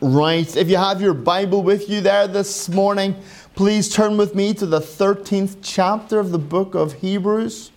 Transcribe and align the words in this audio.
Right, 0.00 0.56
if 0.56 0.70
you 0.70 0.76
have 0.76 1.00
your 1.00 1.12
Bible 1.12 1.64
with 1.64 1.90
you 1.90 2.00
there 2.00 2.28
this 2.28 2.68
morning, 2.68 3.16
please 3.56 3.92
turn 3.92 4.16
with 4.16 4.32
me 4.32 4.54
to 4.54 4.64
the 4.64 4.78
13th 4.78 5.56
chapter 5.60 6.20
of 6.20 6.30
the 6.30 6.38
book 6.38 6.76
of 6.76 6.92
Hebrews. 6.92 7.72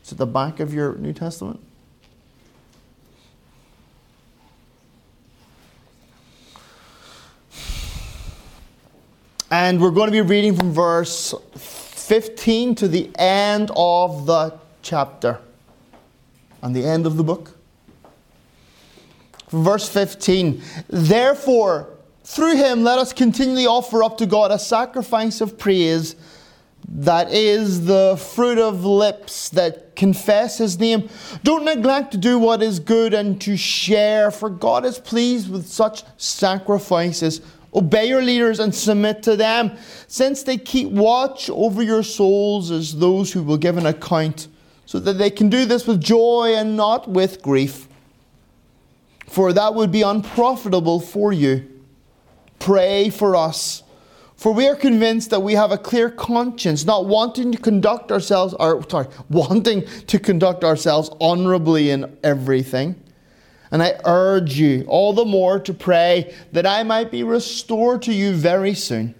It's 0.00 0.10
at 0.10 0.18
the 0.18 0.26
back 0.26 0.58
of 0.58 0.74
your 0.74 0.96
New 0.96 1.12
Testament. 1.12 1.60
And 9.52 9.80
we're 9.80 9.92
going 9.92 10.06
to 10.06 10.12
be 10.12 10.20
reading 10.20 10.56
from 10.56 10.72
verse 10.72 11.32
15 11.54 12.74
to 12.74 12.88
the 12.88 13.08
end 13.16 13.70
of 13.76 14.26
the 14.26 14.58
chapter 14.82 15.38
and 16.60 16.74
the 16.74 16.84
end 16.84 17.06
of 17.06 17.16
the 17.16 17.22
book. 17.22 17.56
Verse 19.52 19.88
15 19.88 20.62
Therefore, 20.88 21.90
through 22.24 22.56
him, 22.56 22.82
let 22.82 22.98
us 22.98 23.12
continually 23.12 23.66
offer 23.66 24.02
up 24.02 24.18
to 24.18 24.26
God 24.26 24.50
a 24.50 24.58
sacrifice 24.58 25.40
of 25.40 25.58
praise 25.58 26.16
that 26.88 27.32
is 27.32 27.86
the 27.86 28.16
fruit 28.34 28.58
of 28.58 28.84
lips 28.84 29.50
that 29.50 29.94
confess 29.94 30.58
his 30.58 30.78
name. 30.78 31.08
Don't 31.44 31.64
neglect 31.64 32.12
to 32.12 32.18
do 32.18 32.38
what 32.38 32.62
is 32.62 32.80
good 32.80 33.14
and 33.14 33.40
to 33.42 33.56
share, 33.56 34.30
for 34.30 34.50
God 34.50 34.84
is 34.84 34.98
pleased 34.98 35.50
with 35.50 35.66
such 35.66 36.02
sacrifices. 36.16 37.40
Obey 37.74 38.08
your 38.08 38.20
leaders 38.20 38.58
and 38.58 38.74
submit 38.74 39.22
to 39.22 39.36
them, 39.36 39.76
since 40.06 40.42
they 40.42 40.58
keep 40.58 40.90
watch 40.90 41.48
over 41.50 41.82
your 41.82 42.02
souls 42.02 42.70
as 42.70 42.98
those 42.98 43.32
who 43.32 43.42
will 43.42 43.56
give 43.56 43.78
an 43.78 43.86
account, 43.86 44.48
so 44.84 44.98
that 44.98 45.14
they 45.14 45.30
can 45.30 45.48
do 45.48 45.64
this 45.64 45.86
with 45.86 46.00
joy 46.00 46.54
and 46.56 46.76
not 46.76 47.08
with 47.08 47.40
grief. 47.40 47.88
For 49.32 49.54
that 49.54 49.74
would 49.74 49.90
be 49.90 50.02
unprofitable 50.02 51.00
for 51.00 51.32
you. 51.32 51.66
Pray 52.58 53.08
for 53.08 53.34
us. 53.34 53.82
For 54.36 54.52
we 54.52 54.68
are 54.68 54.76
convinced 54.76 55.30
that 55.30 55.40
we 55.40 55.54
have 55.54 55.72
a 55.72 55.78
clear 55.78 56.10
conscience, 56.10 56.84
not 56.84 57.06
wanting 57.06 57.50
to 57.52 57.56
conduct 57.56 58.12
ourselves, 58.12 58.52
or 58.60 58.86
sorry, 58.90 59.06
wanting 59.30 59.86
to 60.08 60.18
conduct 60.18 60.64
ourselves 60.64 61.08
honorably 61.18 61.88
in 61.88 62.14
everything. 62.22 63.02
And 63.70 63.82
I 63.82 63.98
urge 64.04 64.58
you 64.58 64.84
all 64.86 65.14
the 65.14 65.24
more 65.24 65.58
to 65.60 65.72
pray 65.72 66.34
that 66.52 66.66
I 66.66 66.82
might 66.82 67.10
be 67.10 67.22
restored 67.22 68.02
to 68.02 68.12
you 68.12 68.34
very 68.34 68.74
soon. 68.74 69.14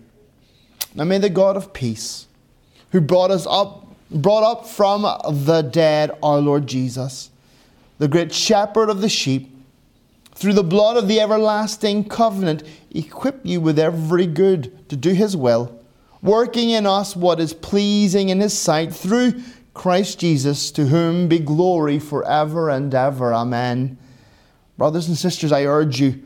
Now 0.94 1.04
may 1.04 1.16
the 1.16 1.30
God 1.30 1.56
of 1.56 1.72
peace, 1.72 2.26
who 2.90 3.00
brought 3.00 3.30
us 3.30 3.46
up, 3.48 3.96
brought 4.10 4.44
up 4.44 4.66
from 4.66 5.04
the 5.46 5.62
dead 5.62 6.10
our 6.22 6.38
Lord 6.38 6.66
Jesus, 6.66 7.30
the 7.96 8.08
great 8.08 8.34
shepherd 8.34 8.90
of 8.90 9.00
the 9.00 9.08
sheep, 9.08 9.51
through 10.42 10.52
the 10.54 10.64
blood 10.64 10.96
of 10.96 11.06
the 11.06 11.20
everlasting 11.20 12.02
covenant, 12.02 12.64
equip 12.90 13.46
you 13.46 13.60
with 13.60 13.78
every 13.78 14.26
good 14.26 14.88
to 14.88 14.96
do 14.96 15.10
his 15.10 15.36
will, 15.36 15.80
working 16.20 16.70
in 16.70 16.84
us 16.84 17.14
what 17.14 17.38
is 17.38 17.54
pleasing 17.54 18.28
in 18.28 18.40
his 18.40 18.52
sight 18.52 18.92
through 18.92 19.40
Christ 19.72 20.18
Jesus, 20.18 20.72
to 20.72 20.86
whom 20.86 21.28
be 21.28 21.38
glory 21.38 22.00
forever 22.00 22.68
and 22.68 22.92
ever. 22.92 23.32
Amen. 23.32 23.96
Brothers 24.76 25.06
and 25.06 25.16
sisters, 25.16 25.52
I 25.52 25.64
urge 25.64 26.00
you 26.00 26.20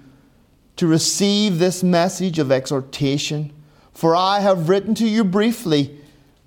to 0.77 0.87
receive 0.87 1.59
this 1.59 1.83
message 1.83 2.39
of 2.39 2.51
exhortation, 2.51 3.53
for 3.93 4.17
I 4.17 4.41
have 4.41 4.71
written 4.71 4.95
to 4.95 5.07
you 5.07 5.25
briefly. 5.25 6.01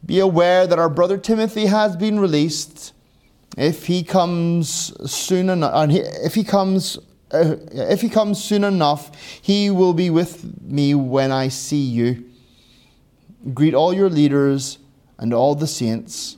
Be 0.04 0.18
aware 0.20 0.66
that 0.66 0.80
our 0.80 0.90
brother 0.90 1.20
Timothy 1.20 1.68
has 1.68 1.96
been 1.96 2.20
released. 2.20 2.94
If 3.56 3.86
he 3.86 4.04
comes 4.04 4.92
soon 5.12 5.52
enough, 5.52 5.92
if 5.92 6.34
he 6.34 6.44
comes, 6.44 6.98
uh, 7.32 7.56
if 7.72 8.02
he 8.02 8.10
comes 8.10 8.44
soon 8.44 8.64
enough, 8.64 9.12
he 9.42 9.70
will 9.70 9.94
be 9.94 10.10
with 10.10 10.62
me 10.62 10.96
when 10.96 11.32
I 11.32 11.50
see 11.50 11.84
you. 11.84 12.26
Greet 13.54 13.74
all 13.74 13.94
your 13.94 14.10
leaders 14.10 14.80
and 15.18 15.34
all 15.34 15.56
the 15.56 15.68
saints. 15.68 16.38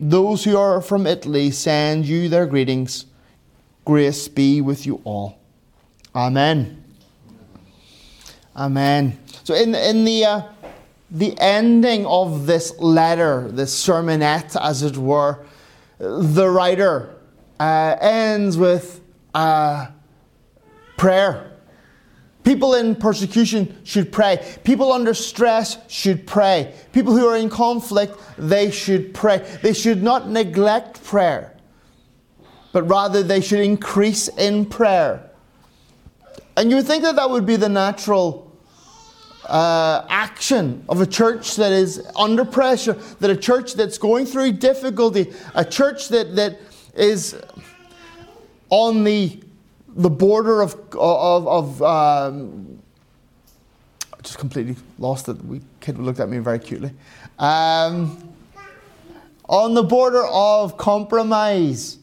Those 0.00 0.44
who 0.44 0.56
are 0.56 0.80
from 0.80 1.06
Italy 1.06 1.50
send 1.50 2.06
you 2.06 2.28
their 2.28 2.46
greetings. 2.46 3.06
Grace 3.84 4.28
be 4.28 4.60
with 4.60 4.86
you 4.86 5.00
all. 5.04 5.38
Amen. 6.14 6.84
Amen. 8.56 9.18
So, 9.44 9.54
in, 9.54 9.74
in 9.74 10.04
the, 10.04 10.24
uh, 10.24 10.42
the 11.10 11.38
ending 11.38 12.06
of 12.06 12.46
this 12.46 12.76
letter, 12.78 13.48
this 13.50 13.86
sermonette, 13.86 14.60
as 14.60 14.82
it 14.82 14.96
were, 14.96 15.44
the 15.98 16.48
writer 16.48 17.14
uh, 17.58 17.96
ends 18.00 18.56
with 18.56 19.00
uh, 19.34 19.86
prayer. 20.98 21.52
People 22.44 22.74
in 22.74 22.94
persecution 22.94 23.80
should 23.84 24.12
pray. 24.12 24.44
People 24.64 24.92
under 24.92 25.14
stress 25.14 25.78
should 25.88 26.26
pray. 26.26 26.74
People 26.92 27.16
who 27.16 27.26
are 27.26 27.36
in 27.36 27.48
conflict, 27.48 28.18
they 28.36 28.70
should 28.70 29.14
pray. 29.14 29.38
They 29.62 29.72
should 29.72 30.02
not 30.02 30.28
neglect 30.28 31.02
prayer 31.02 31.58
but 32.72 32.88
rather 32.88 33.22
they 33.22 33.40
should 33.40 33.60
increase 33.60 34.28
in 34.28 34.66
prayer. 34.66 35.30
And 36.56 36.70
you 36.70 36.76
would 36.76 36.86
think 36.86 37.02
that 37.04 37.16
that 37.16 37.30
would 37.30 37.46
be 37.46 37.56
the 37.56 37.68
natural 37.68 38.56
uh, 39.44 40.04
action 40.08 40.84
of 40.88 41.00
a 41.00 41.06
church 41.06 41.56
that 41.56 41.72
is 41.72 42.04
under 42.16 42.44
pressure, 42.44 42.94
that 43.20 43.30
a 43.30 43.36
church 43.36 43.74
that's 43.74 43.96
going 43.98 44.26
through 44.26 44.52
difficulty, 44.52 45.32
a 45.54 45.64
church 45.64 46.08
that, 46.08 46.36
that 46.36 46.60
is 46.94 47.40
on 48.70 49.04
the, 49.04 49.40
the 49.98 50.10
border 50.10 50.62
of, 50.62 50.74
of, 50.96 51.46
of 51.46 51.82
um, 51.82 52.78
just 54.22 54.38
completely 54.38 54.76
lost 54.98 55.28
it. 55.28 55.44
We 55.44 55.60
kid 55.80 55.98
looked 55.98 56.20
at 56.20 56.28
me 56.28 56.38
very 56.38 56.58
cutely. 56.58 56.92
Um, 57.38 58.32
on 59.48 59.74
the 59.74 59.82
border 59.82 60.24
of 60.24 60.76
compromise 60.76 61.98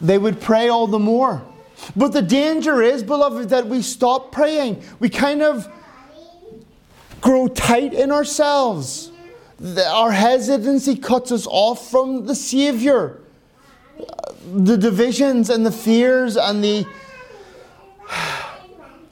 they 0.00 0.18
would 0.18 0.40
pray 0.40 0.68
all 0.68 0.86
the 0.86 0.98
more. 0.98 1.42
But 1.96 2.08
the 2.08 2.22
danger 2.22 2.82
is, 2.82 3.02
beloved, 3.02 3.48
that 3.48 3.66
we 3.66 3.82
stop 3.82 4.32
praying. 4.32 4.82
We 5.00 5.08
kind 5.08 5.42
of 5.42 5.68
grow 7.20 7.48
tight 7.48 7.94
in 7.94 8.10
ourselves. 8.10 9.10
Our 9.88 10.12
hesitancy 10.12 10.96
cuts 10.96 11.32
us 11.32 11.46
off 11.50 11.90
from 11.90 12.26
the 12.26 12.34
Savior. 12.34 13.20
The 14.54 14.76
divisions 14.76 15.50
and 15.50 15.64
the 15.64 15.72
fears 15.72 16.36
and 16.36 16.62
the 16.62 16.86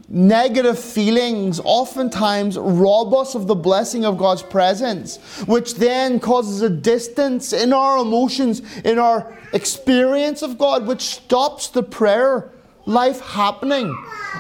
negative 0.09 0.79
feelings 0.79 1.59
oftentimes 1.65 2.59
rob 2.59 3.15
us 3.15 3.35
of 3.35 3.47
the 3.47 3.55
blessing 3.55 4.05
of 4.05 4.19
God's 4.19 4.43
presence, 4.43 5.17
which 5.47 5.77
then 5.77 6.21
causes 6.21 6.61
a 6.61 6.69
distance 6.69 7.55
in 7.55 7.73
our 7.73 7.99
emotions, 7.99 8.61
in 8.85 8.99
our 8.99 9.37
experience 9.55 10.43
of 10.43 10.59
God, 10.59 10.87
which 10.87 11.01
stops 11.01 11.69
the 11.69 11.83
prayer 11.83 12.51
life 12.85 13.21
happening 13.21 13.89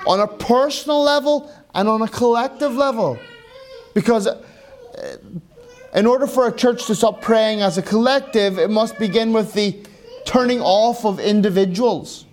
on 0.07 0.21
a 0.21 0.27
personal 0.27 1.03
level 1.03 1.51
and 1.75 1.89
on 1.89 2.03
a 2.03 2.09
collective 2.09 2.75
level. 2.75 3.19
Because 3.95 4.27
uh, 4.27 4.43
in 5.95 6.07
order 6.07 6.27
for 6.27 6.49
a 6.49 6.53
church 6.53 6.87
to 6.87 6.95
stop 6.95 7.23
praying 7.23 7.63
as 7.63 7.79
a 7.79 7.83
collective, 7.83 8.59
it 8.59 8.71
must 8.71 8.99
begin 8.99 9.33
with 9.33 9.55
the 9.55 9.83
turning 10.25 10.61
off 10.61 11.05
of 11.05 11.21
individuals 11.21 12.27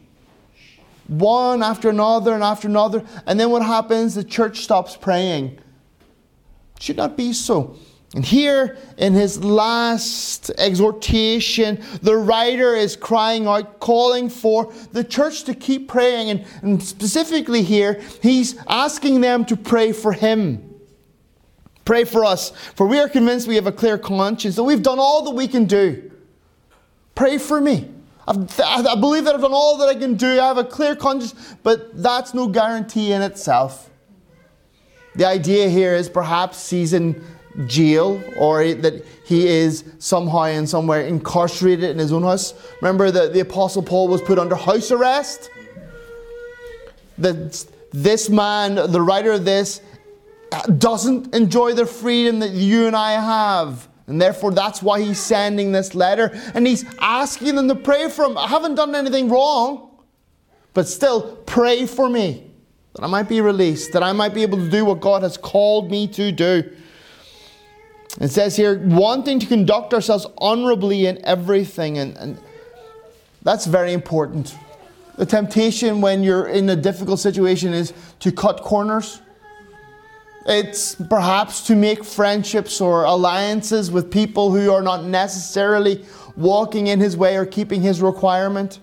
one 1.10 1.64
after 1.64 1.90
another 1.90 2.34
and 2.34 2.44
after 2.44 2.68
another. 2.68 3.04
And 3.26 3.40
then 3.40 3.50
what 3.50 3.64
happens? 3.64 4.16
The 4.16 4.24
church 4.24 4.62
stops 4.62 4.96
praying. 4.96 5.60
It 6.78 6.84
should 6.84 6.98
not 6.98 7.18
be 7.18 7.34
so. 7.34 7.76
And 8.16 8.26
here 8.26 8.78
in 8.98 9.14
his 9.14 9.44
last 9.44 10.50
exhortation, 10.58 11.84
the 12.02 12.16
writer 12.16 12.74
is 12.76 12.96
crying 12.96 13.46
out, 13.46 13.80
calling 13.80 14.30
for 14.30 14.74
the 14.92 15.04
church 15.04 15.44
to 15.44 15.54
keep 15.54 15.88
praying. 15.88 16.30
And, 16.30 16.46
and 16.62 16.84
specifically 16.84 17.62
here, 17.62 18.02
he's 18.22 18.56
asking 18.68 19.22
them 19.22 19.46
to 19.46 19.56
pray 19.56 19.92
for 19.92 20.12
him. 20.12 20.66
Pray 21.86 22.04
for 22.04 22.24
us, 22.24 22.52
for 22.76 22.86
we 22.86 23.00
are 23.00 23.10
convinced 23.10 23.48
we 23.48 23.56
have 23.56 23.66
a 23.66 23.72
clear 23.72 23.98
conscience, 23.98 24.56
that 24.56 24.64
we've 24.64 24.84
done 24.84 25.00
all 25.00 25.24
that 25.24 25.32
we 25.32 25.48
can 25.48 25.66
do. 25.66 26.12
Pray 27.20 27.38
for 27.38 27.60
me. 27.60 27.86
I've, 28.26 28.58
I 28.62 28.96
believe 28.96 29.26
that 29.26 29.36
I've 29.36 29.42
done 29.42 29.52
all 29.52 29.76
that 29.80 29.90
I 29.90 29.96
can 29.96 30.14
do. 30.14 30.40
I 30.40 30.48
have 30.48 30.58
a 30.58 30.64
clear 30.64 30.96
conscience, 30.96 31.34
but 31.64 32.02
that's 32.02 32.34
no 32.34 32.48
guarantee 32.48 33.12
in 33.12 33.22
itself. 33.22 33.90
The 35.16 35.26
idea 35.26 35.68
here 35.68 35.96
is 35.96 36.08
perhaps 36.08 36.70
he's 36.70 36.94
in 36.94 37.22
jail 37.66 38.24
or 38.38 38.74
that 38.74 39.06
he 39.26 39.48
is 39.48 39.84
somehow 40.00 40.44
and 40.44 40.70
somewhere 40.70 41.02
incarcerated 41.02 41.90
in 41.90 41.98
his 41.98 42.14
own 42.14 42.24
house. 42.24 42.54
Remember 42.82 43.12
that 43.12 43.34
the 43.34 43.42
Apostle 43.42 43.84
Paul 43.84 44.08
was 44.08 44.22
put 44.22 44.40
under 44.40 44.56
house 44.56 44.90
arrest? 44.90 45.52
That 47.18 47.66
this 47.92 48.30
man, 48.30 48.76
the 48.76 49.02
writer 49.02 49.34
of 49.34 49.44
this, 49.44 49.82
doesn't 50.78 51.36
enjoy 51.36 51.74
the 51.74 51.86
freedom 51.86 52.40
that 52.40 52.52
you 52.52 52.88
and 52.88 52.96
I 52.96 53.12
have. 53.12 53.89
And 54.10 54.20
therefore, 54.20 54.52
that's 54.52 54.82
why 54.82 55.02
he's 55.02 55.20
sending 55.20 55.72
this 55.72 55.96
letter. 55.96 56.32
And 56.56 56.66
he's 56.68 56.84
asking 57.00 57.56
them 57.56 57.68
to 57.68 57.76
pray 57.76 58.10
for 58.10 58.26
him. 58.26 58.38
I 58.38 58.48
haven't 58.48 58.76
done 58.76 58.96
anything 58.96 59.30
wrong. 59.30 59.86
but 60.74 60.88
still 60.88 61.36
pray 61.46 61.86
for 61.86 62.10
me 62.10 62.50
that 62.94 63.04
I 63.04 63.08
might 63.08 63.30
be 63.30 63.42
released, 63.42 63.94
that 63.94 64.04
I 64.04 64.12
might 64.14 64.34
be 64.34 64.44
able 64.44 64.58
to 64.58 64.70
do 64.70 64.86
what 64.86 65.00
God 65.00 65.24
has 65.24 65.38
called 65.38 65.92
me 65.92 66.08
to 66.10 66.32
do. 66.32 66.72
It 68.20 68.30
says 68.30 68.56
here, 68.56 68.80
wanting 68.80 69.40
to 69.40 69.46
conduct 69.46 69.94
ourselves 69.94 70.26
honorably 70.38 71.06
in 71.06 71.24
everything, 71.26 71.98
and, 71.98 72.18
and 72.18 72.40
that's 73.44 73.66
very 73.66 73.94
important. 73.94 74.56
The 75.18 75.26
temptation 75.26 76.02
when 76.02 76.24
you're 76.24 76.48
in 76.48 76.70
a 76.70 76.76
difficult 76.76 77.20
situation 77.20 77.74
is 77.74 77.94
to 78.20 78.32
cut 78.32 78.62
corners. 78.62 79.22
It's 80.46 80.96
perhaps 80.96 81.68
to 81.68 81.76
make 81.76 82.04
friendships 82.04 82.80
or 82.82 83.04
alliances 83.04 83.92
with 83.92 84.10
people 84.10 84.52
who 84.52 84.72
are 84.72 84.82
not 84.82 85.04
necessarily 85.04 86.06
walking 86.36 86.88
in 86.88 87.00
his 87.00 87.18
way 87.18 87.36
or 87.36 87.46
keeping 87.46 87.82
his 87.82 88.02
requirement. 88.02 88.80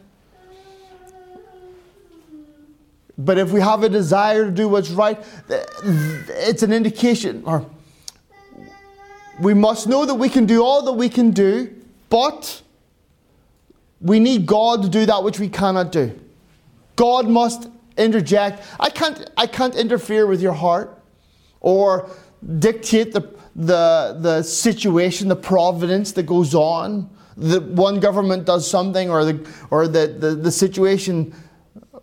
But 3.19 3.39
if 3.39 3.51
we 3.51 3.61
have 3.61 3.83
a 3.83 3.89
desire 3.89 4.45
to 4.45 4.51
do 4.51 4.69
what's 4.69 4.91
right, 4.91 5.19
it's 5.49 6.63
an 6.63 6.73
indication, 6.73 7.43
or 7.47 7.65
we 9.41 9.55
must 9.55 9.87
know 9.87 10.05
that 10.05 10.15
we 10.15 10.29
can 10.29 10.45
do 10.45 10.63
all 10.63 10.83
that 10.83 10.93
we 10.93 11.09
can 11.09 11.31
do, 11.31 11.75
but 12.11 12.63
we 14.03 14.21
need 14.21 14.45
God 14.45 14.83
to 14.83 14.89
do 14.89 15.07
that 15.07 15.25
which 15.25 15.41
we 15.41 15.49
cannot 15.49 15.93
do. 15.93 16.19
God 16.97 17.27
must 17.27 17.71
interject. 17.97 18.63
I 18.79 18.91
can't, 18.91 19.31
I 19.39 19.47
can't 19.47 19.75
interfere 19.75 20.27
with 20.27 20.43
your 20.43 20.53
heart 20.53 20.96
or 21.67 22.09
dictate 22.61 23.13
the, 23.13 23.23
the, 23.57 24.17
the 24.21 24.41
situation, 24.45 25.27
the 25.27 25.35
providence 25.35 26.13
that 26.13 26.23
goes 26.23 26.55
on. 26.55 27.11
The 27.37 27.61
one 27.61 27.99
government 27.99 28.47
does 28.47 28.71
something 28.71 29.11
or 29.11 29.25
the, 29.25 29.53
or 29.73 29.89
the, 29.89 30.07
the, 30.07 30.37
the 30.37 30.53
situation 30.53 31.35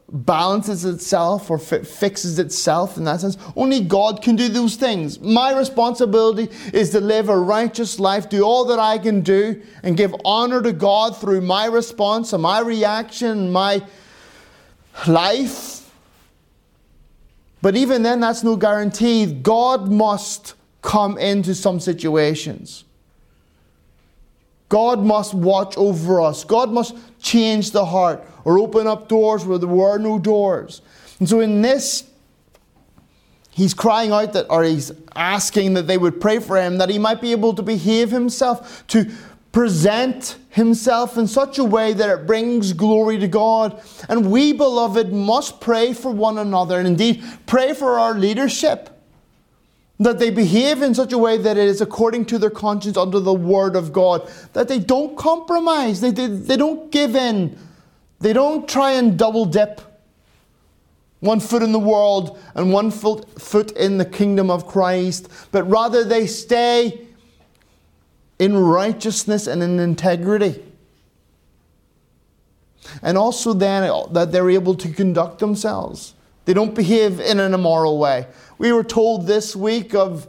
balances 0.10 0.84
itself 0.84 1.50
or 1.50 1.58
fi- 1.58 1.82
fixes 1.82 2.40
itself 2.40 2.98
in 2.98 3.06
that 3.06 3.22
sense. 3.22 3.38
Only 3.56 3.80
God 3.80 4.22
can 4.22 4.36
do 4.36 4.50
those 4.50 4.76
things. 4.76 5.22
My 5.22 5.58
responsibility 5.58 6.50
is 6.74 6.90
to 6.90 7.00
live 7.00 7.30
a 7.30 7.38
righteous 7.38 8.02
life, 8.02 8.28
do 8.28 8.44
all 8.44 8.66
that 8.66 8.80
I 8.80 8.98
can 8.98 9.22
do, 9.22 9.62
and 9.82 9.96
give 9.96 10.14
honor 10.26 10.62
to 10.62 10.74
God 10.74 11.16
through 11.16 11.40
my 11.40 11.68
response 11.68 12.34
and 12.34 12.44
my 12.44 12.60
reaction, 12.60 13.50
my 13.50 13.82
life. 15.08 15.83
But 17.64 17.78
even 17.78 18.04
then, 18.04 18.20
that's 18.20 18.44
no 18.44 18.58
guarantee. 18.58 19.26
God 19.26 19.90
must 19.90 20.56
come 20.82 21.18
into 21.18 21.56
some 21.56 21.80
situations. 21.80 22.84
God 24.68 25.00
must 25.00 25.34
watch 25.34 25.78
over 25.78 26.20
us. 26.20 26.44
God 26.44 26.72
must 26.72 26.94
change 27.22 27.72
the 27.72 27.86
heart 27.86 28.22
or 28.44 28.60
open 28.60 28.86
up 28.86 29.08
doors 29.08 29.46
where 29.46 29.58
there 29.58 29.70
were 29.70 29.98
no 29.98 30.20
doors. 30.20 30.82
And 31.20 31.30
so 31.30 31.40
in 31.40 31.62
this, 31.62 32.04
he's 33.52 33.74
crying 33.74 34.12
out 34.12 34.34
that, 34.34 34.48
or 34.50 34.66
he's 34.66 34.92
asking 35.16 35.76
that 35.76 35.88
they 35.88 35.98
would 35.98 36.20
pray 36.20 36.40
for 36.40 36.58
him, 36.58 36.80
that 36.80 36.90
he 36.90 37.00
might 37.00 37.22
be 37.22 37.32
able 37.32 37.54
to 37.54 37.62
behave 37.62 38.12
himself, 38.12 38.86
to 38.88 39.10
present 39.54 40.36
himself 40.50 41.18
in 41.18 41.28
such 41.28 41.60
a 41.60 41.64
way 41.64 41.94
that 41.94 42.10
it 42.10 42.28
brings 42.28 42.74
glory 42.74 43.20
to 43.20 43.28
God. 43.28 43.82
And 44.10 44.30
we, 44.30 44.52
beloved, 44.52 45.14
must 45.14 45.62
pray 45.62 45.94
for 45.94 46.12
one 46.12 46.40
another, 46.40 46.78
and 46.80 46.88
indeed 46.88 47.24
pray 47.46 47.74
for 47.74 47.98
our 48.00 48.16
leadership 48.16 48.90
that 50.00 50.18
they 50.20 50.32
behave 50.32 50.82
in 50.82 50.94
such 50.94 51.14
a 51.14 51.18
way 51.18 51.38
that 51.38 51.56
it 51.56 51.68
is 51.68 51.80
according 51.80 52.26
to 52.26 52.40
their 52.40 52.50
conscience 52.50 52.98
under 52.98 53.20
the 53.20 53.34
word 53.34 53.76
of 53.76 53.94
God, 53.94 54.30
that 54.54 54.68
they 54.68 54.80
don't 54.80 55.16
compromise, 55.16 56.02
they, 56.02 56.10
they, 56.10 56.28
they 56.28 56.58
don't 56.58 56.92
give 56.92 57.16
in, 57.16 57.58
they 58.20 58.34
don't 58.34 58.68
try 58.68 58.94
and 58.94 59.18
double 59.18 59.46
dip. 59.46 59.82
One 61.20 61.40
foot 61.40 61.64
in 61.64 61.72
the 61.72 61.80
world 61.80 62.38
and 62.56 62.74
one 62.74 62.92
foot, 62.92 63.40
foot 63.40 63.72
in 63.74 63.98
the 63.98 64.04
kingdom 64.04 64.50
of 64.50 64.68
Christ, 64.68 65.30
but 65.52 65.64
rather 65.70 66.04
they 66.04 66.28
stay 66.28 67.08
in 68.40 68.58
righteousness 68.58 69.48
and 69.48 69.62
in 69.64 69.80
integrity. 69.80 70.64
And 73.02 73.18
also, 73.18 73.54
then, 73.54 73.90
that 74.12 74.32
they're 74.32 74.50
able 74.50 74.76
to 74.76 74.90
conduct 74.90 75.40
themselves. 75.40 76.14
They 76.46 76.54
don't 76.54 76.76
behave 76.76 77.20
in 77.20 77.40
an 77.40 77.54
immoral 77.54 77.98
way. 77.98 78.28
We 78.58 78.72
were 78.74 78.84
told 78.84 79.28
this 79.28 79.56
week 79.56 79.96
of, 79.96 80.28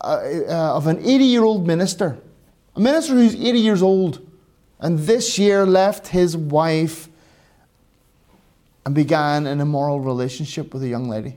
uh, 0.00 0.20
uh, 0.48 0.76
of 0.76 0.86
an 0.86 0.98
80 0.98 1.24
year 1.24 1.42
old 1.42 1.66
minister, 1.66 2.18
a 2.76 2.80
minister 2.80 3.14
who's 3.14 3.34
80 3.34 3.58
years 3.58 3.82
old, 3.82 4.24
and 4.78 5.00
this 5.00 5.38
year 5.38 5.66
left 5.66 6.08
his 6.08 6.36
wife 6.36 7.08
and 8.86 8.94
began 8.94 9.46
an 9.46 9.60
immoral 9.60 10.00
relationship 10.00 10.72
with 10.72 10.82
a 10.82 10.88
young 10.88 11.08
lady. 11.08 11.36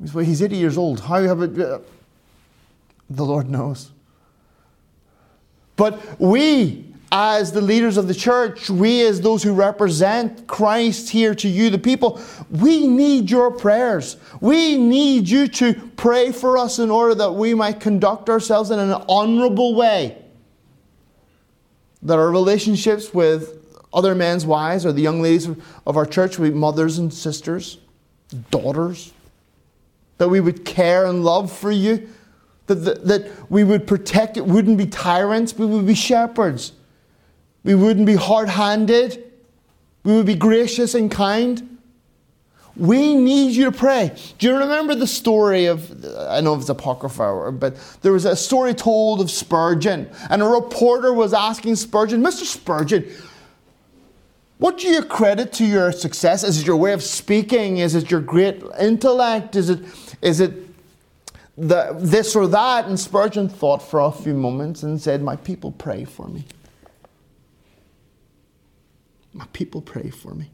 He's 0.00 0.42
80 0.42 0.56
years 0.56 0.78
old. 0.78 1.00
How 1.00 1.20
have 1.22 1.42
it? 1.42 1.58
Uh, 1.60 1.80
the 3.10 3.24
Lord 3.24 3.50
knows. 3.50 3.90
But 5.76 6.20
we 6.20 6.90
as 7.12 7.50
the 7.50 7.60
leaders 7.60 7.96
of 7.96 8.06
the 8.06 8.14
church, 8.14 8.70
we 8.70 9.04
as 9.04 9.20
those 9.20 9.42
who 9.42 9.52
represent 9.52 10.46
Christ 10.46 11.10
here 11.10 11.34
to 11.34 11.48
you, 11.48 11.68
the 11.68 11.78
people, 11.78 12.20
we 12.50 12.86
need 12.86 13.30
your 13.30 13.50
prayers. 13.50 14.16
We 14.40 14.78
need 14.78 15.28
you 15.28 15.48
to 15.48 15.74
pray 15.96 16.30
for 16.30 16.56
us 16.56 16.78
in 16.78 16.90
order 16.90 17.16
that 17.16 17.32
we 17.32 17.54
might 17.54 17.80
conduct 17.80 18.28
ourselves 18.28 18.70
in 18.70 18.78
an 18.78 18.92
honorable 19.08 19.74
way. 19.74 20.22
That 22.02 22.18
our 22.18 22.30
relationships 22.30 23.12
with 23.12 23.56
other 23.92 24.14
men's 24.14 24.46
wives 24.46 24.86
or 24.86 24.92
the 24.92 25.02
young 25.02 25.20
ladies 25.20 25.48
of 25.48 25.96
our 25.96 26.06
church 26.06 26.38
we 26.38 26.50
mothers 26.50 26.98
and 26.98 27.12
sisters, 27.12 27.78
daughters. 28.50 29.12
That 30.20 30.28
we 30.28 30.38
would 30.38 30.64
care 30.64 31.06
and 31.06 31.24
love 31.24 31.50
for 31.50 31.72
you. 31.72 32.08
That, 32.66 32.76
that, 32.76 33.06
that 33.08 33.50
we 33.50 33.64
would 33.64 33.88
protect 33.88 34.36
it, 34.36 34.46
wouldn't 34.46 34.78
be 34.78 34.86
tyrants, 34.86 35.58
we 35.58 35.66
would 35.66 35.86
be 35.86 35.94
shepherds 35.94 36.72
we 37.62 37.74
wouldn't 37.74 38.06
be 38.06 38.14
hard 38.14 38.48
handed. 38.48 39.24
We 40.02 40.14
would 40.14 40.26
be 40.26 40.34
gracious 40.34 40.94
and 40.94 41.10
kind. 41.10 41.78
We 42.76 43.14
need 43.14 43.54
you 43.54 43.66
to 43.66 43.72
pray. 43.72 44.12
Do 44.38 44.46
you 44.46 44.56
remember 44.56 44.94
the 44.94 45.06
story 45.06 45.66
of, 45.66 46.04
I 46.16 46.40
know 46.40 46.54
it's 46.54 46.68
apocrypha, 46.68 47.52
but 47.52 47.76
there 48.00 48.12
was 48.12 48.24
a 48.24 48.34
story 48.34 48.72
told 48.72 49.20
of 49.20 49.30
Spurgeon, 49.30 50.08
and 50.30 50.40
a 50.40 50.46
reporter 50.46 51.12
was 51.12 51.34
asking 51.34 51.76
Spurgeon, 51.76 52.22
Mr. 52.22 52.44
Spurgeon, 52.44 53.04
what 54.56 54.78
do 54.78 54.88
you 54.88 55.02
credit 55.02 55.52
to 55.54 55.66
your 55.66 55.90
success? 55.90 56.44
Is 56.44 56.60
it 56.60 56.66
your 56.66 56.76
way 56.76 56.92
of 56.92 57.02
speaking? 57.02 57.78
Is 57.78 57.94
it 57.94 58.10
your 58.10 58.20
great 58.20 58.62
intellect? 58.78 59.56
Is 59.56 59.68
it, 59.68 59.80
is 60.22 60.40
it 60.40 60.52
the, 61.56 61.96
this 61.98 62.36
or 62.36 62.46
that? 62.48 62.86
And 62.86 62.98
Spurgeon 62.98 63.48
thought 63.48 63.82
for 63.82 64.00
a 64.00 64.12
few 64.12 64.34
moments 64.34 64.82
and 64.82 65.00
said, 65.00 65.22
My 65.22 65.36
people 65.36 65.72
pray 65.72 66.04
for 66.04 66.28
me. 66.28 66.44
My 69.32 69.46
people 69.52 69.80
pray 69.80 70.10
for 70.10 70.34
me. 70.34 70.50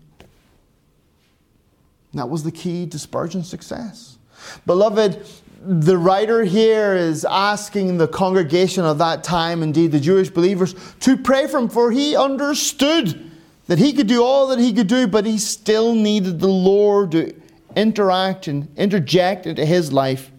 that 2.14 2.28
was 2.28 2.42
the 2.42 2.52
key 2.52 2.86
to 2.86 2.98
Spurgeon's 2.98 3.48
success. 3.48 4.18
Beloved, 4.66 5.26
the 5.62 5.96
writer 5.96 6.44
here 6.44 6.94
is 6.94 7.24
asking 7.24 7.96
the 7.96 8.06
congregation 8.06 8.84
of 8.84 8.98
that 8.98 9.24
time, 9.24 9.62
indeed 9.62 9.92
the 9.92 10.00
Jewish 10.00 10.28
believers, 10.28 10.74
to 11.00 11.16
pray 11.16 11.46
for 11.46 11.58
him, 11.58 11.68
for 11.68 11.90
he 11.90 12.14
understood 12.14 13.30
that 13.66 13.78
he 13.78 13.92
could 13.92 14.06
do 14.06 14.22
all 14.22 14.46
that 14.48 14.58
he 14.58 14.72
could 14.72 14.86
do, 14.86 15.06
but 15.06 15.26
he 15.26 15.38
still 15.38 15.94
needed 15.94 16.38
the 16.38 16.46
Lord 16.46 17.12
to 17.12 17.34
interact 17.76 18.48
and 18.48 18.68
interject 18.76 19.46
into 19.46 19.64
his 19.64 19.92
life. 19.92 20.30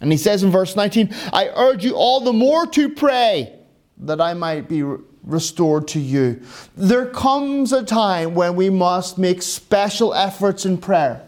And 0.00 0.10
he 0.10 0.18
says 0.18 0.42
in 0.42 0.50
verse 0.50 0.76
19, 0.76 1.14
I 1.32 1.50
urge 1.54 1.84
you 1.84 1.94
all 1.94 2.20
the 2.20 2.32
more 2.32 2.66
to 2.68 2.88
pray 2.88 3.52
that 3.98 4.20
I 4.20 4.34
might 4.34 4.68
be 4.68 4.82
restored 5.22 5.88
to 5.88 6.00
you. 6.00 6.42
There 6.76 7.06
comes 7.06 7.72
a 7.72 7.82
time 7.82 8.34
when 8.34 8.56
we 8.56 8.70
must 8.70 9.18
make 9.18 9.42
special 9.42 10.14
efforts 10.14 10.66
in 10.66 10.78
prayer. 10.78 11.26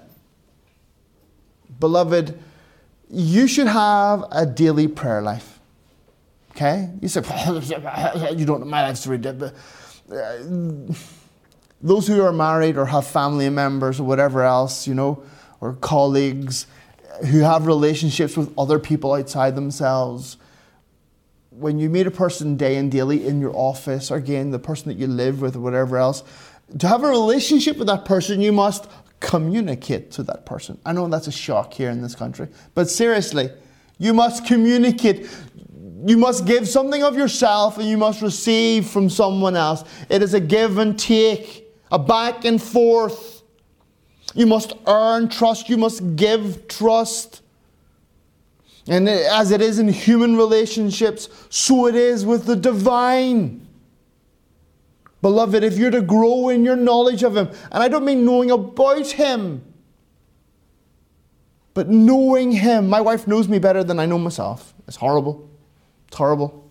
Beloved, 1.81 2.39
you 3.11 3.47
should 3.47 3.67
have 3.67 4.25
a 4.31 4.47
daily 4.47 4.89
prayer 4.89 5.23
life. 5.23 5.59
Okay? 6.51 6.91
You 7.01 7.09
say, 7.09 7.21
you 8.35 8.45
don't 8.45 8.61
know 8.61 8.67
my 8.67 8.83
life's 8.83 9.07
uh, 9.07 9.53
those 11.81 12.07
who 12.07 12.23
are 12.23 12.33
married 12.33 12.77
or 12.77 12.87
have 12.87 13.07
family 13.07 13.49
members 13.51 14.01
or 14.01 14.05
whatever 14.05 14.43
else, 14.43 14.87
you 14.87 14.95
know, 14.95 15.23
or 15.61 15.75
colleagues 15.75 16.67
who 17.31 17.41
have 17.41 17.67
relationships 17.67 18.37
with 18.37 18.53
other 18.59 18.79
people 18.79 19.15
outside 19.15 19.55
themselves, 19.57 20.37
when 21.51 21.79
you 21.79 21.89
meet 21.89 22.07
a 22.07 22.11
person 22.11 22.57
day 22.57 22.77
and 22.77 22.93
daily 22.93 23.27
in 23.27 23.41
your 23.41 23.55
office, 23.57 24.11
or 24.11 24.17
again, 24.17 24.51
the 24.51 24.59
person 24.59 24.89
that 24.89 24.99
you 24.99 25.07
live 25.07 25.41
with, 25.41 25.57
or 25.57 25.61
whatever 25.61 25.97
else, 25.97 26.23
to 26.79 26.87
have 26.87 27.03
a 27.03 27.09
relationship 27.09 27.79
with 27.79 27.87
that 27.87 28.05
person, 28.05 28.41
you 28.41 28.53
must 28.53 28.91
communicate 29.21 30.11
to 30.11 30.23
that 30.23 30.45
person. 30.45 30.79
I 30.85 30.93
know 30.93 31.09
that's 31.09 31.29
a 31.29 31.33
shock 31.33 31.73
here 31.73 31.91
in 31.91 32.03
this 32.03 32.15
country, 32.15 32.49
but 32.75 32.91
seriously, 32.91 33.51
you 33.99 34.13
must 34.13 34.45
communicate. 34.45 35.31
You 36.05 36.19
must 36.19 36.45
give 36.45 36.69
something 36.69 37.03
of 37.03 37.17
yourself 37.17 37.79
and 37.79 37.89
you 37.89 37.97
must 37.97 38.21
receive 38.21 38.87
from 38.87 39.09
someone 39.09 39.57
else. 39.57 39.85
It 40.11 40.23
is 40.23 40.35
a 40.35 40.41
give 40.41 40.77
and 40.77 40.99
take, 40.99 41.66
a 41.91 41.99
back 41.99 42.45
and 42.45 42.61
forth. 42.61 43.43
You 44.35 44.47
must 44.47 44.75
earn 44.87 45.29
trust, 45.29 45.69
you 45.69 45.77
must 45.77 46.17
give 46.17 46.69
trust. 46.69 47.43
And 48.89 49.09
as 49.09 49.51
it 49.51 49.61
is 49.61 49.79
in 49.79 49.89
human 49.89 50.37
relationships, 50.37 51.29
so 51.51 51.87
it 51.87 51.95
is 51.95 52.25
with 52.25 52.45
the 52.45 52.55
divine. 52.55 53.67
Beloved, 55.23 55.65
if 55.65 55.77
you're 55.77 55.91
to 55.91 56.03
grow 56.03 56.51
in 56.51 56.65
your 56.65 56.77
knowledge 56.77 57.23
of 57.23 57.37
Him, 57.37 57.49
and 57.73 57.83
I 57.83 57.89
don't 57.89 58.05
mean 58.05 58.25
knowing 58.25 58.51
about 58.51 59.07
Him, 59.09 59.65
but 61.75 61.89
knowing 61.89 62.53
Him. 62.53 62.89
My 62.89 63.01
wife 63.01 63.27
knows 63.27 63.49
me 63.49 63.59
better 63.59 63.83
than 63.83 63.99
I 63.99 64.07
know 64.07 64.19
myself. 64.19 64.73
It's 64.87 64.97
horrible. 64.97 65.49
It's 66.09 66.17
horrible. 66.17 66.66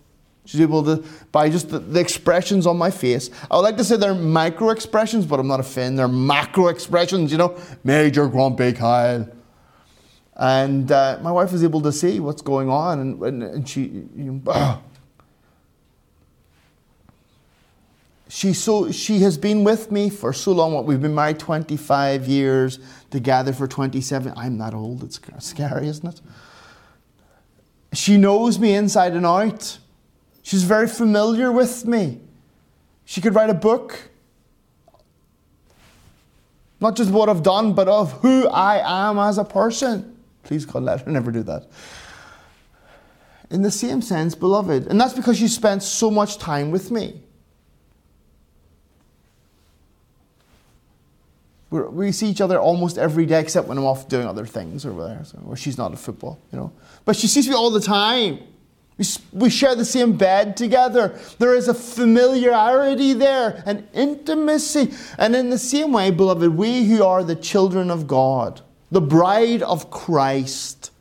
She's 0.45 0.61
able 0.61 0.83
to, 0.83 1.03
by 1.31 1.49
just 1.49 1.69
the, 1.69 1.79
the, 1.79 1.99
expressions 1.99 2.67
on 2.67 2.77
my 2.77 2.91
face. 2.91 3.31
I 3.49 3.55
would 3.55 3.63
like 3.63 3.77
to 3.77 3.83
say 3.83 3.97
they're 3.97 4.13
micro 4.13 4.69
expressions, 4.69 5.25
but 5.25 5.39
I'm 5.39 5.47
not 5.47 5.59
a 5.59 5.63
fan. 5.63 5.95
They're 5.95 6.07
macro 6.07 6.67
expressions, 6.67 7.31
you 7.31 7.39
know. 7.39 7.57
Major 7.83 8.27
grumpy 8.27 8.71
Kyle. 8.73 9.27
And 10.35 10.91
uh, 10.91 11.17
my 11.21 11.31
wife 11.31 11.51
is 11.53 11.63
able 11.63 11.81
to 11.81 11.91
see 11.91 12.19
what's 12.19 12.41
going 12.43 12.69
on, 12.69 12.99
and, 12.99 13.21
and, 13.23 13.43
and 13.43 13.69
she, 13.69 13.81
you 14.15 14.41
know, 14.45 14.81
she 18.27 18.53
so 18.53 18.91
she 18.91 19.19
has 19.19 19.37
been 19.37 19.63
with 19.63 19.91
me 19.91 20.09
for 20.09 20.33
so 20.33 20.51
long. 20.51 20.73
What 20.73 20.85
we've 20.85 21.01
been 21.01 21.15
married 21.15 21.39
25 21.39 22.27
years, 22.27 22.79
together 23.09 23.53
for 23.53 23.65
27. 23.65 24.33
I'm 24.35 24.57
that 24.57 24.73
old. 24.73 25.03
It's 25.03 25.19
scary, 25.39 25.87
isn't 25.87 26.07
it? 26.07 26.21
She 27.93 28.17
knows 28.17 28.59
me 28.59 28.75
inside 28.75 29.13
and 29.13 29.25
out. 29.25 29.79
She's 30.45 30.61
very 30.61 30.87
familiar 30.87 31.51
with 31.51 31.87
me. 31.87 32.19
She 33.03 33.19
could 33.19 33.33
write 33.33 33.49
a 33.49 33.55
book, 33.55 34.11
not 36.79 36.95
just 36.95 37.09
what 37.09 37.29
I've 37.29 37.41
done, 37.41 37.73
but 37.73 37.87
of 37.87 38.11
who 38.21 38.47
I 38.49 39.09
am 39.09 39.17
as 39.17 39.39
a 39.39 39.43
person. 39.43 40.15
Please 40.43 40.63
God, 40.63 40.83
let 40.83 41.01
her 41.01 41.11
never 41.11 41.31
do 41.31 41.41
that. 41.41 41.67
In 43.49 43.63
the 43.63 43.71
same 43.71 44.03
sense, 44.03 44.35
beloved, 44.35 44.85
and 44.85 45.01
that's 45.01 45.13
because 45.13 45.41
you 45.41 45.47
spent 45.47 45.81
so 45.81 46.11
much 46.11 46.37
time 46.37 46.69
with 46.69 46.91
me. 46.91 47.23
We're, 51.71 51.89
we 51.89 52.11
see 52.11 52.27
each 52.27 52.41
other 52.41 52.59
almost 52.59 52.99
every 52.99 53.25
day, 53.25 53.39
except 53.39 53.67
when 53.67 53.79
I'm 53.79 53.85
off 53.85 54.07
doing 54.07 54.27
other 54.27 54.45
things 54.45 54.85
or 54.85 54.93
whatever, 54.93 55.25
or 55.47 55.55
she's 55.55 55.79
not 55.79 55.91
at 55.91 55.97
football, 55.97 56.37
you 56.51 56.59
know. 56.59 56.71
But 57.03 57.15
she 57.15 57.25
sees 57.25 57.49
me 57.49 57.55
all 57.55 57.71
the 57.71 57.81
time. 57.81 58.41
We, 59.33 59.49
share 59.49 59.75
the 59.75 59.83
same 59.83 60.15
bed 60.15 60.55
together. 60.55 61.19
There 61.37 61.53
is 61.53 61.67
a 61.67 61.73
familiarity 61.73 63.11
there, 63.11 63.61
an 63.65 63.87
intimacy. 63.93 64.93
And 65.17 65.35
in 65.35 65.49
the 65.49 65.57
same 65.57 65.91
way, 65.91 66.11
beloved, 66.11 66.55
we 66.55 66.85
who 66.85 67.03
are 67.03 67.23
the 67.23 67.35
children 67.35 67.91
of 67.91 68.07
God, 68.07 68.61
the 68.91 69.01
bride 69.01 69.61
of 69.61 69.91
Christ, 69.91 70.91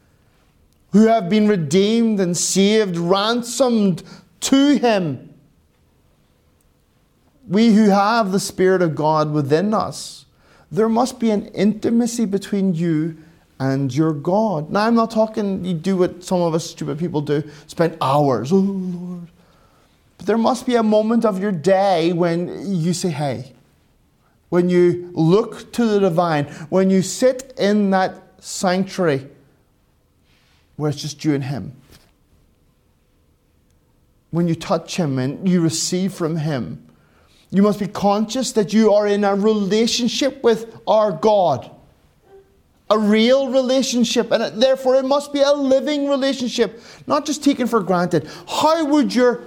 who 0.90 1.06
have 1.06 1.28
been 1.28 1.46
redeemed 1.46 2.18
and 2.18 2.36
saved, 2.36 2.96
ransomed 2.96 4.02
to 4.40 4.76
Him, 4.76 5.32
we 7.46 7.74
who 7.74 7.90
have 7.90 8.32
the 8.32 8.40
Spirit 8.40 8.82
of 8.82 8.96
God 8.96 9.30
within 9.30 9.72
us, 9.72 10.24
there 10.72 10.88
must 10.88 11.20
be 11.20 11.30
an 11.30 11.46
intimacy 11.48 12.24
between 12.24 12.74
you 12.74 13.16
and 13.58 13.94
your 13.94 14.12
God. 14.12 14.70
Now, 14.70 14.86
I'm 14.86 14.94
not 14.94 15.10
talking 15.10 15.64
you 15.64 15.74
do 15.74 15.96
what 15.96 16.24
some 16.24 16.40
of 16.40 16.54
us 16.54 16.70
stupid 16.70 16.98
people 16.98 17.20
do, 17.20 17.42
spend 17.66 17.96
hours, 18.00 18.52
oh 18.52 18.56
Lord. 18.56 19.28
But 20.18 20.26
there 20.26 20.38
must 20.38 20.66
be 20.66 20.76
a 20.76 20.82
moment 20.82 21.24
of 21.24 21.40
your 21.40 21.52
day 21.52 22.12
when 22.12 22.74
you 22.74 22.92
say, 22.92 23.10
hey, 23.10 23.52
when 24.48 24.68
you 24.68 25.10
look 25.12 25.72
to 25.72 25.84
the 25.84 26.00
divine, 26.00 26.46
when 26.68 26.90
you 26.90 27.02
sit 27.02 27.54
in 27.58 27.90
that 27.90 28.22
sanctuary 28.38 29.26
where 30.76 30.90
it's 30.90 31.00
just 31.00 31.24
you 31.24 31.34
and 31.34 31.44
Him. 31.44 31.72
When 34.30 34.48
you 34.48 34.54
touch 34.54 34.96
Him 34.96 35.18
and 35.18 35.48
you 35.48 35.60
receive 35.60 36.12
from 36.12 36.36
Him 36.36 36.84
you 37.54 37.62
must 37.62 37.78
be 37.78 37.86
conscious 37.86 38.50
that 38.52 38.72
you 38.72 38.92
are 38.92 39.06
in 39.06 39.22
a 39.22 39.36
relationship 39.36 40.42
with 40.42 40.76
our 40.88 41.12
God. 41.12 41.70
A 42.90 42.98
real 42.98 43.48
relationship, 43.50 44.30
and 44.30 44.62
therefore 44.62 44.96
it 44.96 45.04
must 45.04 45.32
be 45.32 45.40
a 45.40 45.52
living 45.52 46.08
relationship, 46.08 46.82
not 47.06 47.24
just 47.24 47.42
taken 47.42 47.66
for 47.66 47.80
granted. 47.80 48.28
How 48.46 48.84
would 48.84 49.14
your 49.14 49.44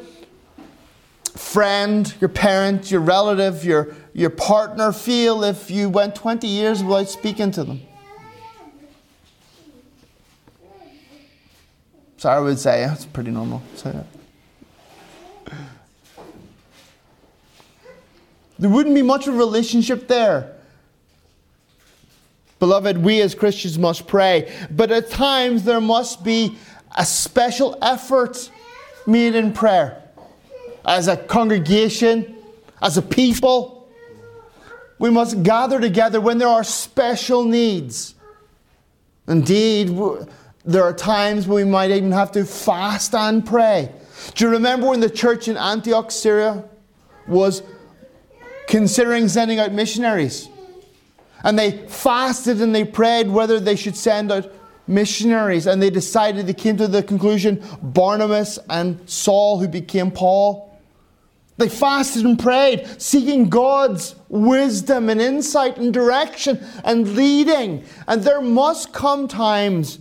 friend, 1.36 2.13
your 2.20 2.29
parent, 2.29 2.89
your 2.89 3.01
relative, 3.01 3.63
your, 3.63 3.96
your 4.13 4.32
partner 4.32 4.91
feel 4.91 5.44
if 5.44 5.70
you 5.70 5.88
went 5.88 6.15
20 6.15 6.48
years 6.48 6.84
without 6.84 7.10
speaking 7.10 7.51
to 7.51 7.63
them? 7.63 7.82
Sorry, 12.17 12.38
I 12.38 12.39
would 12.39 12.58
say, 12.58 12.84
it's 12.86 13.06
pretty 13.06 13.29
normal. 13.29 13.62
So, 13.75 14.03
There 18.60 18.70
wouldn't 18.70 18.96
be 18.96 19.03
much 19.03 19.27
of 19.27 19.36
a 19.36 19.38
relationship 19.38 20.08
there. 20.08 20.57
Beloved, 22.60 22.98
we 22.98 23.22
as 23.22 23.36
Christians 23.36 23.78
must 23.78 24.08
pray, 24.08 24.52
but 24.72 24.92
at 24.92 25.10
times 25.10 25.64
there 25.64 25.82
must 25.82 26.24
be 26.24 26.58
a 26.98 27.06
special 27.06 27.78
effort 27.82 28.50
made 29.06 29.36
in 29.36 29.54
prayer. 29.54 30.02
As 30.86 31.08
a 31.08 31.18
congregation, 31.18 32.36
as 32.82 32.98
a 32.98 33.02
people, 33.02 33.90
we 35.00 35.10
must 35.10 35.44
gather 35.44 35.80
together 35.80 36.20
when 36.20 36.38
there 36.38 36.48
are 36.48 36.64
special 36.64 37.44
needs. 37.44 38.16
Indeed, 39.28 39.96
there 40.66 40.84
are 40.84 40.94
times 40.94 41.48
when 41.48 41.66
we 41.66 41.72
might 41.72 41.92
even 41.92 42.12
have 42.12 42.32
to 42.32 42.46
fast 42.46 43.14
and 43.14 43.46
pray. 43.46 43.92
Do 44.34 44.46
you 44.46 44.52
remember 44.52 44.88
when 44.88 45.00
the 45.00 45.10
church 45.10 45.48
in 45.48 45.58
Antioch, 45.58 46.10
Syria 46.10 46.64
was 47.28 47.62
considering 48.68 49.28
sending 49.28 49.60
out 49.60 49.72
missionaries. 49.72 50.50
And 51.44 51.58
they 51.58 51.88
fasted 51.88 52.62
and 52.62 52.74
they 52.74 52.84
prayed 52.84 53.29
whether 53.29 53.60
they 53.60 53.75
should 53.75 53.96
send 53.96 54.32
out 54.32 54.51
missionaries. 54.88 55.67
And 55.67 55.82
they 55.82 55.89
decided, 55.89 56.48
they 56.48 56.53
came 56.53 56.77
to 56.77 56.88
the 56.88 57.03
conclusion 57.03 57.63
Barnabas 57.82 58.60
and 58.70 59.08
Saul, 59.10 59.60
who 59.60 59.67
became 59.67 60.12
Paul. 60.12 60.67
They 61.58 61.70
fasted 61.70 62.24
and 62.24 62.38
prayed, 62.38 63.01
seeking 63.01 63.50
God's 63.50 64.15
wisdom 64.29 65.10
and 65.10 65.20
insight 65.20 65.77
and 65.77 65.91
direction 65.91 66.63
and 66.84 67.15
leading. 67.15 67.84
And 68.08 68.24
there 68.24 68.41
must 68.41 68.94
come 68.94 69.27
times 69.27 69.98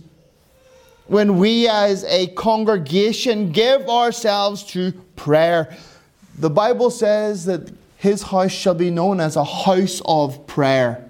when 1.07 1.39
we 1.39 1.67
as 1.67 2.03
a 2.03 2.27
congregation 2.27 3.51
give 3.51 3.89
ourselves 3.89 4.63
to 4.65 4.91
prayer. 5.15 5.75
The 6.37 6.49
Bible 6.49 6.91
says 6.91 7.45
that 7.45 7.71
his 7.97 8.21
house 8.21 8.51
shall 8.51 8.75
be 8.75 8.91
known 8.91 9.19
as 9.19 9.35
a 9.35 9.43
house 9.43 10.01
of 10.05 10.45
prayer. 10.45 11.06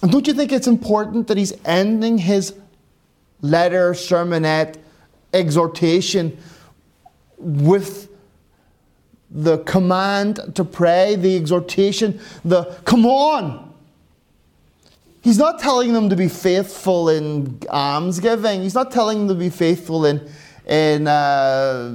Don't 0.00 0.26
you 0.26 0.34
think 0.34 0.52
it's 0.52 0.68
important 0.68 1.26
that 1.26 1.36
he's 1.36 1.52
ending 1.64 2.18
his 2.18 2.54
letter, 3.40 3.92
sermonette, 3.92 4.76
exhortation 5.32 6.38
with 7.36 8.08
the 9.30 9.58
command 9.58 10.40
to 10.54 10.64
pray, 10.64 11.16
the 11.16 11.36
exhortation, 11.36 12.20
the 12.44 12.64
come 12.84 13.04
on. 13.06 13.74
He's 15.20 15.38
not 15.38 15.58
telling 15.58 15.92
them 15.92 16.08
to 16.08 16.16
be 16.16 16.28
faithful 16.28 17.08
in 17.08 17.60
almsgiving. 17.68 18.62
He's 18.62 18.74
not 18.74 18.90
telling 18.90 19.26
them 19.26 19.28
to 19.28 19.34
be 19.34 19.50
faithful 19.50 20.06
in 20.06 20.26
in 20.66 21.06
uh, 21.08 21.90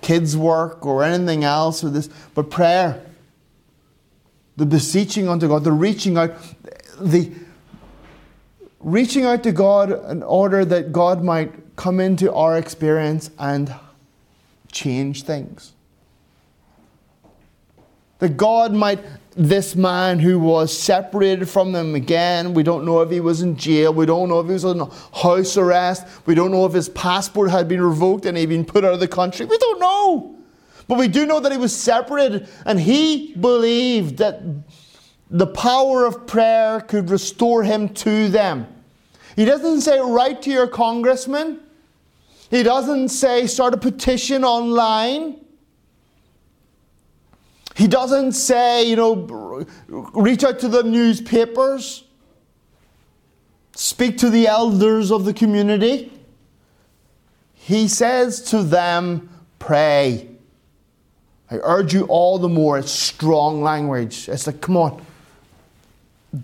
kids' 0.00 0.36
work 0.36 0.86
or 0.86 1.02
anything 1.04 1.44
else 1.44 1.84
or 1.84 1.90
this, 1.90 2.08
but 2.34 2.50
prayer. 2.50 3.02
The 4.56 4.66
beseeching 4.66 5.28
unto 5.28 5.48
God, 5.48 5.64
the 5.64 5.72
reaching 5.72 6.18
out, 6.18 6.34
the 7.00 7.32
reaching 8.80 9.24
out 9.24 9.42
to 9.44 9.52
God 9.52 9.92
in 10.10 10.22
order 10.22 10.64
that 10.64 10.92
God 10.92 11.24
might 11.24 11.76
come 11.76 12.00
into 12.00 12.32
our 12.32 12.58
experience 12.58 13.30
and 13.38 13.74
change 14.70 15.22
things. 15.22 15.72
That 18.18 18.36
God 18.36 18.72
might 18.72 19.00
this 19.34 19.74
man 19.74 20.18
who 20.18 20.38
was 20.38 20.76
separated 20.76 21.48
from 21.48 21.72
them 21.72 21.94
again. 21.94 22.54
We 22.54 22.62
don't 22.62 22.84
know 22.84 23.00
if 23.00 23.10
he 23.10 23.20
was 23.20 23.42
in 23.42 23.56
jail. 23.56 23.92
We 23.94 24.06
don't 24.06 24.28
know 24.28 24.40
if 24.40 24.46
he 24.46 24.52
was 24.52 24.64
on 24.64 24.90
house 25.14 25.56
arrest. 25.56 26.06
We 26.26 26.34
don't 26.34 26.50
know 26.50 26.66
if 26.66 26.72
his 26.72 26.88
passport 26.90 27.50
had 27.50 27.68
been 27.68 27.80
revoked 27.80 28.26
and 28.26 28.36
he'd 28.36 28.50
been 28.50 28.64
put 28.64 28.84
out 28.84 28.92
of 28.92 29.00
the 29.00 29.08
country. 29.08 29.46
We 29.46 29.56
don't 29.56 29.80
know. 29.80 30.36
But 30.88 30.98
we 30.98 31.08
do 31.08 31.26
know 31.26 31.40
that 31.40 31.52
he 31.52 31.58
was 31.58 31.74
separated 31.74 32.48
and 32.66 32.78
he 32.78 33.34
believed 33.34 34.18
that 34.18 34.42
the 35.30 35.46
power 35.46 36.04
of 36.04 36.26
prayer 36.26 36.80
could 36.80 37.08
restore 37.08 37.62
him 37.62 37.88
to 37.90 38.28
them. 38.28 38.66
He 39.36 39.44
doesn't 39.44 39.80
say 39.80 39.98
write 39.98 40.42
to 40.42 40.50
your 40.50 40.66
congressman. 40.66 41.60
He 42.50 42.62
doesn't 42.62 43.08
say 43.08 43.46
start 43.46 43.72
a 43.72 43.78
petition 43.78 44.44
online. 44.44 45.40
He 47.74 47.88
doesn't 47.88 48.32
say, 48.32 48.84
you 48.84 48.96
know, 48.96 49.66
reach 49.88 50.44
out 50.44 50.58
to 50.58 50.68
the 50.68 50.82
newspapers, 50.82 52.04
speak 53.74 54.18
to 54.18 54.28
the 54.28 54.46
elders 54.46 55.10
of 55.10 55.24
the 55.24 55.32
community. 55.32 56.12
He 57.54 57.88
says 57.88 58.42
to 58.50 58.62
them, 58.62 59.30
pray. 59.58 60.28
I 61.52 61.58
urge 61.64 61.92
you 61.92 62.04
all 62.06 62.38
the 62.38 62.48
more. 62.48 62.78
It's 62.78 62.90
strong 62.90 63.62
language. 63.62 64.26
It's 64.26 64.46
like, 64.46 64.62
come 64.62 64.78
on, 64.78 65.04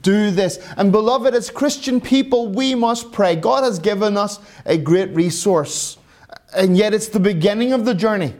do 0.02 0.30
this. 0.30 0.58
And 0.76 0.92
beloved, 0.92 1.34
as 1.34 1.48
Christian 1.48 1.98
people, 1.98 2.48
we 2.48 2.74
must 2.74 3.10
pray. 3.10 3.34
God 3.34 3.64
has 3.64 3.78
given 3.78 4.18
us 4.18 4.38
a 4.66 4.76
great 4.76 5.08
resource, 5.14 5.96
and 6.54 6.76
yet 6.76 6.92
it's 6.92 7.08
the 7.08 7.20
beginning 7.20 7.72
of 7.72 7.86
the 7.86 7.94
journey. 7.94 8.34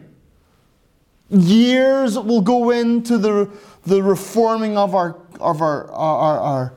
Years 1.31 2.19
will 2.19 2.43
go 2.43 2.69
into 2.71 3.17
the, 3.17 3.51
the 3.87 4.03
reforming 4.03 4.77
of 4.77 4.95
our, 4.95 5.17
of 5.41 5.63
our, 5.63 5.91
our, 5.93 6.39
our 6.39 6.73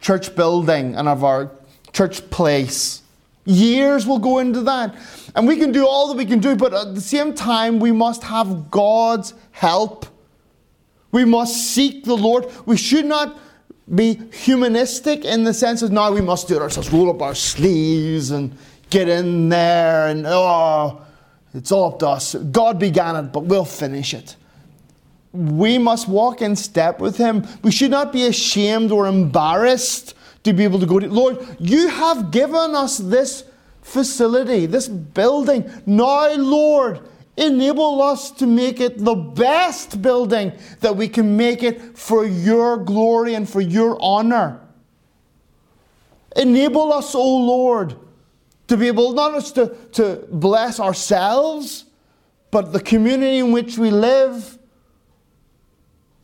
church 0.00 0.34
building 0.34 0.94
and 0.94 1.08
of 1.08 1.24
our 1.24 1.50
church 1.92 2.30
place. 2.30 3.02
Years 3.46 4.06
will 4.06 4.18
go 4.18 4.38
into 4.38 4.60
that. 4.62 4.94
And 5.34 5.46
we 5.46 5.56
can 5.56 5.72
do 5.72 5.86
all 5.86 6.08
that 6.08 6.16
we 6.16 6.26
can 6.26 6.40
do, 6.40 6.56
but 6.56 6.74
at 6.74 6.94
the 6.94 7.00
same 7.00 7.32
time, 7.32 7.78
we 7.78 7.92
must 7.92 8.24
have 8.24 8.70
God's 8.70 9.34
help. 9.52 10.06
We 11.12 11.24
must 11.24 11.72
seek 11.72 12.04
the 12.04 12.16
Lord. 12.16 12.46
We 12.66 12.76
should 12.76 13.06
not 13.06 13.38
be 13.94 14.20
humanistic 14.32 15.24
in 15.24 15.44
the 15.44 15.54
sense 15.54 15.80
of 15.82 15.92
now 15.92 16.12
we 16.12 16.20
must 16.20 16.48
do 16.48 16.56
it 16.56 16.62
ourselves, 16.62 16.92
roll 16.92 17.08
up 17.08 17.22
our 17.22 17.36
sleeves 17.36 18.32
and 18.32 18.56
get 18.90 19.08
in 19.08 19.48
there 19.48 20.08
and 20.08 20.26
oh, 20.26 21.02
it's 21.54 21.70
all 21.70 21.92
up 21.92 22.00
to 22.00 22.08
us. 22.08 22.34
God 22.34 22.80
began 22.80 23.16
it, 23.16 23.32
but 23.32 23.44
we'll 23.44 23.64
finish 23.64 24.12
it. 24.12 24.36
We 25.32 25.78
must 25.78 26.08
walk 26.08 26.42
in 26.42 26.56
step 26.56 26.98
with 26.98 27.16
Him. 27.16 27.46
We 27.62 27.70
should 27.70 27.90
not 27.90 28.12
be 28.12 28.26
ashamed 28.26 28.90
or 28.90 29.06
embarrassed 29.06 30.15
to 30.46 30.52
be 30.52 30.64
able 30.64 30.78
to 30.78 30.86
go 30.86 31.00
to 31.00 31.08
Lord, 31.08 31.44
you 31.58 31.88
have 31.88 32.30
given 32.30 32.74
us 32.74 32.98
this 32.98 33.44
facility, 33.82 34.66
this 34.66 34.86
building. 34.88 35.68
Now, 35.84 36.32
Lord, 36.34 37.00
enable 37.36 38.00
us 38.00 38.30
to 38.32 38.46
make 38.46 38.80
it 38.80 38.98
the 38.98 39.14
best 39.14 40.00
building 40.00 40.52
that 40.80 40.96
we 40.96 41.08
can 41.08 41.36
make 41.36 41.64
it 41.64 41.98
for 41.98 42.24
your 42.24 42.76
glory 42.76 43.34
and 43.34 43.48
for 43.48 43.60
your 43.60 43.98
honor. 44.00 44.60
Enable 46.36 46.92
us, 46.92 47.14
O 47.14 47.20
oh 47.20 47.38
Lord, 47.38 47.96
to 48.68 48.76
be 48.76 48.86
able 48.86 49.12
not 49.12 49.34
just 49.34 49.56
to, 49.56 49.74
to 49.92 50.26
bless 50.30 50.78
ourselves, 50.78 51.86
but 52.52 52.72
the 52.72 52.80
community 52.80 53.38
in 53.38 53.50
which 53.50 53.78
we 53.78 53.90
live, 53.90 54.58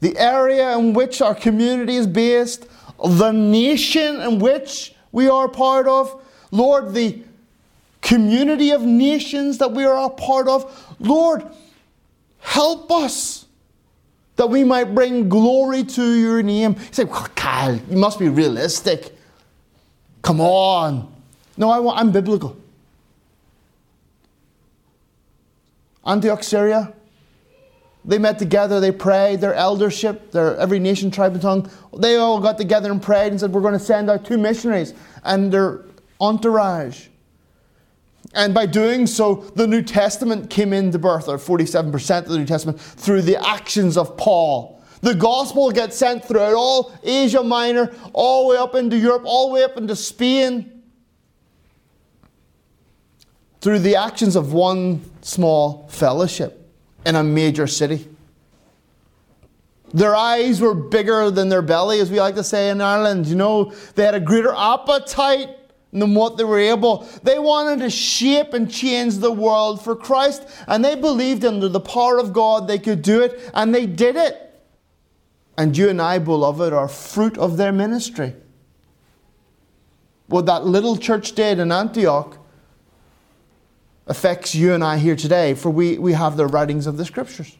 the 0.00 0.16
area 0.16 0.76
in 0.78 0.92
which 0.92 1.20
our 1.20 1.34
community 1.34 1.96
is 1.96 2.06
based, 2.06 2.68
the 2.98 3.32
nation 3.32 4.20
in 4.20 4.38
which 4.38 4.94
we 5.10 5.28
are 5.28 5.48
part 5.48 5.86
of. 5.86 6.22
Lord, 6.50 6.94
the 6.94 7.22
community 8.00 8.70
of 8.70 8.82
nations 8.82 9.58
that 9.58 9.72
we 9.72 9.84
are 9.84 10.06
a 10.06 10.10
part 10.10 10.48
of. 10.48 10.94
Lord, 10.98 11.44
help 12.40 12.90
us 12.90 13.46
that 14.36 14.46
we 14.48 14.64
might 14.64 14.94
bring 14.94 15.28
glory 15.28 15.84
to 15.84 16.14
your 16.14 16.42
name. 16.42 16.72
You 16.72 16.92
say, 16.92 17.04
well, 17.04 17.28
Kyle, 17.34 17.76
you 17.76 17.96
must 17.96 18.18
be 18.18 18.28
realistic. 18.28 19.16
Come 20.22 20.40
on. 20.40 21.12
No, 21.56 21.70
I 21.70 21.78
want, 21.80 21.98
I'm 21.98 22.10
biblical. 22.10 22.56
Antioch, 26.04 26.42
Syria, 26.42 26.92
they 28.04 28.18
met 28.18 28.38
together, 28.38 28.80
they 28.80 28.90
prayed, 28.90 29.40
their 29.40 29.54
eldership, 29.54 30.32
their 30.32 30.56
every 30.56 30.80
nation, 30.80 31.10
tribe, 31.10 31.32
and 31.32 31.42
tongue, 31.42 31.70
they 31.96 32.16
all 32.16 32.40
got 32.40 32.58
together 32.58 32.90
and 32.90 33.00
prayed 33.00 33.28
and 33.30 33.38
said, 33.38 33.52
We're 33.52 33.60
going 33.60 33.74
to 33.74 33.80
send 33.80 34.10
out 34.10 34.24
two 34.24 34.38
missionaries 34.38 34.92
and 35.24 35.52
their 35.52 35.84
entourage. 36.20 37.06
And 38.34 38.54
by 38.54 38.66
doing 38.66 39.06
so, 39.06 39.34
the 39.54 39.66
New 39.66 39.82
Testament 39.82 40.50
came 40.50 40.72
into 40.72 40.98
birth, 40.98 41.28
or 41.28 41.38
47% 41.38 42.18
of 42.18 42.28
the 42.28 42.38
New 42.38 42.46
Testament, 42.46 42.80
through 42.80 43.22
the 43.22 43.36
actions 43.46 43.96
of 43.96 44.16
Paul. 44.16 44.82
The 45.02 45.14
gospel 45.14 45.70
gets 45.70 45.96
sent 45.96 46.24
throughout 46.24 46.54
all 46.54 46.96
Asia 47.02 47.42
Minor, 47.42 47.92
all 48.12 48.44
the 48.44 48.54
way 48.54 48.56
up 48.56 48.74
into 48.74 48.96
Europe, 48.96 49.22
all 49.26 49.48
the 49.48 49.54
way 49.54 49.64
up 49.64 49.76
into 49.76 49.94
Spain, 49.94 50.82
through 53.60 53.80
the 53.80 53.96
actions 53.96 54.34
of 54.34 54.52
one 54.52 55.02
small 55.20 55.86
fellowship 55.88 56.61
in 57.04 57.16
a 57.16 57.22
major 57.22 57.66
city. 57.66 58.08
Their 59.94 60.16
eyes 60.16 60.60
were 60.60 60.74
bigger 60.74 61.30
than 61.30 61.48
their 61.48 61.62
belly, 61.62 62.00
as 62.00 62.10
we 62.10 62.18
like 62.18 62.34
to 62.36 62.44
say 62.44 62.70
in 62.70 62.80
Ireland. 62.80 63.26
You 63.26 63.36
know, 63.36 63.72
they 63.94 64.04
had 64.04 64.14
a 64.14 64.20
greater 64.20 64.54
appetite 64.54 65.50
than 65.92 66.14
what 66.14 66.38
they 66.38 66.44
were 66.44 66.58
able. 66.58 67.06
They 67.22 67.38
wanted 67.38 67.80
to 67.80 67.90
shape 67.90 68.54
and 68.54 68.70
change 68.70 69.18
the 69.18 69.32
world 69.32 69.84
for 69.84 69.94
Christ, 69.94 70.48
and 70.66 70.82
they 70.82 70.94
believed 70.94 71.44
under 71.44 71.68
the 71.68 71.80
power 71.80 72.18
of 72.18 72.32
God 72.32 72.66
they 72.66 72.78
could 72.78 73.02
do 73.02 73.20
it, 73.20 73.50
and 73.52 73.74
they 73.74 73.84
did 73.84 74.16
it. 74.16 74.38
And 75.58 75.76
you 75.76 75.90
and 75.90 76.00
I, 76.00 76.18
beloved, 76.18 76.72
are 76.72 76.88
fruit 76.88 77.36
of 77.36 77.58
their 77.58 77.72
ministry. 77.72 78.34
What 80.28 80.46
that 80.46 80.64
little 80.64 80.96
church 80.96 81.32
did 81.32 81.58
in 81.58 81.70
Antioch 81.70 82.38
affects 84.06 84.54
you 84.54 84.74
and 84.74 84.82
I 84.82 84.98
here 84.98 85.16
today, 85.16 85.54
for 85.54 85.70
we, 85.70 85.98
we 85.98 86.12
have 86.12 86.36
the 86.36 86.46
writings 86.46 86.86
of 86.86 86.96
the 86.96 87.04
scriptures. 87.04 87.56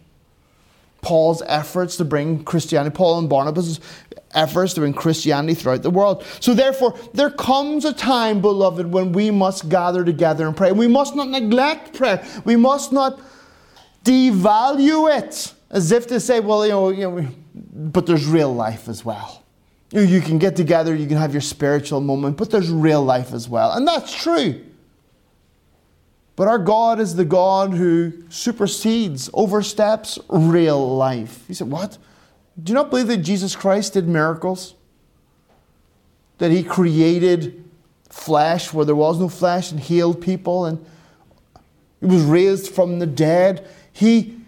Paul's 1.00 1.42
efforts 1.46 1.96
to 1.96 2.04
bring 2.04 2.44
Christianity, 2.44 2.94
Paul 2.94 3.18
and 3.18 3.28
Barnabas' 3.28 3.80
efforts 4.34 4.74
to 4.74 4.80
bring 4.80 4.94
Christianity 4.94 5.54
throughout 5.54 5.82
the 5.82 5.90
world. 5.90 6.24
So, 6.40 6.54
therefore, 6.54 6.96
there 7.12 7.30
comes 7.30 7.84
a 7.84 7.92
time, 7.92 8.40
beloved, 8.40 8.86
when 8.86 9.12
we 9.12 9.30
must 9.30 9.68
gather 9.68 10.04
together 10.04 10.46
and 10.46 10.56
pray. 10.56 10.72
We 10.72 10.86
must 10.86 11.16
not 11.16 11.28
neglect 11.28 11.94
prayer. 11.94 12.24
We 12.44 12.56
must 12.56 12.92
not 12.92 13.20
devalue 14.04 15.18
it 15.18 15.52
as 15.70 15.90
if 15.90 16.06
to 16.08 16.20
say, 16.20 16.40
well, 16.40 16.64
you 16.64 16.70
know, 16.70 16.88
you 16.90 17.10
know 17.10 17.28
but 17.54 18.06
there's 18.06 18.26
real 18.26 18.54
life 18.54 18.88
as 18.88 19.04
well. 19.04 19.42
You 19.90 20.22
can 20.22 20.38
get 20.38 20.56
together, 20.56 20.94
you 20.94 21.06
can 21.06 21.18
have 21.18 21.34
your 21.34 21.42
spiritual 21.42 22.00
moment, 22.00 22.38
but 22.38 22.50
there's 22.50 22.70
real 22.70 23.02
life 23.02 23.34
as 23.34 23.48
well. 23.48 23.72
And 23.72 23.86
that's 23.86 24.14
true. 24.14 24.64
But 26.42 26.48
our 26.48 26.58
God 26.58 26.98
is 26.98 27.14
the 27.14 27.24
God 27.24 27.72
who 27.72 28.12
supersedes, 28.28 29.30
oversteps 29.32 30.18
real 30.28 30.96
life. 30.96 31.46
He 31.46 31.54
said, 31.54 31.70
What? 31.70 31.98
Do 32.60 32.72
you 32.72 32.74
not 32.74 32.90
believe 32.90 33.06
that 33.06 33.18
Jesus 33.18 33.54
Christ 33.54 33.92
did 33.92 34.08
miracles? 34.08 34.74
That 36.38 36.50
he 36.50 36.64
created 36.64 37.62
flesh 38.10 38.72
where 38.72 38.84
there 38.84 38.96
was 38.96 39.20
no 39.20 39.28
flesh 39.28 39.70
and 39.70 39.78
healed 39.78 40.20
people 40.20 40.64
and 40.64 40.84
he 42.00 42.06
was 42.06 42.24
raised 42.24 42.74
from 42.74 42.98
the 42.98 43.06
dead. 43.06 43.68
He 43.92 44.40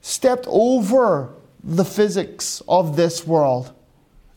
stepped 0.00 0.46
over 0.48 1.34
the 1.62 1.84
physics 1.84 2.62
of 2.66 2.96
this 2.96 3.26
world 3.26 3.74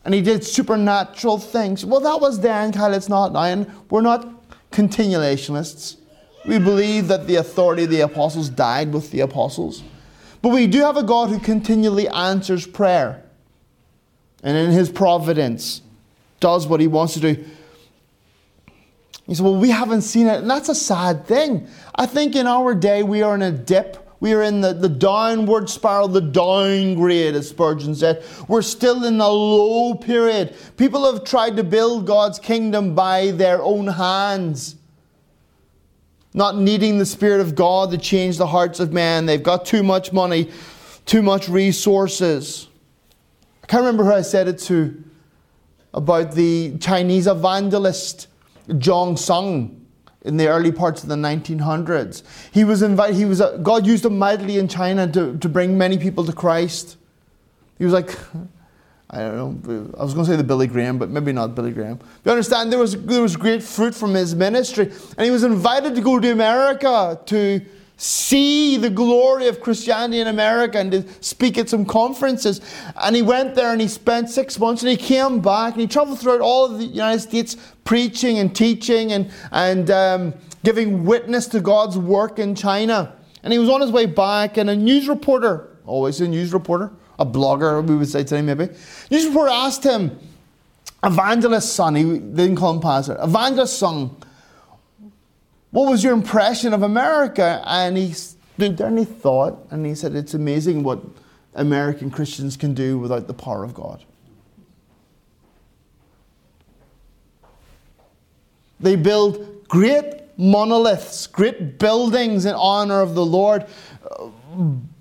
and 0.04 0.12
he 0.12 0.20
did 0.20 0.44
supernatural 0.44 1.38
things. 1.38 1.86
Well, 1.86 2.00
that 2.00 2.20
was 2.20 2.40
then, 2.40 2.72
Kyle, 2.72 2.92
it's 2.92 3.08
not 3.08 3.32
now. 3.32 3.44
And 3.44 3.72
we're 3.88 4.02
not 4.02 4.28
continuationists. 4.70 5.96
We 6.44 6.58
believe 6.58 7.08
that 7.08 7.26
the 7.26 7.36
authority 7.36 7.84
of 7.84 7.90
the 7.90 8.00
apostles 8.00 8.48
died 8.48 8.92
with 8.92 9.10
the 9.10 9.20
apostles. 9.20 9.82
But 10.40 10.50
we 10.50 10.66
do 10.66 10.80
have 10.80 10.96
a 10.96 11.02
God 11.02 11.30
who 11.30 11.38
continually 11.38 12.08
answers 12.08 12.66
prayer. 12.66 13.22
And 14.42 14.56
in 14.56 14.70
his 14.70 14.88
providence, 14.88 15.82
does 16.40 16.66
what 16.66 16.80
he 16.80 16.86
wants 16.86 17.14
to 17.14 17.20
do. 17.20 17.44
He 19.26 19.34
said, 19.34 19.44
Well, 19.44 19.56
we 19.56 19.70
haven't 19.70 20.02
seen 20.02 20.26
it. 20.26 20.38
And 20.40 20.50
that's 20.50 20.68
a 20.68 20.74
sad 20.74 21.26
thing. 21.26 21.66
I 21.94 22.06
think 22.06 22.36
in 22.36 22.46
our 22.46 22.74
day 22.74 23.02
we 23.02 23.22
are 23.22 23.34
in 23.34 23.42
a 23.42 23.50
dip. 23.50 24.04
We 24.20 24.32
are 24.32 24.42
in 24.42 24.62
the, 24.62 24.72
the 24.72 24.88
downward 24.88 25.70
spiral, 25.70 26.08
the 26.08 26.20
downgrade, 26.20 27.36
as 27.36 27.48
Spurgeon 27.50 27.94
said. 27.94 28.24
We're 28.48 28.62
still 28.62 29.04
in 29.04 29.20
a 29.20 29.28
low 29.28 29.94
period. 29.94 30.56
People 30.76 31.12
have 31.12 31.24
tried 31.24 31.56
to 31.56 31.62
build 31.62 32.06
God's 32.06 32.40
kingdom 32.40 32.96
by 32.96 33.30
their 33.30 33.62
own 33.62 33.86
hands 33.86 34.74
not 36.34 36.56
needing 36.56 36.98
the 36.98 37.06
Spirit 37.06 37.40
of 37.40 37.54
God 37.54 37.90
to 37.90 37.98
change 37.98 38.38
the 38.38 38.46
hearts 38.46 38.80
of 38.80 38.92
men. 38.92 39.26
They've 39.26 39.42
got 39.42 39.64
too 39.64 39.82
much 39.82 40.12
money, 40.12 40.50
too 41.06 41.22
much 41.22 41.48
resources. 41.48 42.68
I 43.62 43.66
can't 43.66 43.82
remember 43.82 44.04
who 44.04 44.12
I 44.12 44.22
said 44.22 44.48
it 44.48 44.58
to 44.60 45.02
about 45.94 46.32
the 46.32 46.76
Chinese 46.78 47.26
evangelist 47.26 48.28
John 48.78 49.16
Sung 49.16 49.86
in 50.22 50.36
the 50.36 50.48
early 50.48 50.72
parts 50.72 51.02
of 51.02 51.08
the 51.08 51.14
1900s. 51.14 52.22
He 52.52 52.64
was 52.64 52.82
invited, 52.82 53.16
he 53.16 53.24
was, 53.24 53.40
God 53.62 53.86
used 53.86 54.04
him 54.04 54.18
mightily 54.18 54.58
in 54.58 54.68
China 54.68 55.10
to, 55.12 55.38
to 55.38 55.48
bring 55.48 55.78
many 55.78 55.96
people 55.96 56.24
to 56.24 56.32
Christ. 56.32 56.96
He 57.78 57.84
was 57.84 57.94
like, 57.94 58.16
I 59.10 59.20
don't 59.20 59.66
know. 59.66 59.90
I 59.98 60.02
was 60.02 60.12
going 60.12 60.26
to 60.26 60.32
say 60.32 60.36
the 60.36 60.44
Billy 60.44 60.66
Graham, 60.66 60.98
but 60.98 61.08
maybe 61.08 61.32
not 61.32 61.54
Billy 61.54 61.72
Graham. 61.72 61.98
You 62.24 62.30
understand? 62.30 62.70
There 62.70 62.78
was 62.78 62.94
there 63.04 63.22
was 63.22 63.36
great 63.36 63.62
fruit 63.62 63.94
from 63.94 64.12
his 64.12 64.34
ministry, 64.34 64.92
and 65.16 65.24
he 65.24 65.30
was 65.30 65.44
invited 65.44 65.94
to 65.94 66.02
go 66.02 66.20
to 66.20 66.30
America 66.30 67.18
to 67.26 67.62
see 67.96 68.76
the 68.76 68.90
glory 68.90 69.48
of 69.48 69.60
Christianity 69.60 70.20
in 70.20 70.28
America 70.28 70.78
and 70.78 70.92
to 70.92 71.04
speak 71.20 71.56
at 71.56 71.70
some 71.70 71.86
conferences. 71.86 72.60
And 73.02 73.16
he 73.16 73.22
went 73.22 73.54
there 73.54 73.72
and 73.72 73.80
he 73.80 73.88
spent 73.88 74.28
six 74.28 74.58
months, 74.58 74.82
and 74.82 74.90
he 74.90 74.96
came 74.96 75.40
back 75.40 75.72
and 75.72 75.80
he 75.80 75.86
traveled 75.86 76.20
throughout 76.20 76.42
all 76.42 76.66
of 76.66 76.78
the 76.78 76.84
United 76.84 77.20
States, 77.20 77.56
preaching 77.84 78.38
and 78.38 78.54
teaching 78.54 79.12
and 79.12 79.30
and 79.52 79.90
um, 79.90 80.34
giving 80.64 81.06
witness 81.06 81.46
to 81.46 81.60
God's 81.60 81.96
work 81.96 82.38
in 82.38 82.54
China. 82.54 83.14
And 83.42 83.54
he 83.54 83.58
was 83.58 83.70
on 83.70 83.80
his 83.80 83.90
way 83.90 84.04
back, 84.04 84.58
and 84.58 84.68
a 84.68 84.76
news 84.76 85.08
reporter, 85.08 85.78
always 85.86 86.20
a 86.20 86.28
news 86.28 86.52
reporter 86.52 86.92
a 87.18 87.26
blogger, 87.26 87.84
we 87.84 87.96
would 87.96 88.08
say 88.08 88.22
today 88.22 88.42
maybe. 88.42 88.68
News 89.10 89.26
reporter 89.26 89.50
asked 89.50 89.84
him, 89.84 90.18
Evangelist 91.04 91.74
Sung, 91.74 91.94
he 91.94 92.04
didn't 92.04 92.56
call 92.56 92.74
him 92.74 92.80
pastor, 92.80 93.16
Evangelist 93.20 93.78
Sung, 93.78 94.16
what 95.70 95.90
was 95.90 96.02
your 96.02 96.14
impression 96.14 96.72
of 96.72 96.82
America? 96.82 97.62
And 97.66 97.96
he 97.96 98.12
stood 98.12 98.76
there 98.76 98.86
and 98.86 98.98
he 98.98 99.04
thought, 99.04 99.66
and 99.70 99.84
he 99.84 99.94
said, 99.94 100.14
It's 100.14 100.34
amazing 100.34 100.82
what 100.82 101.00
American 101.54 102.10
Christians 102.10 102.56
can 102.56 102.74
do 102.74 102.98
without 102.98 103.26
the 103.26 103.34
power 103.34 103.64
of 103.64 103.74
God. 103.74 104.02
They 108.80 108.96
build 108.96 109.68
great 109.68 110.22
monoliths, 110.38 111.26
great 111.26 111.78
buildings 111.78 112.46
in 112.46 112.54
honor 112.54 113.02
of 113.02 113.14
the 113.14 113.26
Lord 113.26 113.66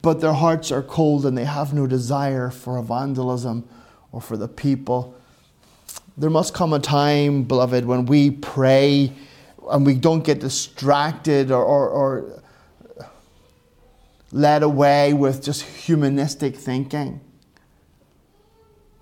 but 0.01 0.21
their 0.21 0.33
hearts 0.33 0.71
are 0.71 0.83
cold 0.83 1.25
and 1.25 1.37
they 1.37 1.45
have 1.45 1.73
no 1.73 1.87
desire 1.87 2.49
for 2.49 2.77
evangelism 2.77 3.67
or 4.11 4.21
for 4.21 4.37
the 4.37 4.47
people. 4.47 5.15
There 6.17 6.29
must 6.29 6.53
come 6.53 6.73
a 6.73 6.79
time, 6.79 7.43
beloved, 7.43 7.85
when 7.85 8.05
we 8.05 8.31
pray 8.31 9.13
and 9.69 9.85
we 9.85 9.95
don't 9.95 10.23
get 10.23 10.39
distracted 10.39 11.51
or, 11.51 11.63
or, 11.63 11.89
or 11.89 12.43
led 14.31 14.63
away 14.63 15.13
with 15.13 15.43
just 15.43 15.63
humanistic 15.63 16.55
thinking. 16.55 17.19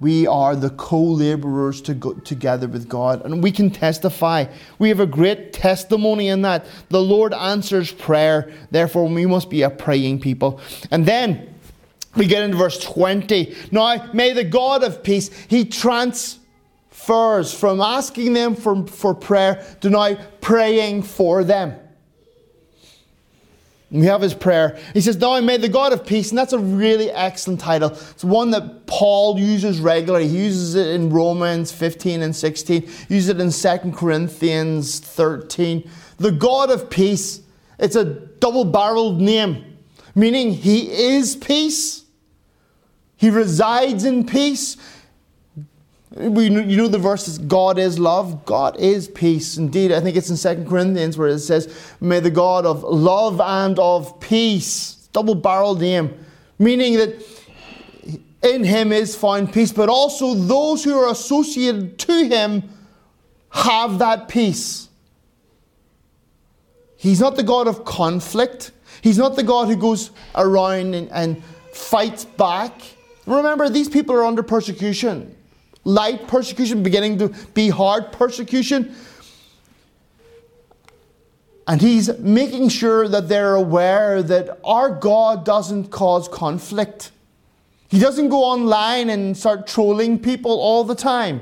We 0.02 0.28
are 0.28 0.56
the 0.56 0.72
co 0.72 1.02
laborers 1.02 1.82
to 1.84 2.22
together 2.26 2.68
with 2.68 2.90
God, 2.90 3.24
and 3.24 3.42
we 3.42 3.52
can 3.52 3.70
testify. 3.70 4.46
We 4.78 4.90
have 4.90 5.00
a 5.00 5.06
great 5.06 5.54
testimony 5.54 6.28
in 6.28 6.42
that. 6.42 6.66
The 6.90 7.02
Lord 7.02 7.34
answers 7.34 7.92
prayer, 7.92 8.52
therefore, 8.72 9.08
we 9.08 9.26
must 9.26 9.50
be 9.50 9.62
a 9.62 9.70
praying 9.70 10.20
people. 10.20 10.60
And 10.92 11.06
then 11.06 11.56
we 12.16 12.28
get 12.28 12.44
into 12.44 12.58
verse 12.58 12.80
20. 12.80 13.56
Now, 13.72 14.10
may 14.14 14.34
the 14.34 14.44
God 14.44 14.84
of 14.84 15.02
peace, 15.02 15.30
He 15.48 15.64
transfers 15.64 16.40
from 17.54 17.80
asking 17.80 18.34
them 18.34 18.56
for, 18.56 18.86
for 18.88 19.14
prayer 19.14 19.66
to 19.80 19.90
now 19.90 20.18
praying 20.42 21.04
for 21.04 21.46
them. 21.46 21.80
We 23.96 24.08
have 24.08 24.22
his 24.22 24.34
prayer. 24.34 24.78
He 24.94 25.00
says, 25.00 25.18
Now 25.18 25.40
may 25.40 25.56
the 25.56 25.70
God 25.70 25.94
of 25.94 26.06
peace, 26.06 26.30
and 26.30 26.38
that's 26.38 26.52
a 26.52 26.60
really 26.60 27.10
excellent 27.12 27.62
title. 27.62 27.92
It's 27.92 28.26
one 28.26 28.52
that 28.52 28.86
Paul 28.88 29.40
uses 29.40 29.80
regularly. 29.80 30.28
He 30.28 30.44
uses 30.44 30.76
it 30.76 30.88
in 30.88 31.10
Romans 31.10 31.72
15 31.72 32.22
and 32.22 32.36
16, 32.36 32.82
he 32.82 33.16
uses 33.16 33.30
it 33.30 33.40
in 33.40 33.52
2 33.52 33.92
Corinthians 33.94 35.00
13. 35.00 35.90
The 36.18 36.32
God 36.32 36.72
of 36.72 36.90
peace. 36.90 37.42
It's 37.80 37.96
a 37.96 38.06
double 38.06 38.66
barreled 38.66 39.22
name, 39.22 39.78
meaning 40.14 40.54
he 40.54 40.90
is 40.92 41.36
peace. 41.36 42.04
He 43.18 43.30
resides 43.30 44.04
in 44.04 44.26
peace. 44.26 44.76
We, 46.16 46.46
you 46.46 46.78
know 46.78 46.88
the 46.88 46.98
verses, 46.98 47.38
God 47.38 47.78
is 47.78 48.00
love, 48.00 48.46
God 48.46 48.80
is 48.80 49.10
peace. 49.10 49.58
Indeed, 49.58 49.92
I 49.92 50.00
think 50.00 50.16
it's 50.16 50.30
in 50.30 50.38
Second 50.38 50.70
Corinthians 50.70 51.18
where 51.18 51.28
it 51.28 51.40
says, 51.40 51.94
May 52.00 52.22
the 52.22 52.32
God 52.32 52.66
of 52.66 52.84
love 52.84 53.42
and 53.42 53.78
of 53.78 54.18
peace, 54.22 55.10
double 55.12 55.36
barreled 55.36 55.82
name, 55.82 56.18
meaning 56.58 56.96
that 56.96 57.22
in 58.44 58.64
him 58.64 58.94
is 58.94 59.14
found 59.14 59.52
peace, 59.52 59.74
but 59.74 59.90
also 59.90 60.36
those 60.36 60.86
who 60.86 60.98
are 60.98 61.12
associated 61.12 62.00
to 62.00 62.28
him 62.30 62.64
have 63.50 64.00
that 64.00 64.30
peace. 64.30 64.88
He's 66.96 67.20
not 67.20 67.36
the 67.36 67.44
God 67.44 67.68
of 67.68 67.84
conflict. 67.84 68.72
He's 69.02 69.18
not 69.18 69.36
the 69.36 69.44
God 69.44 69.68
who 69.68 69.76
goes 69.76 70.12
around 70.34 70.96
and, 70.96 71.12
and 71.12 71.44
fights 71.74 72.24
back. 72.24 72.72
Remember, 73.26 73.68
these 73.68 73.90
people 73.90 74.16
are 74.16 74.24
under 74.24 74.44
persecution 74.44 75.36
light 75.86 76.28
persecution, 76.28 76.84
beginning 76.84 77.18
to 77.20 77.30
be 77.54 77.70
hard 77.70 78.12
persecution. 78.12 78.94
And 81.68 81.82
he's 81.82 82.16
making 82.20 82.70
sure 82.70 83.08
that 83.08 83.28
they're 83.28 83.56
aware 83.56 84.22
that 84.22 84.60
our 84.64 84.90
God 84.90 85.46
doesn't 85.46 85.90
cause 85.90 86.28
conflict. 86.28 87.12
He 87.88 88.00
doesn't 88.00 88.30
go 88.30 88.44
online 88.44 89.10
and 89.10 89.38
start 89.38 89.66
trolling 89.68 90.20
people 90.20 90.52
all 90.52 90.84
the 90.84 90.96
time. 90.96 91.42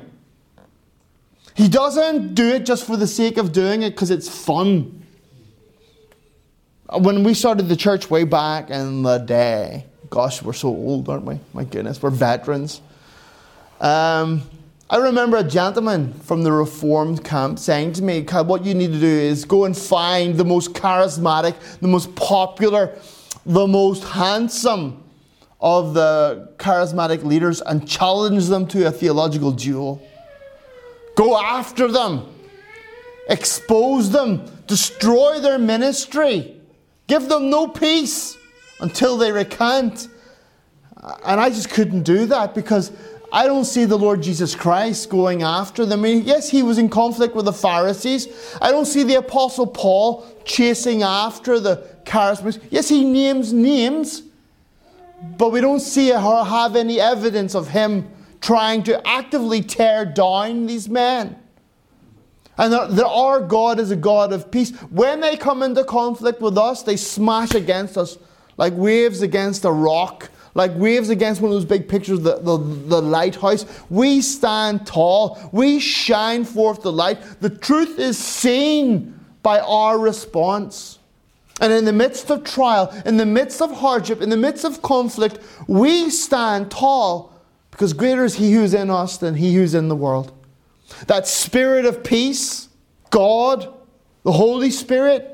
He 1.55 1.67
doesn't 1.67 2.35
do 2.35 2.47
it 2.49 2.65
just 2.65 2.85
for 2.85 2.97
the 2.97 3.07
sake 3.07 3.37
of 3.37 3.51
doing 3.51 3.81
it 3.81 3.91
because 3.91 4.11
it's 4.11 4.29
fun. 4.29 5.03
When 6.91 7.23
we 7.23 7.33
started 7.33 7.69
the 7.69 7.75
church 7.75 8.09
way 8.09 8.23
back 8.23 8.69
in 8.69 9.03
the 9.03 9.17
day, 9.17 9.85
gosh, 10.09 10.41
we're 10.41 10.53
so 10.53 10.69
old, 10.69 11.09
aren't 11.09 11.25
we? 11.25 11.39
My 11.53 11.63
goodness, 11.63 12.01
we're 12.01 12.11
veterans. 12.11 12.81
Um, 13.81 14.43
I 14.89 14.97
remember 14.97 15.37
a 15.37 15.43
gentleman 15.43 16.13
from 16.13 16.43
the 16.43 16.51
Reformed 16.51 17.23
camp 17.23 17.57
saying 17.57 17.93
to 17.93 18.03
me, 18.03 18.21
What 18.21 18.63
you 18.63 18.75
need 18.75 18.93
to 18.93 18.99
do 18.99 19.07
is 19.07 19.43
go 19.43 19.65
and 19.65 19.75
find 19.75 20.37
the 20.37 20.45
most 20.45 20.73
charismatic, 20.73 21.55
the 21.79 21.87
most 21.87 22.15
popular, 22.15 22.95
the 23.45 23.65
most 23.65 24.03
handsome 24.03 25.03
of 25.59 25.93
the 25.93 26.49
charismatic 26.57 27.23
leaders 27.23 27.61
and 27.61 27.87
challenge 27.87 28.47
them 28.47 28.67
to 28.67 28.85
a 28.85 28.91
theological 28.91 29.51
duel. 29.51 30.05
Go 31.15 31.39
after 31.39 31.87
them, 31.87 32.27
expose 33.29 34.11
them, 34.11 34.45
destroy 34.67 35.39
their 35.39 35.57
ministry, 35.57 36.59
give 37.07 37.29
them 37.29 37.49
no 37.49 37.67
peace 37.67 38.37
until 38.79 39.17
they 39.17 39.31
recant. 39.31 40.09
And 41.25 41.39
I 41.39 41.49
just 41.49 41.69
couldn't 41.69 42.03
do 42.03 42.25
that 42.27 42.53
because 42.53 42.91
I 43.33 43.47
don't 43.47 43.65
see 43.65 43.85
the 43.85 43.97
Lord 43.97 44.21
Jesus 44.21 44.53
Christ 44.53 45.09
going 45.09 45.41
after 45.41 45.87
them. 45.87 46.05
Yes, 46.05 46.51
he 46.51 46.61
was 46.61 46.77
in 46.77 46.87
conflict 46.87 47.35
with 47.35 47.45
the 47.45 47.53
Pharisees. 47.53 48.27
I 48.61 48.71
don't 48.71 48.85
see 48.85 49.01
the 49.01 49.15
Apostle 49.15 49.65
Paul 49.65 50.23
chasing 50.45 51.01
after 51.01 51.59
the 51.59 51.83
charismatics. 52.03 52.61
Yes, 52.69 52.87
he 52.87 53.03
names 53.03 53.51
names, 53.51 54.21
but 55.35 55.51
we 55.51 55.61
don't 55.61 55.79
see 55.79 56.13
or 56.13 56.45
have 56.45 56.75
any 56.75 56.99
evidence 56.99 57.55
of 57.55 57.69
him 57.69 58.07
trying 58.39 58.83
to 58.83 59.07
actively 59.07 59.63
tear 59.63 60.05
down 60.05 60.67
these 60.67 60.87
men. 60.87 61.35
And 62.55 62.71
that 62.71 63.07
our 63.07 63.39
God 63.39 63.79
is 63.79 63.89
a 63.89 63.95
God 63.95 64.31
of 64.31 64.51
peace. 64.51 64.69
When 64.91 65.21
they 65.21 65.37
come 65.37 65.63
into 65.63 65.83
conflict 65.83 66.39
with 66.39 66.55
us, 66.55 66.83
they 66.83 66.97
smash 66.97 67.55
against 67.55 67.97
us 67.97 68.19
like 68.57 68.73
waves 68.75 69.23
against 69.23 69.65
a 69.65 69.71
rock 69.71 70.29
like 70.55 70.71
waves 70.75 71.09
against 71.09 71.41
one 71.41 71.51
of 71.51 71.55
those 71.55 71.65
big 71.65 71.87
pictures, 71.87 72.19
the, 72.21 72.37
the, 72.37 72.57
the 72.57 73.01
lighthouse. 73.01 73.65
We 73.89 74.21
stand 74.21 74.85
tall. 74.85 75.39
We 75.51 75.79
shine 75.79 76.45
forth 76.45 76.81
the 76.83 76.91
light. 76.91 77.19
The 77.41 77.49
truth 77.49 77.97
is 77.97 78.17
seen 78.17 79.19
by 79.41 79.59
our 79.59 79.97
response. 79.97 80.99
And 81.59 81.71
in 81.71 81.85
the 81.85 81.93
midst 81.93 82.29
of 82.31 82.43
trial, 82.43 82.93
in 83.05 83.17
the 83.17 83.25
midst 83.25 83.61
of 83.61 83.71
hardship, 83.71 84.21
in 84.21 84.29
the 84.29 84.37
midst 84.37 84.65
of 84.65 84.81
conflict, 84.81 85.39
we 85.67 86.09
stand 86.09 86.71
tall 86.71 87.33
because 87.71 87.93
greater 87.93 88.23
is 88.23 88.35
He 88.35 88.51
who's 88.53 88.73
in 88.73 88.89
us 88.89 89.17
than 89.17 89.35
He 89.35 89.55
who's 89.55 89.73
in 89.73 89.87
the 89.87 89.95
world. 89.95 90.31
That 91.07 91.27
spirit 91.27 91.85
of 91.85 92.03
peace, 92.03 92.69
God, 93.09 93.73
the 94.23 94.31
Holy 94.31 94.69
Spirit, 94.69 95.32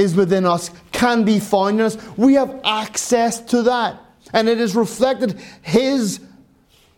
is 0.00 0.16
within 0.16 0.46
us, 0.46 0.70
can 0.92 1.24
be 1.24 1.38
found 1.38 1.80
in 1.80 1.86
us. 1.86 1.98
We 2.16 2.34
have 2.34 2.60
access 2.64 3.40
to 3.40 3.62
that. 3.62 4.00
And 4.32 4.48
it 4.48 4.60
is 4.60 4.74
reflected, 4.74 5.40
His 5.62 6.20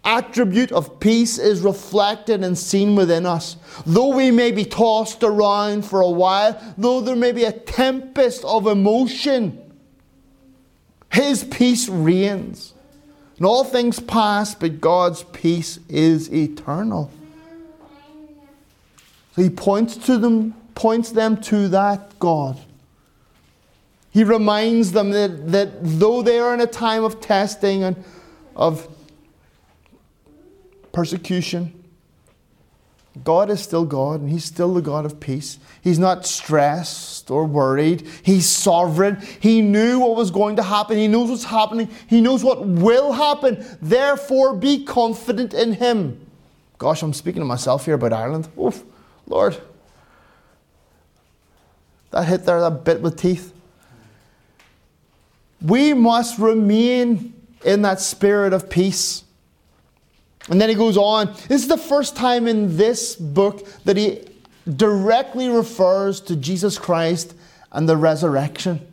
attribute 0.04 0.72
of 0.72 0.98
peace 1.00 1.38
is 1.38 1.60
reflected 1.60 2.42
and 2.42 2.58
seen 2.58 2.96
within 2.96 3.24
us. 3.24 3.56
Though 3.86 4.14
we 4.14 4.30
may 4.30 4.50
be 4.50 4.64
tossed 4.64 5.22
around 5.22 5.84
for 5.84 6.00
a 6.00 6.10
while, 6.10 6.60
though 6.76 7.00
there 7.00 7.16
may 7.16 7.32
be 7.32 7.44
a 7.44 7.52
tempest 7.52 8.44
of 8.44 8.66
emotion, 8.66 9.58
His 11.12 11.44
peace 11.44 11.88
reigns. 11.88 12.74
And 13.38 13.46
all 13.46 13.64
things 13.64 13.98
pass, 13.98 14.54
but 14.54 14.80
God's 14.80 15.24
peace 15.32 15.78
is 15.88 16.32
eternal. 16.32 17.10
So 19.34 19.42
he 19.42 19.50
points 19.50 19.96
to 19.96 20.18
them, 20.18 20.52
points 20.74 21.10
them 21.10 21.40
to 21.42 21.68
that 21.68 22.18
God. 22.18 22.60
He 24.12 24.24
reminds 24.24 24.92
them 24.92 25.10
that, 25.10 25.50
that 25.52 25.70
though 25.80 26.20
they 26.20 26.38
are 26.38 26.52
in 26.52 26.60
a 26.60 26.66
time 26.66 27.02
of 27.02 27.20
testing 27.20 27.82
and 27.82 27.96
of 28.54 28.86
persecution, 30.92 31.82
God 33.24 33.50
is 33.50 33.60
still 33.60 33.86
God 33.86 34.20
and 34.20 34.30
He's 34.30 34.44
still 34.44 34.74
the 34.74 34.82
God 34.82 35.06
of 35.06 35.18
peace. 35.18 35.58
He's 35.82 35.98
not 35.98 36.26
stressed 36.26 37.30
or 37.30 37.46
worried. 37.46 38.06
He's 38.22 38.46
sovereign. 38.46 39.18
He 39.40 39.62
knew 39.62 40.00
what 40.00 40.14
was 40.14 40.30
going 40.30 40.56
to 40.56 40.62
happen. 40.62 40.98
He 40.98 41.08
knows 41.08 41.30
what's 41.30 41.44
happening. 41.44 41.88
He 42.06 42.20
knows 42.20 42.44
what 42.44 42.66
will 42.66 43.12
happen. 43.12 43.64
Therefore, 43.80 44.54
be 44.54 44.84
confident 44.84 45.54
in 45.54 45.74
Him. 45.74 46.26
Gosh, 46.76 47.02
I'm 47.02 47.14
speaking 47.14 47.40
to 47.40 47.46
myself 47.46 47.86
here 47.86 47.94
about 47.94 48.12
Ireland. 48.12 48.48
Oof, 48.58 48.82
Lord. 49.26 49.58
That 52.10 52.26
hit 52.26 52.44
there, 52.44 52.60
that 52.60 52.84
bit 52.84 53.00
with 53.00 53.16
teeth. 53.16 53.54
We 55.62 55.94
must 55.94 56.38
remain 56.38 57.34
in 57.64 57.82
that 57.82 58.00
spirit 58.00 58.52
of 58.52 58.68
peace. 58.68 59.24
And 60.48 60.60
then 60.60 60.68
he 60.68 60.74
goes 60.74 60.96
on. 60.96 61.32
This 61.48 61.62
is 61.62 61.68
the 61.68 61.78
first 61.78 62.16
time 62.16 62.48
in 62.48 62.76
this 62.76 63.14
book 63.14 63.66
that 63.84 63.96
he 63.96 64.26
directly 64.68 65.48
refers 65.48 66.20
to 66.22 66.36
Jesus 66.36 66.78
Christ 66.78 67.34
and 67.70 67.88
the 67.88 67.96
resurrection. 67.96 68.86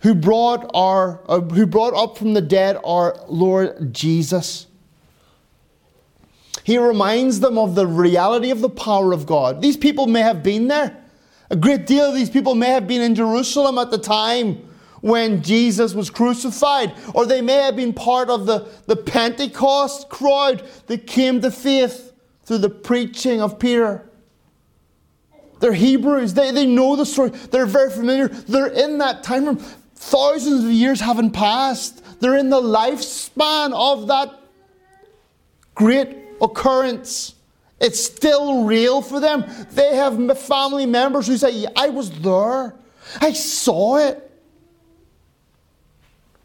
Who 0.00 0.14
brought 0.14 0.70
our 0.74 1.20
uh, 1.28 1.40
who 1.40 1.66
brought 1.66 1.94
up 1.94 2.16
from 2.16 2.34
the 2.34 2.40
dead 2.40 2.78
our 2.84 3.16
Lord 3.28 3.92
Jesus. 3.92 4.66
He 6.62 6.78
reminds 6.78 7.40
them 7.40 7.58
of 7.58 7.74
the 7.74 7.86
reality 7.86 8.50
of 8.50 8.60
the 8.60 8.68
power 8.68 9.12
of 9.12 9.26
God. 9.26 9.62
These 9.62 9.76
people 9.76 10.06
may 10.06 10.20
have 10.20 10.42
been 10.42 10.68
there. 10.68 10.96
A 11.50 11.56
great 11.56 11.86
deal 11.86 12.04
of 12.06 12.14
these 12.14 12.30
people 12.30 12.54
may 12.54 12.70
have 12.70 12.86
been 12.86 13.02
in 13.02 13.14
Jerusalem 13.14 13.78
at 13.78 13.90
the 13.90 13.98
time 13.98 14.68
when 15.00 15.42
Jesus 15.42 15.94
was 15.94 16.10
crucified, 16.10 16.92
or 17.14 17.26
they 17.26 17.40
may 17.40 17.54
have 17.54 17.76
been 17.76 17.92
part 17.92 18.28
of 18.28 18.46
the, 18.46 18.66
the 18.86 18.96
Pentecost 18.96 20.08
crowd 20.08 20.66
that 20.86 21.06
came 21.06 21.40
to 21.42 21.50
faith 21.50 22.12
through 22.44 22.58
the 22.58 22.70
preaching 22.70 23.40
of 23.40 23.58
Peter. 23.58 24.10
They're 25.60 25.72
Hebrews, 25.72 26.34
they, 26.34 26.50
they 26.50 26.66
know 26.66 26.96
the 26.96 27.06
story, 27.06 27.30
they're 27.30 27.66
very 27.66 27.90
familiar, 27.90 28.28
they're 28.28 28.66
in 28.66 28.98
that 28.98 29.22
time 29.22 29.46
room. 29.46 29.58
Thousands 29.94 30.64
of 30.64 30.70
years 30.70 31.00
haven't 31.00 31.30
passed, 31.30 32.02
they're 32.20 32.36
in 32.36 32.50
the 32.50 32.60
lifespan 32.60 33.72
of 33.72 34.08
that 34.08 34.40
great 35.76 36.16
occurrence. 36.42 37.35
It's 37.78 38.02
still 38.02 38.64
real 38.64 39.02
for 39.02 39.20
them. 39.20 39.44
They 39.72 39.96
have 39.96 40.38
family 40.38 40.86
members 40.86 41.26
who 41.26 41.36
say, 41.36 41.66
I 41.76 41.90
was 41.90 42.10
there. 42.10 42.74
I 43.20 43.32
saw 43.32 43.98
it. 43.98 44.22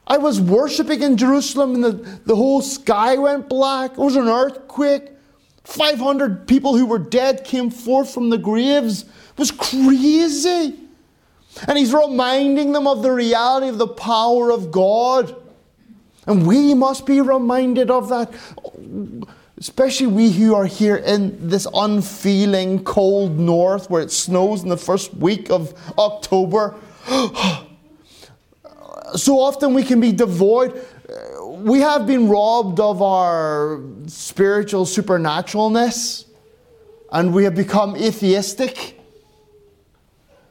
I 0.06 0.18
was 0.18 0.42
worshipping 0.42 1.02
in 1.04 1.16
Jerusalem 1.16 1.76
and 1.76 1.84
the, 1.84 1.92
the 2.26 2.36
whole 2.36 2.62
sky 2.62 3.18
went 3.18 3.48
black. 3.48 3.92
It 3.92 3.98
was 3.98 4.18
an 4.18 4.28
earthquake. 4.28 5.10
500 5.64 6.48
people 6.48 6.76
who 6.76 6.86
were 6.86 7.00
dead 7.00 7.46
came 7.46 7.70
forth 7.70 8.14
from 8.14 8.30
the 8.30 8.38
graves. 8.38 9.04
It 9.04 9.38
was 9.38 9.52
crazy. 9.52 10.76
And 11.68 11.78
he's 11.78 11.94
reminding 11.94 12.74
them 12.74 12.88
of 12.88 13.04
the 13.04 13.12
reality 13.12 13.70
of 13.70 13.78
the 13.78 13.88
power 13.88 14.52
of 14.52 14.72
God. 14.72 15.36
And 16.28 16.46
we 16.46 16.74
must 16.74 17.06
be 17.06 17.22
reminded 17.22 17.90
of 17.90 18.10
that 18.10 18.34
especially 19.62 20.08
we 20.08 20.32
who 20.32 20.56
are 20.56 20.66
here 20.66 20.96
in 20.96 21.48
this 21.48 21.68
unfeeling 21.76 22.84
cold 22.84 23.38
north 23.38 23.92
where 23.92 24.02
it 24.02 24.10
snows 24.10 24.64
in 24.64 24.70
the 24.70 24.78
first 24.78 25.14
week 25.14 25.52
of 25.52 25.72
October. 26.00 26.74
so 29.16 29.40
often 29.40 29.76
we 29.76 29.84
can 29.84 30.02
be 30.02 30.12
devoid. 30.12 30.84
We 31.60 31.80
have 31.82 32.08
been 32.08 32.28
robbed 32.28 32.80
of 32.80 33.04
our 33.04 33.80
spiritual 34.08 34.86
supernaturalness 34.86 36.26
and 37.12 37.32
we 37.32 37.44
have 37.44 37.54
become 37.54 37.96
atheistic, 37.96 39.00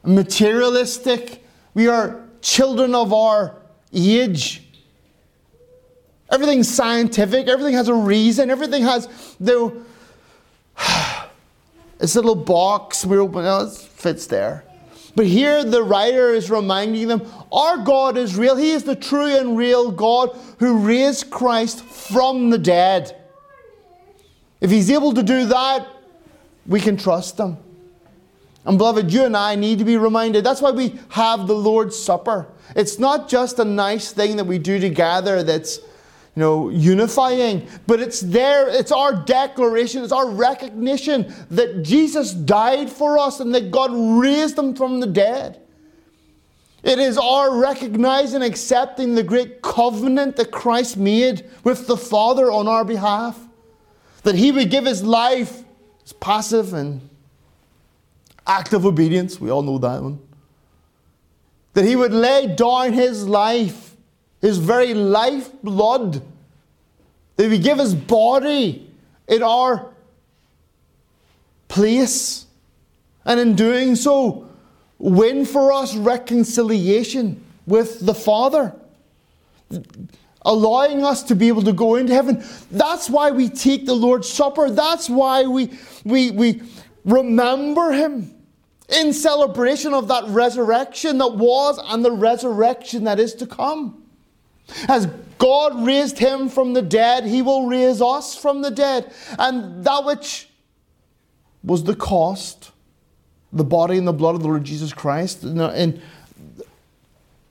materialistic. 0.04 1.44
We 1.74 1.88
are 1.88 2.28
children 2.42 2.94
of 2.94 3.12
our 3.12 3.56
age. 3.92 4.69
Everything's 6.30 6.72
scientific, 6.72 7.48
everything 7.48 7.74
has 7.74 7.88
a 7.88 7.94
reason, 7.94 8.50
everything 8.50 8.82
has 8.82 9.08
the 9.40 9.82
this 11.98 12.14
little 12.14 12.34
box 12.34 13.04
we 13.04 13.18
open, 13.18 13.44
it 13.44 13.70
fits 13.70 14.26
there. 14.26 14.64
But 15.16 15.26
here 15.26 15.64
the 15.64 15.82
writer 15.82 16.30
is 16.30 16.50
reminding 16.50 17.08
them 17.08 17.26
our 17.52 17.78
God 17.78 18.16
is 18.16 18.36
real. 18.36 18.56
He 18.56 18.70
is 18.70 18.84
the 18.84 18.94
true 18.94 19.36
and 19.36 19.56
real 19.56 19.90
God 19.90 20.38
who 20.58 20.78
raised 20.78 21.30
Christ 21.30 21.84
from 21.84 22.50
the 22.50 22.58
dead. 22.58 23.16
If 24.60 24.70
He's 24.70 24.90
able 24.90 25.12
to 25.14 25.22
do 25.22 25.46
that, 25.46 25.88
we 26.66 26.80
can 26.80 26.96
trust 26.96 27.38
Him. 27.38 27.56
And 28.64 28.78
beloved, 28.78 29.10
you 29.10 29.24
and 29.24 29.36
I 29.36 29.56
need 29.56 29.78
to 29.78 29.84
be 29.84 29.96
reminded. 29.96 30.44
That's 30.44 30.60
why 30.60 30.70
we 30.70 30.98
have 31.08 31.46
the 31.46 31.54
Lord's 31.54 31.98
Supper. 31.98 32.46
It's 32.76 32.98
not 32.98 33.28
just 33.28 33.58
a 33.58 33.64
nice 33.64 34.12
thing 34.12 34.36
that 34.36 34.44
we 34.44 34.58
do 34.58 34.78
together 34.78 35.42
that's 35.42 35.80
you 36.36 36.40
know, 36.40 36.68
unifying, 36.68 37.66
but 37.86 38.00
it's 38.00 38.20
there, 38.20 38.68
it's 38.68 38.92
our 38.92 39.12
declaration, 39.12 40.04
it's 40.04 40.12
our 40.12 40.30
recognition 40.30 41.34
that 41.50 41.82
Jesus 41.82 42.32
died 42.32 42.88
for 42.88 43.18
us 43.18 43.40
and 43.40 43.54
that 43.54 43.70
God 43.70 43.90
raised 43.92 44.56
him 44.56 44.74
from 44.74 45.00
the 45.00 45.06
dead. 45.06 45.60
It 46.82 46.98
is 46.98 47.18
our 47.18 47.58
recognizing, 47.58 48.42
accepting 48.42 49.14
the 49.14 49.22
great 49.22 49.60
covenant 49.60 50.36
that 50.36 50.50
Christ 50.50 50.96
made 50.96 51.50
with 51.62 51.86
the 51.86 51.96
Father 51.96 52.50
on 52.50 52.68
our 52.68 52.84
behalf. 52.84 53.38
That 54.22 54.34
he 54.34 54.52
would 54.52 54.70
give 54.70 54.86
his 54.86 55.02
life 55.02 55.62
as 56.04 56.12
passive 56.14 56.72
and 56.72 57.08
active 58.46 58.86
obedience. 58.86 59.40
We 59.40 59.50
all 59.50 59.62
know 59.62 59.78
that 59.78 60.02
one. 60.02 60.20
That 61.74 61.84
he 61.84 61.96
would 61.96 62.12
lay 62.12 62.46
down 62.46 62.92
his 62.92 63.28
life 63.28 63.89
his 64.40 64.59
very 64.59 64.94
life 64.94 65.50
blood, 65.62 66.22
that 67.37 67.50
he 67.50 67.59
give 67.59 67.79
his 67.79 67.94
body 67.94 68.90
in 69.29 69.42
our 69.42 69.92
place, 71.68 72.46
and 73.24 73.38
in 73.38 73.55
doing 73.55 73.94
so, 73.94 74.48
win 74.98 75.44
for 75.44 75.72
us 75.72 75.94
reconciliation 75.94 77.42
with 77.66 78.05
the 78.05 78.14
Father, 78.14 78.74
allowing 80.42 81.05
us 81.05 81.22
to 81.22 81.35
be 81.35 81.48
able 81.48 81.62
to 81.62 81.72
go 81.72 81.94
into 81.96 82.12
heaven. 82.12 82.44
That's 82.70 83.09
why 83.09 83.31
we 83.31 83.48
take 83.48 83.87
the 83.87 83.94
Lord's 83.94 84.29
Supper. 84.29 84.70
That's 84.70 85.09
why 85.09 85.44
we, 85.44 85.70
we, 86.05 86.31
we 86.33 86.62
remember 87.05 87.92
Him 87.92 88.35
in 88.88 89.12
celebration 89.12 89.94
of 89.94 90.09
that 90.09 90.24
resurrection 90.29 91.18
that 91.18 91.35
was 91.35 91.79
and 91.88 92.05
the 92.05 92.11
resurrection 92.11 93.05
that 93.05 93.20
is 93.20 93.35
to 93.35 93.46
come. 93.46 93.99
As 94.88 95.06
God 95.38 95.87
raised 95.87 96.18
him 96.18 96.48
from 96.48 96.74
the 96.74 96.83
dead, 96.83 97.24
he 97.24 97.42
will 97.42 97.66
raise 97.66 98.02
us 98.02 98.37
from 98.37 98.62
the 98.62 98.70
dead. 98.70 99.12
And 99.38 99.85
that 99.85 100.04
which 100.04 100.48
was 101.62 101.85
the 101.85 101.96
cost, 101.96 102.72
the 103.52 103.64
body 103.64 103.96
and 103.98 104.06
the 104.06 104.12
blood 104.12 104.35
of 104.35 104.42
the 104.42 104.48
Lord 104.48 104.64
Jesus 104.64 104.92
Christ, 104.92 105.42
in, 105.44 106.02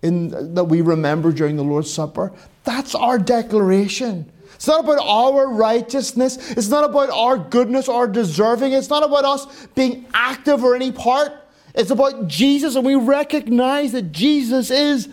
in, 0.02 0.54
that 0.54 0.66
we 0.66 0.82
remember 0.82 1.32
during 1.32 1.56
the 1.56 1.64
Lord's 1.64 1.92
Supper, 1.92 2.32
that's 2.64 2.96
our 2.96 3.18
declaration. 3.18 4.32
It's 4.54 4.68
not 4.68 4.84
about 4.84 5.00
our 5.00 5.48
righteousness. 5.48 6.52
It's 6.52 6.68
not 6.68 6.84
about 6.84 7.10
our 7.12 7.38
goodness 7.38 7.88
or 7.88 8.08
deserving. 8.08 8.74
It's 8.74 8.90
not 8.90 9.04
about 9.04 9.26
us 9.26 9.68
being 9.68 10.06
active 10.14 10.64
or 10.64 10.76
any 10.76 10.92
part. 10.92 11.32
It's 11.74 11.92
about 11.92 12.28
Jesus, 12.28 12.76
and 12.76 12.86
we 12.86 12.96
recognize 12.96 13.94
that 13.94 14.12
Jesus 14.12 14.70
is 14.70 15.08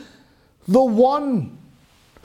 the 0.67 0.83
one 0.83 1.59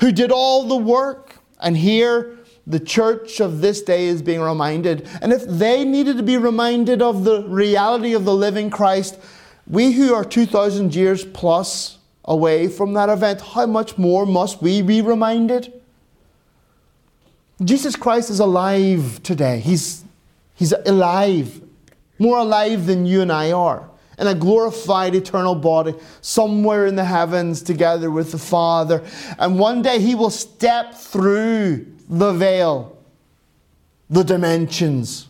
who 0.01 0.11
did 0.11 0.31
all 0.31 0.67
the 0.67 0.75
work. 0.75 1.37
And 1.61 1.77
here, 1.77 2.37
the 2.67 2.79
church 2.79 3.39
of 3.39 3.61
this 3.61 3.81
day 3.81 4.05
is 4.05 4.21
being 4.21 4.41
reminded. 4.41 5.07
And 5.21 5.31
if 5.31 5.45
they 5.45 5.85
needed 5.85 6.17
to 6.17 6.23
be 6.23 6.37
reminded 6.37 7.01
of 7.01 7.23
the 7.23 7.43
reality 7.43 8.13
of 8.13 8.25
the 8.25 8.33
living 8.33 8.69
Christ, 8.69 9.17
we 9.67 9.91
who 9.91 10.13
are 10.13 10.25
2,000 10.25 10.93
years 10.93 11.23
plus 11.23 11.99
away 12.25 12.67
from 12.67 12.93
that 12.93 13.09
event, 13.09 13.41
how 13.41 13.67
much 13.67 13.97
more 13.97 14.25
must 14.25 14.61
we 14.61 14.81
be 14.81 15.01
reminded? 15.01 15.71
Jesus 17.63 17.95
Christ 17.95 18.31
is 18.31 18.39
alive 18.39 19.21
today. 19.21 19.59
He's, 19.59 20.03
he's 20.55 20.73
alive, 20.85 21.61
more 22.17 22.39
alive 22.39 22.87
than 22.87 23.05
you 23.05 23.21
and 23.21 23.31
I 23.31 23.51
are 23.51 23.90
in 24.21 24.27
a 24.27 24.35
glorified 24.35 25.15
eternal 25.15 25.55
body 25.55 25.95
somewhere 26.21 26.85
in 26.85 26.95
the 26.95 27.03
heavens 27.03 27.61
together 27.61 28.11
with 28.11 28.31
the 28.31 28.37
Father. 28.37 29.03
And 29.39 29.57
one 29.57 29.81
day 29.81 29.99
he 29.99 30.13
will 30.13 30.29
step 30.29 30.93
through 30.93 31.87
the 32.07 32.31
veil, 32.31 32.97
the 34.09 34.23
dimensions 34.23 35.27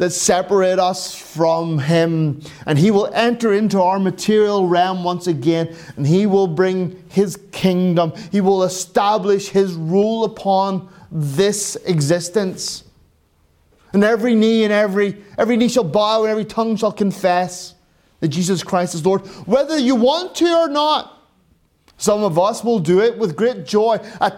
that 0.00 0.10
separate 0.10 0.78
us 0.78 1.14
from 1.14 1.78
Him. 1.78 2.40
And 2.64 2.78
He 2.78 2.90
will 2.90 3.10
enter 3.12 3.52
into 3.52 3.82
our 3.82 3.98
material 3.98 4.66
realm 4.66 5.04
once 5.04 5.26
again, 5.26 5.76
and 5.96 6.06
He 6.06 6.24
will 6.24 6.46
bring 6.46 7.04
His 7.10 7.38
kingdom. 7.52 8.14
He 8.32 8.40
will 8.40 8.62
establish 8.62 9.48
His 9.48 9.74
rule 9.74 10.24
upon 10.24 10.88
this 11.12 11.76
existence. 11.84 12.84
And 13.92 14.04
every 14.04 14.34
knee 14.34 14.64
and 14.64 14.72
every 14.72 15.22
every 15.36 15.56
knee 15.56 15.68
shall 15.68 15.84
bow 15.84 16.22
and 16.22 16.30
every 16.30 16.44
tongue 16.44 16.76
shall 16.76 16.92
confess 16.92 17.74
that 18.20 18.28
Jesus 18.28 18.62
Christ 18.62 18.94
is 18.94 19.04
Lord, 19.04 19.26
whether 19.46 19.78
you 19.78 19.96
want 19.96 20.34
to 20.36 20.46
or 20.46 20.68
not. 20.68 21.16
Some 21.96 22.22
of 22.22 22.38
us 22.38 22.64
will 22.64 22.78
do 22.78 23.00
it 23.00 23.18
with 23.18 23.36
great 23.36 23.66
joy, 23.66 23.98
a 24.20 24.32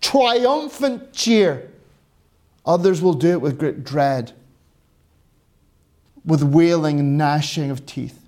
triumphant 0.00 1.12
cheer. 1.12 1.70
Others 2.64 3.02
will 3.02 3.14
do 3.14 3.32
it 3.32 3.40
with 3.40 3.58
great 3.58 3.84
dread, 3.84 4.32
with 6.24 6.42
wailing 6.42 6.98
and 6.98 7.18
gnashing 7.18 7.70
of 7.70 7.86
teeth. 7.86 8.25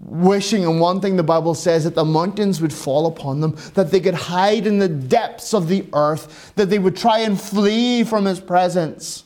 Wishing 0.00 0.64
and 0.64 0.80
wanting, 0.80 1.16
the 1.16 1.24
Bible 1.24 1.54
says, 1.54 1.84
that 1.84 1.94
the 1.94 2.04
mountains 2.04 2.60
would 2.60 2.72
fall 2.72 3.06
upon 3.06 3.40
them, 3.40 3.56
that 3.74 3.90
they 3.90 4.00
could 4.00 4.14
hide 4.14 4.66
in 4.66 4.78
the 4.78 4.88
depths 4.88 5.52
of 5.52 5.68
the 5.68 5.84
earth, 5.92 6.52
that 6.54 6.70
they 6.70 6.78
would 6.78 6.96
try 6.96 7.20
and 7.20 7.40
flee 7.40 8.04
from 8.04 8.24
His 8.24 8.38
presence 8.38 9.24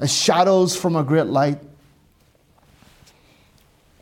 as 0.00 0.12
shadows 0.12 0.74
from 0.74 0.96
a 0.96 1.04
great 1.04 1.26
light 1.26 1.58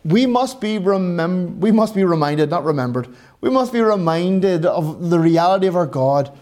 we 0.04 0.26
must 0.26 0.60
be 0.60 0.78
remem- 0.78 1.58
we 1.58 1.70
must 1.70 1.94
be 1.94 2.04
reminded, 2.04 2.50
not 2.50 2.64
remembered, 2.64 3.08
we 3.40 3.50
must 3.50 3.72
be 3.72 3.80
reminded 3.80 4.66
of 4.66 5.10
the 5.10 5.18
reality 5.18 5.66
of 5.66 5.76
our 5.76 5.86
God 5.86 6.36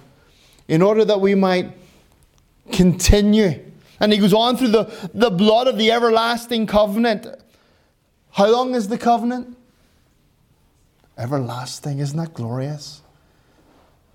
in 0.68 0.82
order 0.82 1.04
that 1.04 1.20
we 1.20 1.34
might 1.34 1.72
continue. 2.72 3.60
And 3.98 4.12
he 4.12 4.18
goes 4.18 4.32
on 4.32 4.56
through 4.56 4.68
the, 4.68 5.10
the 5.12 5.30
blood 5.30 5.66
of 5.68 5.76
the 5.76 5.90
everlasting 5.90 6.66
covenant. 6.66 7.26
How 8.32 8.48
long 8.48 8.74
is 8.74 8.88
the 8.88 8.98
covenant? 8.98 9.56
Everlasting. 11.18 11.98
Isn't 11.98 12.16
that 12.16 12.34
glorious? 12.34 13.02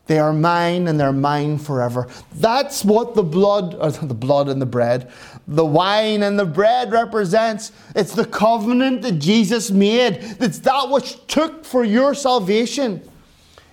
They 0.07 0.19
are 0.19 0.33
mine 0.33 0.87
and 0.87 0.99
they're 0.99 1.11
mine 1.11 1.57
forever. 1.57 2.07
That's 2.35 2.85
what 2.85 3.15
the 3.15 3.23
blood, 3.23 3.73
or 3.75 3.83
uh, 3.83 3.89
the 4.03 4.13
blood 4.13 4.49
and 4.49 4.61
the 4.61 4.65
bread, 4.65 5.11
the 5.47 5.65
wine 5.65 6.23
and 6.23 6.37
the 6.37 6.45
bread 6.45 6.91
represents. 6.91 7.71
It's 7.95 8.13
the 8.13 8.25
covenant 8.25 9.01
that 9.01 9.13
Jesus 9.13 9.71
made. 9.71 10.19
It's 10.39 10.59
that 10.59 10.89
which 10.89 11.25
took 11.27 11.65
for 11.65 11.83
your 11.83 12.13
salvation. 12.13 13.01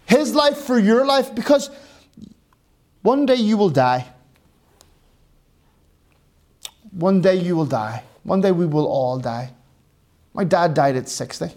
His 0.07 0.35
life 0.35 0.59
for 0.59 0.79
your 0.79 1.07
life, 1.07 1.35
because 1.35 1.71
one 3.03 3.27
day 3.27 3.37
you 3.37 3.57
will 3.57 3.71
die. 3.71 4.07
One 6.93 7.21
day 7.21 7.37
you 7.37 7.57
will 7.57 7.67
die. 7.67 8.05
One 8.23 8.41
day 8.41 8.53
we 8.53 8.67
will 8.67 8.87
all 8.87 9.19
die. 9.19 9.53
My 10.35 10.45
dad 10.45 10.75
died 10.75 10.97
at 10.97 11.09
60, 11.09 11.51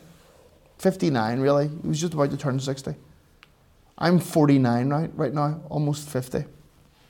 59, 0.78 1.40
really. 1.40 1.70
He 1.82 1.88
was 1.88 2.00
just 2.00 2.14
about 2.14 2.32
to 2.32 2.38
turn 2.38 2.60
60. 2.60 2.96
I'm 3.98 4.20
49 4.20 4.90
right, 4.90 5.12
right 5.16 5.34
now, 5.34 5.62
almost 5.70 6.10
50, 6.10 6.44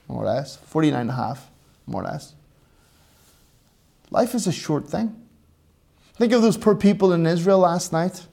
more 0.08 0.22
or 0.22 0.26
less. 0.26 0.56
49 0.56 1.00
and 1.00 1.10
a 1.10 1.14
half, 1.14 1.50
more 1.86 2.02
or 2.02 2.04
less. 2.04 2.34
Life 4.10 4.34
is 4.34 4.46
a 4.46 4.52
short 4.52 4.86
thing. 4.86 5.20
Think 6.14 6.32
of 6.32 6.42
those 6.42 6.56
poor 6.56 6.76
people 6.76 7.12
in 7.12 7.26
Israel 7.26 7.58
last 7.58 7.92
night, 7.92 8.26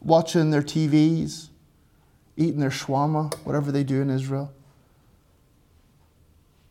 watching 0.00 0.50
their 0.50 0.62
TVs, 0.62 1.48
eating 2.36 2.58
their 2.58 2.70
shawarma, 2.70 3.32
whatever 3.44 3.70
they 3.70 3.84
do 3.84 4.02
in 4.02 4.10
Israel. 4.10 4.52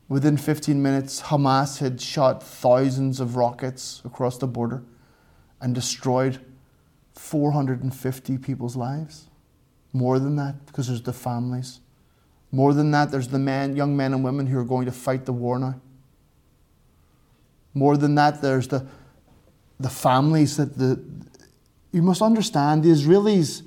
Within 0.10 0.38
15 0.38 0.84
minutes, 0.84 1.24
Hamas 1.24 1.80
had 1.80 2.00
shot 2.00 2.44
thousands 2.44 3.20
of 3.20 3.38
rockets 3.38 4.02
across 4.06 4.38
the 4.38 4.46
border 4.46 4.84
and 5.62 5.74
destroyed 5.74 6.40
450 7.14 8.38
people's 8.38 8.76
lives. 8.76 9.28
More 9.94 10.20
than 10.20 10.36
that, 10.36 10.66
because 10.66 10.88
there's 10.88 11.02
the 11.02 11.14
families. 11.14 11.80
More 12.52 12.74
than 12.74 12.92
that, 12.92 13.12
there's 13.12 13.30
the 13.30 13.40
men, 13.40 13.76
young 13.76 13.96
men 13.96 14.14
and 14.14 14.24
women 14.24 14.48
who 14.48 14.60
are 14.60 14.66
going 14.66 14.86
to 14.86 14.92
fight 14.92 15.26
the 15.26 15.34
war 15.34 15.58
now. 15.60 15.80
More 17.74 17.98
than 17.98 18.16
that, 18.16 18.42
there's 18.42 18.68
the, 18.68 18.86
the 19.80 19.90
families 19.90 20.58
that 20.58 20.78
the. 20.78 21.02
You 21.92 22.02
must 22.02 22.22
understand 22.22 22.84
the 22.84 22.90
Israelis 22.90 23.62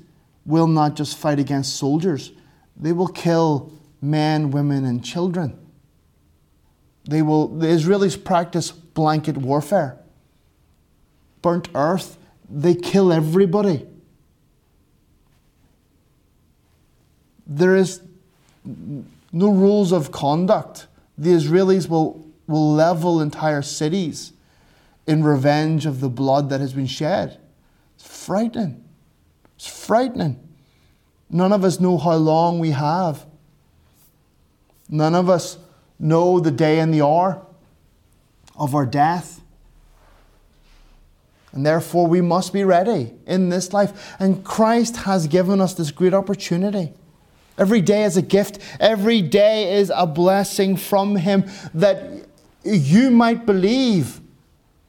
will 0.45 0.67
not 0.67 0.95
just 0.95 1.17
fight 1.17 1.39
against 1.39 1.77
soldiers, 1.77 2.31
they 2.75 2.91
will 2.91 3.07
kill 3.07 3.71
men, 4.01 4.51
women, 4.51 4.85
and 4.85 5.03
children. 5.03 5.57
They 7.07 7.21
will, 7.21 7.47
the 7.47 7.67
Israelis 7.67 8.23
practice 8.23 8.71
blanket 8.71 9.37
warfare. 9.37 9.97
Burnt 11.41 11.69
earth, 11.73 12.17
they 12.49 12.75
kill 12.75 13.11
everybody. 13.11 13.87
there 17.49 17.75
is 17.75 18.01
no 18.63 19.49
rules 19.49 19.91
of 19.91 20.11
conduct. 20.11 20.85
The 21.17 21.31
Israelis 21.31 21.89
will, 21.89 22.25
will 22.47 22.71
level 22.71 23.19
entire 23.19 23.63
cities 23.63 24.31
in 25.07 25.23
revenge 25.23 25.87
of 25.87 25.99
the 25.99 26.09
blood 26.09 26.49
that 26.51 26.59
has 26.61 26.73
been 26.73 26.85
shed. 26.85 27.39
It's 27.95 28.25
frightening. 28.25 28.83
It's 29.55 29.67
frightening. 29.67 30.39
None 31.31 31.51
of 31.51 31.63
us 31.63 31.79
know 31.79 31.97
how 31.97 32.15
long 32.15 32.59
we 32.59 32.69
have. 32.69 33.25
None 34.87 35.15
of 35.15 35.29
us 35.29 35.57
know 35.97 36.39
the 36.39 36.51
day 36.51 36.79
and 36.79 36.93
the 36.93 37.01
hour 37.01 37.45
of 38.55 38.75
our 38.75 38.85
death. 38.85 39.41
And 41.51 41.65
therefore, 41.65 42.07
we 42.07 42.21
must 42.21 42.53
be 42.53 42.63
ready 42.63 43.13
in 43.25 43.49
this 43.49 43.73
life. 43.73 44.15
And 44.19 44.43
Christ 44.43 44.97
has 44.97 45.27
given 45.27 45.61
us 45.61 45.73
this 45.73 45.91
great 45.91 46.13
opportunity. 46.13 46.93
Every 47.57 47.81
day 47.81 48.03
is 48.03 48.15
a 48.17 48.21
gift. 48.21 48.59
Every 48.79 49.21
day 49.21 49.79
is 49.79 49.91
a 49.93 50.07
blessing 50.07 50.77
from 50.77 51.15
Him 51.15 51.45
that 51.73 52.25
you 52.63 53.09
might 53.11 53.45
believe. 53.45 54.21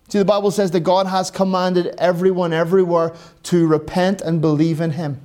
See, 0.09 0.19
the 0.19 0.25
Bible 0.25 0.51
says 0.51 0.71
that 0.73 0.81
God 0.81 1.07
has 1.07 1.31
commanded 1.31 1.95
everyone 1.99 2.53
everywhere 2.53 3.15
to 3.45 3.67
repent 3.67 4.21
and 4.21 4.41
believe 4.41 4.81
in 4.81 4.91
Him. 4.91 5.21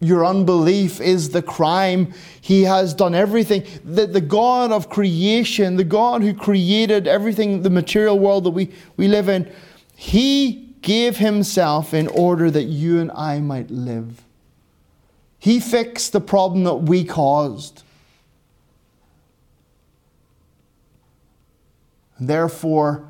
Your 0.00 0.24
unbelief 0.24 1.00
is 1.00 1.30
the 1.30 1.42
crime. 1.42 2.12
He 2.40 2.62
has 2.62 2.94
done 2.94 3.14
everything. 3.14 3.64
The, 3.84 4.06
the 4.06 4.20
God 4.20 4.70
of 4.70 4.88
creation, 4.88 5.76
the 5.76 5.84
God 5.84 6.22
who 6.22 6.34
created 6.34 7.08
everything, 7.08 7.62
the 7.62 7.70
material 7.70 8.18
world 8.18 8.44
that 8.44 8.50
we, 8.50 8.70
we 8.96 9.08
live 9.08 9.28
in, 9.28 9.50
He 9.96 10.74
gave 10.82 11.16
Himself 11.16 11.92
in 11.94 12.06
order 12.08 12.48
that 12.50 12.64
you 12.64 13.00
and 13.00 13.10
I 13.10 13.40
might 13.40 13.70
live. 13.70 14.22
He 15.40 15.58
fixed 15.58 16.12
the 16.12 16.20
problem 16.20 16.64
that 16.64 16.76
we 16.76 17.04
caused. 17.04 17.82
Therefore, 22.20 23.08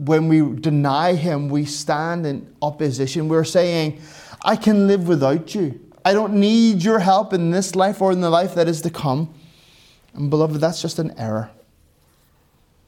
when 0.00 0.28
we 0.28 0.40
deny 0.60 1.14
Him, 1.14 1.50
we 1.50 1.66
stand 1.66 2.26
in 2.26 2.54
opposition. 2.62 3.28
We're 3.28 3.44
saying, 3.44 4.00
I 4.42 4.56
can 4.56 4.86
live 4.86 5.06
without 5.06 5.54
you. 5.54 5.78
I 6.04 6.14
don't 6.14 6.34
need 6.34 6.82
your 6.82 6.98
help 6.98 7.34
in 7.34 7.50
this 7.50 7.76
life 7.76 8.00
or 8.00 8.10
in 8.10 8.22
the 8.22 8.30
life 8.30 8.54
that 8.54 8.66
is 8.66 8.80
to 8.82 8.90
come. 8.90 9.34
And, 10.14 10.30
beloved, 10.30 10.58
that's 10.58 10.80
just 10.80 10.98
an 10.98 11.12
error. 11.18 11.50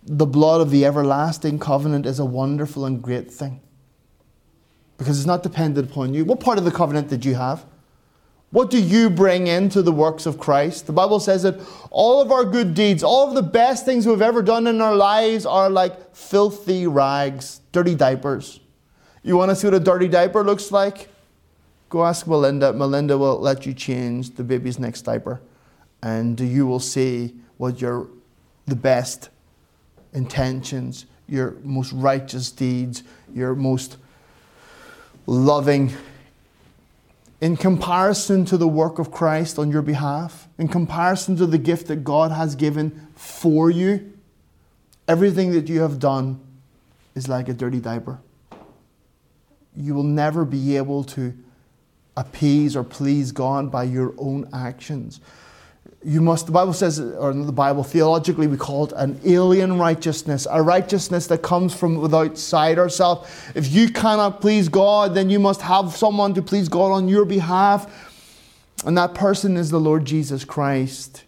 The 0.05 0.25
blood 0.25 0.63
of 0.63 0.71
the 0.71 0.87
everlasting 0.87 1.59
covenant 1.59 2.07
is 2.07 2.19
a 2.19 2.25
wonderful 2.25 2.87
and 2.87 3.03
great 3.03 3.31
thing 3.31 3.61
because 4.97 5.19
it's 5.19 5.27
not 5.27 5.43
dependent 5.43 5.91
upon 5.91 6.15
you. 6.15 6.25
What 6.25 6.41
part 6.41 6.57
of 6.57 6.65
the 6.65 6.71
covenant 6.71 7.09
did 7.09 7.25
you 7.25 7.35
have? 7.35 7.65
What 8.53 8.69
do 8.69 8.79
you 8.79 9.09
bring 9.09 9.47
into 9.47 9.81
the 9.81 9.93
works 9.93 10.27
of 10.27 10.39
Christ? 10.39 10.87
The 10.87 10.93
Bible 10.93 11.21
says 11.21 11.43
that 11.43 11.59
all 11.91 12.21
of 12.21 12.31
our 12.31 12.45
good 12.45 12.75
deeds, 12.75 13.03
all 13.03 13.27
of 13.27 13.35
the 13.35 13.43
best 13.43 13.87
things 13.87 14.07
we've 14.07 14.21
ever 14.21 14.43
done 14.43 14.67
in 14.67 14.83
our 14.83 14.95
lives 14.95 15.47
are 15.47 15.71
like 15.71 16.15
filthy 16.15 16.87
rags, 16.87 17.63
dirty 17.73 17.95
diapers. 17.95 18.61
You 19.23 19.39
want 19.39 19.51
to 19.51 19.57
see 19.57 19.67
what 19.69 19.75
a 19.75 19.81
dirty 19.81 20.07
diaper 20.07 20.45
looks 20.45 20.71
like? 20.71 21.09
Go 21.89 22.05
ask 22.05 22.27
Melinda. 22.27 22.75
Melinda 22.75 23.17
will 23.17 23.41
let 23.41 23.65
you 23.65 23.73
change 23.73 24.35
the 24.35 24.45
baby's 24.45 24.79
next 24.79 25.03
diaper, 25.03 25.41
and 26.03 26.39
you 26.39 26.67
will 26.67 26.81
see 26.81 27.35
what 27.57 27.81
your 27.81 28.07
the 28.67 28.77
best 28.77 29.31
intentions, 30.13 31.07
your 31.27 31.53
most 31.63 31.93
righteous 31.93 32.51
deeds, 32.51 33.03
your 33.33 33.55
most 33.55 33.97
loving 35.27 35.93
in 37.43 37.57
comparison 37.57 38.45
to 38.45 38.57
the 38.57 38.69
work 38.69 39.01
of 39.01 39.11
Christ 39.11 39.59
on 39.59 39.69
your 39.69 39.83
behalf, 39.83 40.49
in 40.59 40.69
comparison 40.69 41.37
to 41.39 41.45
the 41.45 41.59
gift 41.59 41.89
that 41.89 42.05
God 42.05 42.31
has 42.31 42.55
given 42.55 43.09
for 43.17 43.69
you, 43.69 44.13
everything 45.09 45.51
that 45.51 45.69
you 45.69 45.81
have 45.81 45.99
done 45.99 46.39
is 47.17 47.29
like 47.29 47.49
a 47.49 47.53
dirty 47.53 47.81
diaper. 47.81 48.21
You 49.75 49.93
will 49.93 50.05
never 50.05 50.45
be 50.45 50.77
able 50.77 51.03
to 51.05 51.35
appease 52.17 52.77
or 52.77 52.85
please 52.85 53.33
God 53.33 53.73
by 53.73 53.85
your 53.85 54.15
own 54.19 54.49
actions 54.53 55.19
you 56.05 56.21
must, 56.21 56.47
the 56.47 56.53
Bible 56.53 56.73
says, 56.73 56.99
or 56.99 57.33
the 57.33 57.53
Bible, 57.53 57.85
theologically, 57.85 58.47
we 58.47 58.57
call 58.57 58.87
it 58.87 58.93
an 58.97 59.21
alien 59.25 59.79
righteousness, 59.79 60.47
a 60.51 60.63
righteousness 60.63 61.27
that 61.29 61.43
comes 61.43 61.75
from 61.75 61.97
without 61.97 62.37
side 62.37 62.79
ourselves. 62.79 63.31
If 63.55 63.73
you 63.73 63.89
cannot 63.89 64.41
please 64.41 64.69
God, 64.69 65.15
then 65.15 65.31
you 65.31 65.39
must 65.39 65.63
have 65.63 65.95
someone 65.95 66.35
to 66.35 66.43
please 66.43 66.69
God 66.69 66.93
on 66.93 67.09
your 67.09 67.25
behalf. 67.25 68.11
And 68.85 68.99
that 68.99 69.15
person 69.15 69.57
is 69.57 69.71
the 69.71 69.79
Lord 69.79 70.05
Jesus 70.05 70.45
Christ. 70.45 71.25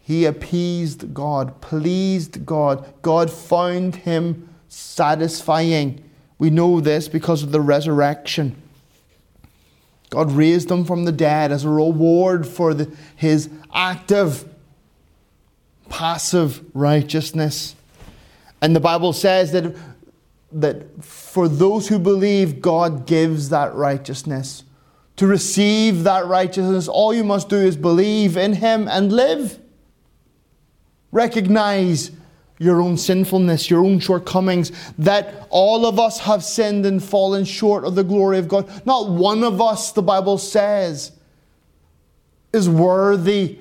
He 0.00 0.24
appeased 0.24 1.12
God, 1.12 1.60
pleased 1.60 2.46
God. 2.46 2.84
God 3.02 3.30
found 3.30 3.96
him 3.96 4.48
satisfying. 4.68 6.02
We 6.38 6.50
know 6.50 6.80
this 6.80 7.06
because 7.06 7.42
of 7.42 7.52
the 7.52 7.60
resurrection. 7.60 8.56
God 10.10 10.32
raised 10.32 10.70
him 10.70 10.84
from 10.84 11.04
the 11.04 11.12
dead 11.12 11.52
as 11.52 11.64
a 11.64 11.68
reward 11.68 12.46
for 12.46 12.74
the, 12.74 12.94
his 13.14 13.48
active, 13.72 14.44
passive 15.88 16.62
righteousness. 16.74 17.76
And 18.60 18.74
the 18.74 18.80
Bible 18.80 19.12
says 19.12 19.52
that, 19.52 19.74
that 20.52 21.04
for 21.04 21.48
those 21.48 21.88
who 21.88 21.98
believe, 21.98 22.60
God 22.60 23.06
gives 23.06 23.48
that 23.50 23.72
righteousness. 23.74 24.64
To 25.16 25.26
receive 25.26 26.02
that 26.04 26.26
righteousness, 26.26 26.88
all 26.88 27.14
you 27.14 27.24
must 27.24 27.48
do 27.48 27.56
is 27.56 27.76
believe 27.76 28.36
in 28.36 28.54
Him 28.54 28.88
and 28.88 29.12
live. 29.12 29.60
Recognize 31.12 32.10
your 32.60 32.82
own 32.82 32.94
sinfulness, 32.98 33.70
your 33.70 33.82
own 33.82 33.98
shortcomings, 33.98 34.70
that 34.98 35.48
all 35.48 35.86
of 35.86 35.98
us 35.98 36.20
have 36.20 36.44
sinned 36.44 36.84
and 36.84 37.02
fallen 37.02 37.42
short 37.42 37.84
of 37.84 37.94
the 37.94 38.04
glory 38.04 38.38
of 38.38 38.48
God. 38.48 38.70
Not 38.84 39.08
one 39.08 39.42
of 39.42 39.62
us, 39.62 39.92
the 39.92 40.02
Bible 40.02 40.36
says, 40.36 41.12
is 42.52 42.68
worthy 42.68 43.58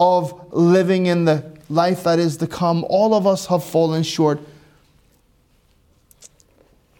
of 0.00 0.54
living 0.54 1.04
in 1.04 1.26
the 1.26 1.52
life 1.68 2.04
that 2.04 2.18
is 2.18 2.38
to 2.38 2.46
come. 2.46 2.84
All 2.88 3.14
of 3.14 3.26
us 3.26 3.46
have 3.46 3.62
fallen 3.62 4.02
short. 4.02 4.40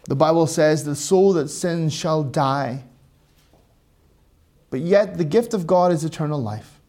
The 0.05 0.15
Bible 0.15 0.45
says, 0.45 0.83
The 0.83 0.95
soul 0.95 1.33
that 1.33 1.49
sins 1.49 1.91
shall 1.91 2.21
die. 2.21 2.83
But 4.69 4.81
yet, 4.81 5.17
the 5.17 5.25
gift 5.25 5.55
of 5.55 5.65
God 5.65 5.91
is 5.91 6.03
eternal 6.03 6.39
life. 6.39 6.79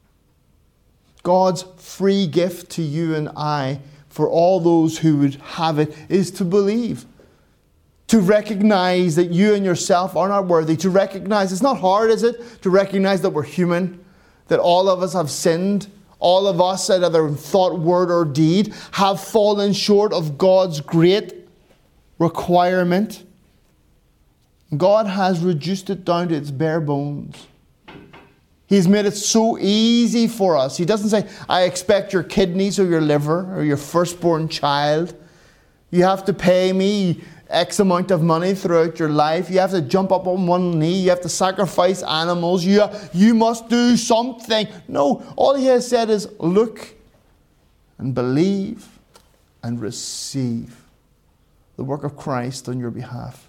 God's 1.22 1.64
free 1.78 2.26
gift 2.26 2.70
to 2.72 2.82
you 2.82 3.14
and 3.14 3.30
I 3.30 3.80
for 4.14 4.28
all 4.28 4.60
those 4.60 4.98
who 4.98 5.16
would 5.16 5.34
have 5.34 5.80
it 5.80 5.92
is 6.08 6.30
to 6.30 6.44
believe. 6.44 7.04
To 8.06 8.20
recognize 8.20 9.16
that 9.16 9.30
you 9.30 9.54
and 9.54 9.64
yourself 9.64 10.14
are 10.14 10.28
not 10.28 10.46
worthy. 10.46 10.76
To 10.76 10.88
recognize, 10.88 11.50
it's 11.50 11.62
not 11.62 11.80
hard, 11.80 12.12
is 12.12 12.22
it? 12.22 12.62
To 12.62 12.70
recognize 12.70 13.22
that 13.22 13.30
we're 13.30 13.42
human, 13.42 14.04
that 14.46 14.60
all 14.60 14.88
of 14.88 15.02
us 15.02 15.14
have 15.14 15.32
sinned. 15.32 15.88
All 16.20 16.46
of 16.46 16.60
us, 16.60 16.88
either 16.88 17.26
in 17.26 17.34
thought, 17.34 17.80
word, 17.80 18.12
or 18.12 18.24
deed, 18.24 18.72
have 18.92 19.20
fallen 19.20 19.72
short 19.72 20.12
of 20.12 20.38
God's 20.38 20.80
great 20.80 21.34
requirement. 22.20 23.24
God 24.76 25.08
has 25.08 25.40
reduced 25.40 25.90
it 25.90 26.04
down 26.04 26.28
to 26.28 26.36
its 26.36 26.52
bare 26.52 26.80
bones. 26.80 27.48
He's 28.66 28.88
made 28.88 29.04
it 29.06 29.12
so 29.16 29.58
easy 29.58 30.26
for 30.26 30.56
us. 30.56 30.76
He 30.76 30.84
doesn't 30.84 31.10
say, 31.10 31.28
I 31.48 31.62
expect 31.62 32.12
your 32.12 32.22
kidneys 32.22 32.78
or 32.78 32.86
your 32.86 33.00
liver 33.00 33.54
or 33.54 33.62
your 33.62 33.76
firstborn 33.76 34.48
child. 34.48 35.14
You 35.90 36.04
have 36.04 36.24
to 36.24 36.32
pay 36.32 36.72
me 36.72 37.22
X 37.48 37.78
amount 37.78 38.10
of 38.10 38.22
money 38.22 38.54
throughout 38.54 38.98
your 38.98 39.10
life. 39.10 39.50
You 39.50 39.60
have 39.60 39.70
to 39.72 39.82
jump 39.82 40.10
up 40.10 40.26
on 40.26 40.46
one 40.46 40.78
knee. 40.78 41.02
You 41.02 41.10
have 41.10 41.20
to 41.20 41.28
sacrifice 41.28 42.02
animals. 42.02 42.64
You, 42.64 42.84
you 43.12 43.34
must 43.34 43.68
do 43.68 43.96
something. 43.96 44.66
No, 44.88 45.22
all 45.36 45.54
he 45.54 45.66
has 45.66 45.86
said 45.86 46.08
is 46.08 46.28
look 46.38 46.94
and 47.98 48.14
believe 48.14 48.88
and 49.62 49.80
receive 49.80 50.84
the 51.76 51.84
work 51.84 52.02
of 52.02 52.16
Christ 52.16 52.68
on 52.68 52.80
your 52.80 52.90
behalf. 52.90 53.48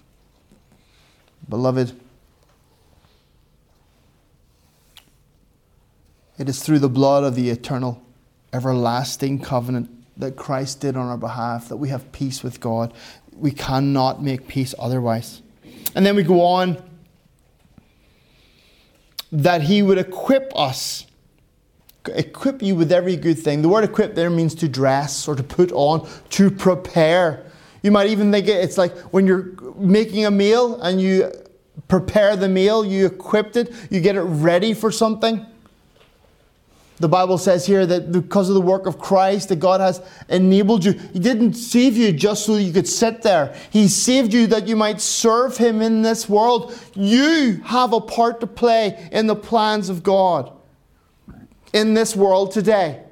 Beloved, 1.48 1.98
It 6.38 6.48
is 6.48 6.62
through 6.62 6.80
the 6.80 6.88
blood 6.88 7.24
of 7.24 7.34
the 7.34 7.50
eternal, 7.50 8.02
everlasting 8.52 9.40
covenant 9.40 9.90
that 10.18 10.36
Christ 10.36 10.80
did 10.80 10.96
on 10.96 11.08
our 11.08 11.16
behalf 11.16 11.68
that 11.68 11.76
we 11.76 11.88
have 11.88 12.10
peace 12.12 12.42
with 12.42 12.60
God. 12.60 12.92
We 13.32 13.50
cannot 13.50 14.22
make 14.22 14.46
peace 14.46 14.74
otherwise. 14.78 15.42
And 15.94 16.04
then 16.04 16.16
we 16.16 16.22
go 16.22 16.42
on 16.42 16.82
that 19.32 19.62
He 19.62 19.82
would 19.82 19.98
equip 19.98 20.52
us, 20.56 21.06
equip 22.14 22.62
you 22.62 22.76
with 22.76 22.92
every 22.92 23.16
good 23.16 23.38
thing. 23.38 23.62
The 23.62 23.68
word 23.68 23.84
equip 23.84 24.14
there 24.14 24.30
means 24.30 24.54
to 24.56 24.68
dress 24.68 25.26
or 25.26 25.34
to 25.34 25.42
put 25.42 25.72
on, 25.72 26.08
to 26.30 26.50
prepare. 26.50 27.44
You 27.82 27.90
might 27.90 28.08
even 28.08 28.30
think 28.30 28.48
it's 28.48 28.78
like 28.78 28.96
when 29.12 29.26
you're 29.26 29.52
making 29.76 30.26
a 30.26 30.30
meal 30.30 30.80
and 30.80 31.00
you 31.00 31.32
prepare 31.88 32.36
the 32.36 32.48
meal, 32.48 32.84
you 32.84 33.06
equip 33.06 33.56
it, 33.56 33.72
you 33.90 34.00
get 34.00 34.16
it 34.16 34.22
ready 34.22 34.74
for 34.74 34.90
something. 34.90 35.46
The 36.98 37.08
Bible 37.08 37.36
says 37.36 37.66
here 37.66 37.84
that 37.84 38.10
because 38.10 38.48
of 38.48 38.54
the 38.54 38.60
work 38.60 38.86
of 38.86 38.98
Christ, 38.98 39.50
that 39.50 39.56
God 39.56 39.80
has 39.82 40.00
enabled 40.30 40.84
you. 40.84 40.92
He 40.92 41.18
didn't 41.18 41.52
save 41.54 41.94
you 41.94 42.10
just 42.10 42.46
so 42.46 42.56
you 42.56 42.72
could 42.72 42.88
sit 42.88 43.20
there. 43.20 43.54
He 43.70 43.86
saved 43.86 44.32
you 44.32 44.46
that 44.46 44.66
you 44.66 44.76
might 44.76 45.02
serve 45.02 45.58
Him 45.58 45.82
in 45.82 46.00
this 46.00 46.26
world. 46.26 46.78
You 46.94 47.60
have 47.64 47.92
a 47.92 48.00
part 48.00 48.40
to 48.40 48.46
play 48.46 49.08
in 49.12 49.26
the 49.26 49.36
plans 49.36 49.90
of 49.90 50.02
God 50.02 50.52
in 51.74 51.92
this 51.92 52.16
world 52.16 52.52
today. 52.52 53.02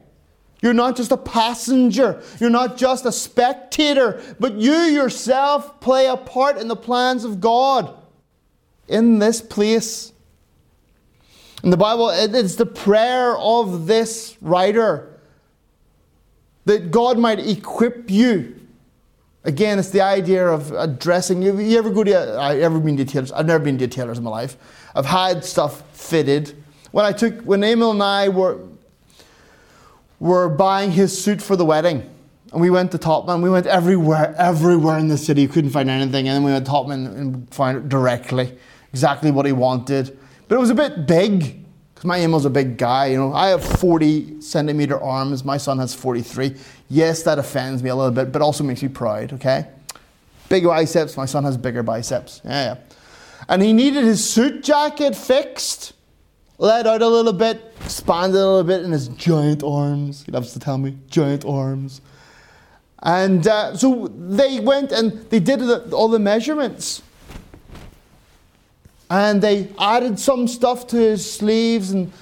You're 0.62 0.72
not 0.72 0.96
just 0.96 1.12
a 1.12 1.18
passenger. 1.18 2.22
You're 2.40 2.48
not 2.48 2.78
just 2.78 3.04
a 3.04 3.12
spectator, 3.12 4.22
but 4.40 4.54
you 4.54 4.72
yourself 4.72 5.78
play 5.80 6.06
a 6.06 6.16
part 6.16 6.56
in 6.56 6.68
the 6.68 6.76
plans 6.76 7.24
of 7.24 7.38
God 7.38 7.94
in 8.88 9.18
this 9.18 9.42
place. 9.42 10.13
In 11.64 11.70
the 11.70 11.78
Bible, 11.78 12.10
it's 12.10 12.56
the 12.56 12.66
prayer 12.66 13.38
of 13.38 13.86
this 13.86 14.36
writer 14.42 15.18
that 16.66 16.90
God 16.90 17.18
might 17.18 17.38
equip 17.38 18.10
you. 18.10 18.60
Again, 19.44 19.78
it's 19.78 19.88
the 19.88 20.02
idea 20.02 20.46
of 20.46 20.72
addressing. 20.72 21.40
You, 21.40 21.58
you 21.58 21.78
ever 21.78 21.88
go 21.88 22.04
to? 22.04 22.12
I 22.34 22.58
ever 22.58 22.78
been 22.78 22.98
to 22.98 23.06
tailors? 23.06 23.32
I've 23.32 23.46
never 23.46 23.64
been 23.64 23.78
to 23.78 23.88
tailors 23.88 24.18
in 24.18 24.24
my 24.24 24.30
life. 24.30 24.58
I've 24.94 25.06
had 25.06 25.42
stuff 25.42 25.82
fitted. 25.96 26.54
When 26.90 27.06
I 27.06 27.12
took, 27.12 27.40
when 27.40 27.64
Emil 27.64 27.92
and 27.92 28.02
I 28.02 28.28
were 28.28 28.60
were 30.20 30.50
buying 30.50 30.90
his 30.90 31.18
suit 31.18 31.40
for 31.40 31.56
the 31.56 31.64
wedding, 31.64 32.10
and 32.52 32.60
we 32.60 32.68
went 32.68 32.92
to 32.92 32.98
Topman. 32.98 33.42
We 33.42 33.48
went 33.48 33.66
everywhere, 33.66 34.34
everywhere 34.36 34.98
in 34.98 35.08
the 35.08 35.16
city. 35.16 35.48
Couldn't 35.48 35.70
find 35.70 35.88
anything, 35.88 36.28
and 36.28 36.36
then 36.36 36.44
we 36.44 36.52
went 36.52 36.66
to 36.66 36.70
Topman 36.70 37.06
and 37.18 37.54
found 37.54 37.78
it 37.78 37.88
directly, 37.88 38.52
exactly 38.92 39.30
what 39.30 39.46
he 39.46 39.52
wanted. 39.52 40.18
But 40.48 40.56
it 40.56 40.58
was 40.58 40.70
a 40.70 40.74
bit 40.74 41.06
big 41.06 41.64
because 41.94 42.04
my 42.04 42.18
Emil's 42.18 42.44
a 42.44 42.50
big 42.50 42.76
guy. 42.76 43.06
You 43.06 43.18
know, 43.18 43.32
I 43.32 43.48
have 43.48 43.64
40 43.64 44.40
centimeter 44.40 45.00
arms. 45.00 45.44
My 45.44 45.56
son 45.56 45.78
has 45.78 45.94
43. 45.94 46.54
Yes, 46.90 47.22
that 47.22 47.38
offends 47.38 47.82
me 47.82 47.90
a 47.90 47.96
little 47.96 48.12
bit, 48.12 48.32
but 48.32 48.42
also 48.42 48.64
makes 48.64 48.82
me 48.82 48.88
proud. 48.88 49.32
Okay, 49.34 49.66
big 50.48 50.64
biceps. 50.64 51.16
My 51.16 51.26
son 51.26 51.44
has 51.44 51.56
bigger 51.56 51.82
biceps. 51.82 52.40
Yeah, 52.44 52.74
yeah. 52.74 52.80
And 53.48 53.62
he 53.62 53.72
needed 53.72 54.04
his 54.04 54.24
suit 54.24 54.64
jacket 54.64 55.14
fixed, 55.14 55.92
let 56.58 56.86
out 56.86 57.02
a 57.02 57.08
little 57.08 57.32
bit, 57.32 57.74
expanded 57.82 58.40
a 58.40 58.46
little 58.46 58.64
bit 58.64 58.82
in 58.82 58.92
his 58.92 59.08
giant 59.08 59.62
arms. 59.62 60.24
He 60.24 60.32
loves 60.32 60.52
to 60.54 60.58
tell 60.58 60.78
me 60.78 60.96
giant 61.08 61.44
arms. 61.44 62.00
And 63.02 63.46
uh, 63.46 63.76
so 63.76 64.08
they 64.08 64.60
went 64.60 64.90
and 64.90 65.12
they 65.28 65.40
did 65.40 65.60
all 65.92 66.08
the 66.08 66.18
measurements 66.18 67.02
and 69.10 69.42
they 69.42 69.68
added 69.78 70.18
some 70.18 70.48
stuff 70.48 70.86
to 70.88 70.96
his 70.96 71.30
sleeves 71.30 71.90
and 71.90 72.12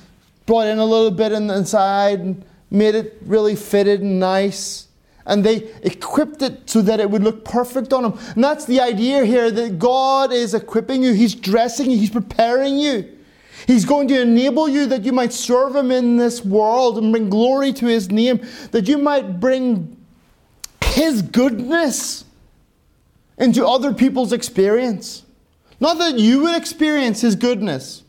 brought 0.46 0.66
in 0.66 0.78
a 0.78 0.84
little 0.84 1.10
bit 1.10 1.32
in 1.32 1.46
the 1.46 1.56
inside 1.56 2.20
and 2.20 2.44
made 2.70 2.94
it 2.94 3.18
really 3.22 3.54
fitted 3.54 4.00
and 4.00 4.18
nice. 4.18 4.88
And 5.24 5.44
they 5.44 5.70
equipped 5.82 6.42
it 6.42 6.68
so 6.68 6.82
that 6.82 6.98
it 6.98 7.08
would 7.08 7.22
look 7.22 7.44
perfect 7.44 7.92
on 7.92 8.04
him. 8.04 8.18
And 8.34 8.42
that's 8.42 8.64
the 8.64 8.80
idea 8.80 9.24
here 9.24 9.50
that 9.50 9.78
God 9.78 10.32
is 10.32 10.52
equipping 10.52 11.02
you, 11.02 11.12
He's 11.12 11.34
dressing 11.34 11.90
you, 11.90 11.96
He's 11.96 12.10
preparing 12.10 12.78
you. 12.78 13.08
He's 13.66 13.84
going 13.84 14.08
to 14.08 14.20
enable 14.20 14.68
you 14.68 14.86
that 14.86 15.04
you 15.04 15.12
might 15.12 15.32
serve 15.32 15.76
Him 15.76 15.92
in 15.92 16.16
this 16.16 16.44
world 16.44 16.98
and 16.98 17.12
bring 17.12 17.30
glory 17.30 17.72
to 17.74 17.86
His 17.86 18.10
name, 18.10 18.40
that 18.72 18.88
you 18.88 18.98
might 18.98 19.38
bring 19.38 19.96
His 20.82 21.22
goodness 21.22 22.24
into 23.38 23.64
other 23.64 23.94
people's 23.94 24.32
experience. 24.32 25.22
Not 25.82 25.98
that 25.98 26.16
you 26.16 26.42
would 26.42 26.54
experience 26.54 27.22
His 27.22 27.34
goodness, 27.34 28.04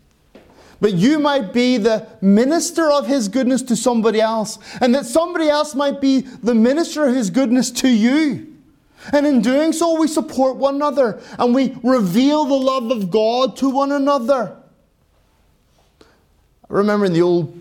but 0.80 0.94
you 0.94 1.18
might 1.18 1.54
be 1.54 1.78
the 1.78 2.08
minister 2.22 2.92
of 2.92 3.08
His 3.08 3.28
goodness 3.28 3.64
to 3.64 3.76
somebody 3.76 4.22
else, 4.22 4.60
and 4.80 4.94
that 4.94 5.08
somebody 5.08 5.50
else 5.50 5.74
might 5.74 6.00
be 6.00 6.22
the 6.22 6.54
minister 6.54 7.08
of 7.08 7.16
His 7.16 7.32
goodness 7.32 7.72
to 7.72 7.90
you. 7.90 8.56
And 9.12 9.26
in 9.26 9.42
doing 9.42 9.74
so, 9.74 10.00
we 10.00 10.08
support 10.08 10.58
one 10.58 10.76
another 10.76 11.20
and 11.40 11.56
we 11.56 11.76
reveal 11.82 12.46
the 12.46 12.54
love 12.54 12.92
of 12.92 13.10
God 13.10 13.58
to 13.58 13.72
one 13.72 13.92
another. 13.92 14.56
I 16.00 16.06
remember 16.70 17.08
in 17.08 17.14
the 17.14 17.24
old 17.24 17.58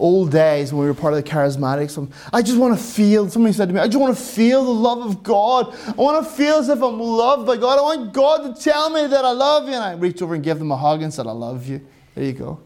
old 0.00 0.32
days 0.32 0.72
when 0.72 0.80
we 0.80 0.86
were 0.86 0.94
part 0.94 1.14
of 1.14 1.22
the 1.22 1.30
charismatics. 1.30 1.96
Um, 1.96 2.10
I 2.32 2.42
just 2.42 2.58
want 2.58 2.76
to 2.76 2.82
feel, 2.82 3.28
somebody 3.28 3.52
said 3.52 3.68
to 3.68 3.74
me, 3.74 3.80
I 3.80 3.86
just 3.86 3.98
want 3.98 4.16
to 4.16 4.22
feel 4.22 4.64
the 4.64 4.70
love 4.70 5.06
of 5.06 5.22
God. 5.22 5.74
I 5.86 5.92
want 5.92 6.26
to 6.26 6.32
feel 6.32 6.56
as 6.56 6.68
if 6.68 6.82
I'm 6.82 6.98
loved 6.98 7.46
by 7.46 7.56
God. 7.56 7.78
I 7.78 7.82
want 7.82 8.12
God 8.12 8.56
to 8.56 8.62
tell 8.62 8.90
me 8.90 9.06
that 9.06 9.24
I 9.24 9.30
love 9.30 9.68
you. 9.68 9.74
And 9.74 9.84
I 9.84 9.92
reached 9.92 10.22
over 10.22 10.34
and 10.34 10.42
gave 10.42 10.58
them 10.58 10.72
a 10.72 10.76
hug 10.76 11.02
and 11.02 11.12
said, 11.12 11.26
I 11.26 11.32
love 11.32 11.66
you. 11.68 11.86
There 12.14 12.24
you 12.24 12.32
go. 12.32 12.60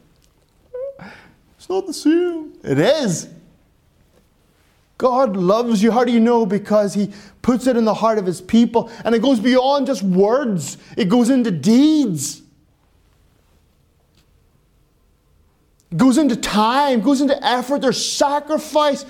It's 1.58 1.68
not 1.68 1.86
the 1.86 1.92
same. 1.92 2.52
It 2.62 2.78
is. 2.78 3.28
God 4.96 5.36
loves 5.36 5.82
you. 5.82 5.90
How 5.90 6.04
do 6.04 6.12
you 6.12 6.20
know? 6.20 6.46
Because 6.46 6.94
He 6.94 7.12
puts 7.42 7.66
it 7.66 7.76
in 7.76 7.84
the 7.84 7.94
heart 7.94 8.18
of 8.18 8.26
His 8.26 8.40
people. 8.40 8.90
And 9.04 9.14
it 9.14 9.22
goes 9.22 9.40
beyond 9.40 9.86
just 9.86 10.02
words, 10.02 10.78
it 10.96 11.08
goes 11.08 11.30
into 11.30 11.50
deeds. 11.50 12.42
Goes 15.96 16.18
into 16.18 16.36
time, 16.36 17.00
goes 17.00 17.20
into 17.20 17.44
effort, 17.44 17.80
there's 17.80 18.04
sacrifice. 18.04 19.04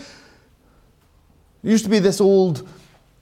There 1.62 1.72
used 1.72 1.85
to 1.85 1.91
be 1.91 1.99
this 1.99 2.20
old 2.20 2.68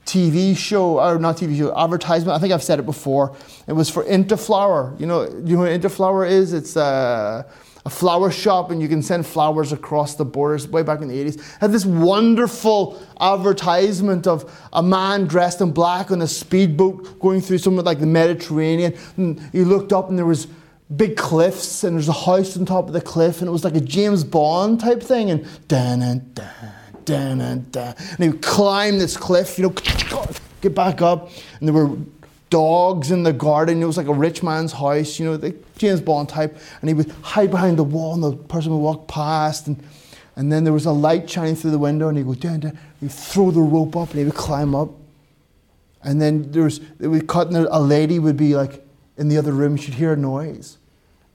TV 0.05 0.55
show, 0.57 0.99
or 0.99 1.17
not 1.17 1.37
TV 1.37 1.57
show, 1.57 1.75
advertisement. 1.77 2.35
I 2.35 2.39
think 2.39 2.51
I've 2.53 2.63
said 2.63 2.79
it 2.79 2.85
before. 2.85 3.35
It 3.67 3.73
was 3.73 3.89
for 3.89 4.03
Interflora. 4.03 4.99
You 4.99 5.05
know, 5.05 5.23
you 5.45 5.55
know 5.55 5.63
what 5.63 5.69
Interflora 5.69 6.29
is? 6.29 6.51
It's 6.51 6.75
uh, 6.75 7.43
a 7.85 7.89
flower 7.89 8.31
shop 8.31 8.71
and 8.71 8.81
you 8.81 8.87
can 8.87 9.01
send 9.01 9.25
flowers 9.25 9.71
across 9.71 10.15
the 10.15 10.25
borders 10.25 10.67
way 10.67 10.83
back 10.83 11.01
in 11.01 11.07
the 11.07 11.23
80s. 11.23 11.59
Had 11.59 11.71
this 11.71 11.85
wonderful 11.85 13.01
advertisement 13.19 14.25
of 14.25 14.49
a 14.71 14.81
man 14.81 15.25
dressed 15.25 15.59
in 15.61 15.71
black 15.71 16.11
on 16.11 16.21
a 16.21 16.27
speedboat 16.27 17.19
going 17.19 17.41
through 17.41 17.57
somewhere 17.57 17.83
like 17.83 17.99
the 17.99 18.05
Mediterranean. 18.05 18.97
And 19.17 19.39
he 19.51 19.63
looked 19.63 19.91
up 19.91 20.09
and 20.09 20.17
there 20.17 20.25
was 20.25 20.47
big 20.97 21.17
cliffs 21.17 21.83
and 21.83 21.95
there's 21.95 22.09
a 22.09 22.13
house 22.13 22.57
on 22.57 22.65
top 22.65 22.87
of 22.87 22.93
the 22.93 23.01
cliff 23.01 23.39
and 23.39 23.47
it 23.47 23.51
was 23.51 23.63
like 23.63 23.75
a 23.75 23.81
James 23.81 24.23
Bond 24.23 24.79
type 24.79 25.01
thing 25.01 25.29
and 25.31 25.47
dan 25.67 26.01
and 26.01 26.35
dan 26.35 26.71
dan 27.05 27.41
and 27.41 27.71
dan 27.71 27.95
and 27.97 28.17
he 28.19 28.29
would 28.29 28.41
climb 28.41 28.97
this 28.99 29.17
cliff, 29.17 29.57
you 29.57 29.63
know, 29.63 30.25
get 30.61 30.73
back 30.73 31.01
up 31.01 31.29
and 31.59 31.67
there 31.67 31.73
were 31.73 31.97
dogs 32.53 33.09
in 33.09 33.23
the 33.23 33.33
garden. 33.33 33.81
It 33.81 33.85
was 33.87 33.97
like 33.97 34.05
a 34.05 34.13
rich 34.13 34.43
man's 34.43 34.73
house, 34.73 35.17
you 35.17 35.25
know, 35.25 35.37
the 35.37 35.55
James 35.79 35.99
Bond 35.99 36.29
type. 36.29 36.55
And 36.81 36.87
he 36.87 36.93
would 36.93 37.09
hide 37.23 37.49
behind 37.49 37.79
the 37.79 37.83
wall, 37.83 38.13
and 38.13 38.23
the 38.23 38.33
person 38.33 38.71
would 38.71 38.77
walk 38.77 39.07
past. 39.07 39.65
And, 39.65 39.83
and 40.35 40.51
then 40.51 40.63
there 40.63 40.71
was 40.71 40.85
a 40.85 40.91
light 40.91 41.27
shining 41.27 41.55
through 41.55 41.71
the 41.71 41.79
window, 41.79 42.09
and 42.09 42.17
he'd 42.17 42.27
go 42.27 42.35
down, 42.35 42.59
down. 42.59 42.77
He'd 42.99 43.11
throw 43.11 43.49
the 43.49 43.59
rope 43.59 43.95
up, 43.95 44.11
and 44.11 44.19
he 44.19 44.25
would 44.25 44.35
climb 44.35 44.75
up. 44.75 44.89
And 46.03 46.21
then 46.21 46.51
there 46.51 46.65
was, 46.65 46.79
it 46.99 47.07
would 47.07 47.25
cut, 47.25 47.47
and 47.47 47.57
a 47.71 47.79
lady 47.79 48.19
would 48.19 48.37
be 48.37 48.55
like 48.55 48.85
in 49.17 49.29
the 49.29 49.37
other 49.39 49.51
room. 49.51 49.75
She'd 49.75 49.95
hear 49.95 50.13
a 50.13 50.17
noise. 50.17 50.77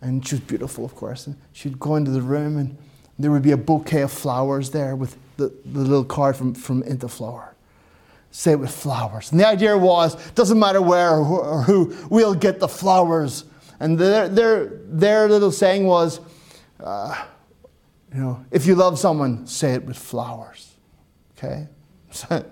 And 0.01 0.27
she 0.27 0.37
was 0.37 0.41
beautiful, 0.41 0.85
of 0.85 0.95
course. 0.95 1.27
And 1.27 1.37
she'd 1.53 1.79
go 1.79 1.97
into 1.97 2.11
the 2.11 2.23
room, 2.23 2.57
and 2.57 2.77
there 3.19 3.31
would 3.31 3.43
be 3.43 3.51
a 3.51 3.57
bouquet 3.57 4.03
of 4.03 4.13
flowers 4.13 4.71
there 4.71 4.95
with 4.95 5.17
the, 5.37 5.53
the 5.65 5.81
little 5.81 6.05
card 6.05 6.37
from, 6.37 6.55
from 6.55 6.83
Interflora 6.85 7.51
say 8.31 8.53
it 8.53 8.61
with 8.61 8.71
flowers. 8.71 9.31
And 9.31 9.41
the 9.41 9.47
idea 9.47 9.77
was, 9.77 10.15
doesn't 10.33 10.59
matter 10.59 10.83
where 10.83 11.17
or 11.17 11.63
who, 11.63 11.97
we'll 12.11 12.35
get 12.35 12.61
the 12.61 12.69
flowers. 12.69 13.45
And 13.81 13.99
their, 13.99 14.29
their, 14.29 14.67
their 14.87 15.29
little 15.29 15.53
saying 15.53 15.87
was, 15.87 16.21
uh, 16.81 17.25
you 18.15 18.21
know, 18.21 18.45
if 18.51 18.67
you 18.67 18.75
love 18.75 18.99
someone, 18.99 19.47
say 19.47 19.75
it 19.75 19.85
with 19.85 19.97
flowers. 19.97 20.75
Okay? 21.37 21.69
I 22.31 22.43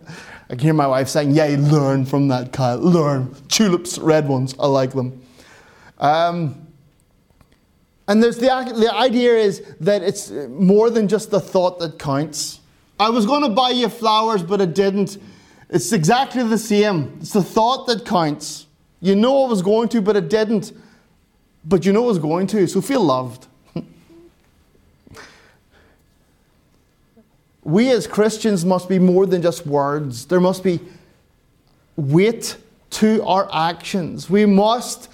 can 0.51 0.59
hear 0.59 0.75
my 0.75 0.87
wife 0.87 1.09
saying, 1.09 1.33
Yay, 1.33 1.57
learn 1.57 2.05
from 2.05 2.29
that, 2.29 2.53
Kyle. 2.53 2.79
Learn. 2.79 3.35
Tulips, 3.49 3.99
red 3.99 4.29
ones, 4.29 4.55
I 4.59 4.67
like 4.67 4.93
them. 4.93 5.23
Um, 5.99 6.66
and 8.09 8.23
there's 8.23 8.39
the, 8.39 8.47
the 8.77 8.95
idea 8.95 9.35
is 9.35 9.63
that 9.81 10.03
it's 10.03 10.31
more 10.31 10.91
than 10.91 11.09
just 11.09 11.31
the 11.31 11.41
thought 11.41 11.81
that 11.81 11.99
counts. 11.99 12.61
I 13.01 13.11
was 13.11 13.27
going 13.27 13.43
to 13.43 13.49
buy 13.49 13.71
you 13.71 13.89
flowers, 13.89 14.43
but 14.43 14.61
it 14.61 14.75
didn't. 14.75 15.19
It's 15.69 15.93
exactly 15.93 16.45
the 16.45 16.59
same. 16.59 17.19
It's 17.21 17.33
the 17.33 17.43
thought 17.43 17.87
that 17.89 18.07
counts. 18.07 18.67
You 19.01 19.17
know 19.17 19.45
I 19.45 19.49
was 19.49 19.61
going 19.61 19.89
to, 19.91 20.01
but 20.01 20.17
it 20.17 20.29
didn't. 20.29 20.73
But 21.65 21.85
you 21.85 21.93
know 21.93 22.05
I 22.05 22.07
was 22.07 22.21
going 22.21 22.47
to, 22.49 22.69
so 22.69 22.81
feel 22.81 23.03
loved. 23.03 23.49
we 27.65 27.91
as 27.91 28.07
Christians 28.07 28.65
must 28.65 28.89
be 28.89 29.01
more 29.01 29.27
than 29.27 29.43
just 29.43 29.67
words, 29.67 30.27
there 30.27 30.39
must 30.41 30.63
be 30.63 30.79
weight 31.97 32.57
to 32.91 33.23
our 33.25 33.49
actions. 33.53 34.31
We 34.31 34.47
must 34.47 35.11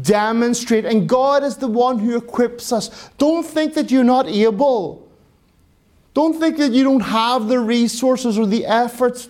demonstrate, 0.00 0.84
and 0.84 1.08
God 1.08 1.42
is 1.42 1.56
the 1.56 1.68
one 1.68 1.98
who 1.98 2.16
equips 2.16 2.72
us. 2.72 3.10
Don't 3.18 3.44
think 3.44 3.74
that 3.74 3.90
you're 3.90 4.04
not 4.04 4.26
able. 4.26 5.08
Don't 6.14 6.38
think 6.38 6.58
that 6.58 6.72
you 6.72 6.82
don't 6.82 7.00
have 7.00 7.48
the 7.48 7.58
resources 7.58 8.38
or 8.38 8.46
the 8.46 8.66
efforts. 8.66 9.28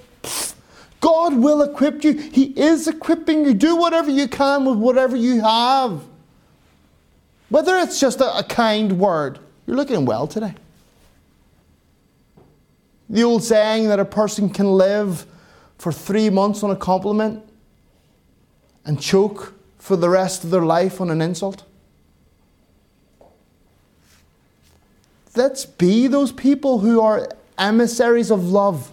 God 1.01 1.37
will 1.37 1.63
equip 1.63 2.05
you. 2.05 2.13
He 2.15 2.47
is 2.59 2.89
equipping 2.89 3.45
you. 3.45 3.55
Do 3.55 3.77
whatever 3.77 4.11
you 4.11 4.29
can 4.29 4.65
with 4.65 4.79
whatever 4.79 5.17
you 5.17 5.41
have. 5.41 6.03
Whether 7.49 7.77
it's 7.77 8.01
just 8.01 8.21
a, 8.21 8.39
a 8.39 8.43
kind 8.43 8.99
word, 8.99 9.39
you're 9.67 9.77
looking 9.77 10.05
well 10.05 10.27
today. 10.27 10.55
The 13.09 13.23
old 13.23 13.45
saying 13.45 13.89
that 13.89 14.01
a 14.01 14.05
person 14.05 14.51
can 14.51 14.67
live 14.67 15.27
for 15.79 15.93
three 15.93 16.29
months 16.29 16.63
on 16.63 16.71
a 16.71 16.77
compliment 16.77 17.45
and 18.85 19.01
choke 19.01 19.56
for 19.87 19.95
the 19.95 20.09
rest 20.09 20.43
of 20.43 20.51
their 20.51 20.65
life 20.65 21.01
on 21.01 21.11
an 21.11 21.23
insult. 21.23 21.63
Let's 25.37 25.65
be 25.65 26.09
those 26.09 26.33
people 26.33 26.81
who 26.81 27.01
are 27.01 27.29
emissaries 27.57 28.33
of 28.33 28.49
love 28.49 28.91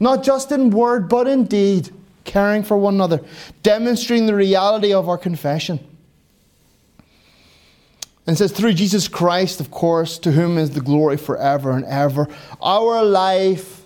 not 0.00 0.24
just 0.24 0.50
in 0.50 0.70
word, 0.70 1.08
but 1.08 1.28
in 1.28 1.44
deed, 1.44 1.90
caring 2.24 2.64
for 2.64 2.76
one 2.76 2.94
another, 2.94 3.20
demonstrating 3.62 4.26
the 4.26 4.34
reality 4.34 4.92
of 4.92 5.08
our 5.08 5.18
confession. 5.18 5.78
And 8.26 8.36
says, 8.36 8.50
through 8.50 8.72
Jesus 8.72 9.06
Christ, 9.06 9.60
of 9.60 9.70
course, 9.70 10.18
to 10.20 10.32
whom 10.32 10.58
is 10.58 10.70
the 10.70 10.80
glory 10.80 11.18
forever 11.18 11.70
and 11.70 11.84
ever. 11.84 12.26
Our 12.60 13.04
life 13.04 13.79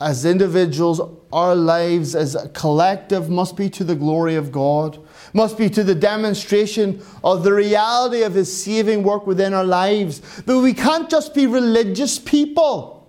as 0.00 0.26
individuals, 0.26 1.00
our 1.32 1.54
lives 1.54 2.14
as 2.14 2.34
a 2.34 2.48
collective 2.50 3.30
must 3.30 3.56
be 3.56 3.70
to 3.70 3.84
the 3.84 3.94
glory 3.94 4.34
of 4.34 4.52
God, 4.52 4.98
must 5.32 5.56
be 5.56 5.70
to 5.70 5.82
the 5.82 5.94
demonstration 5.94 7.02
of 7.24 7.44
the 7.44 7.52
reality 7.52 8.22
of 8.22 8.34
His 8.34 8.54
saving 8.62 9.02
work 9.02 9.26
within 9.26 9.54
our 9.54 9.64
lives. 9.64 10.42
But 10.44 10.60
we 10.60 10.74
can't 10.74 11.08
just 11.08 11.34
be 11.34 11.46
religious 11.46 12.18
people. 12.18 13.08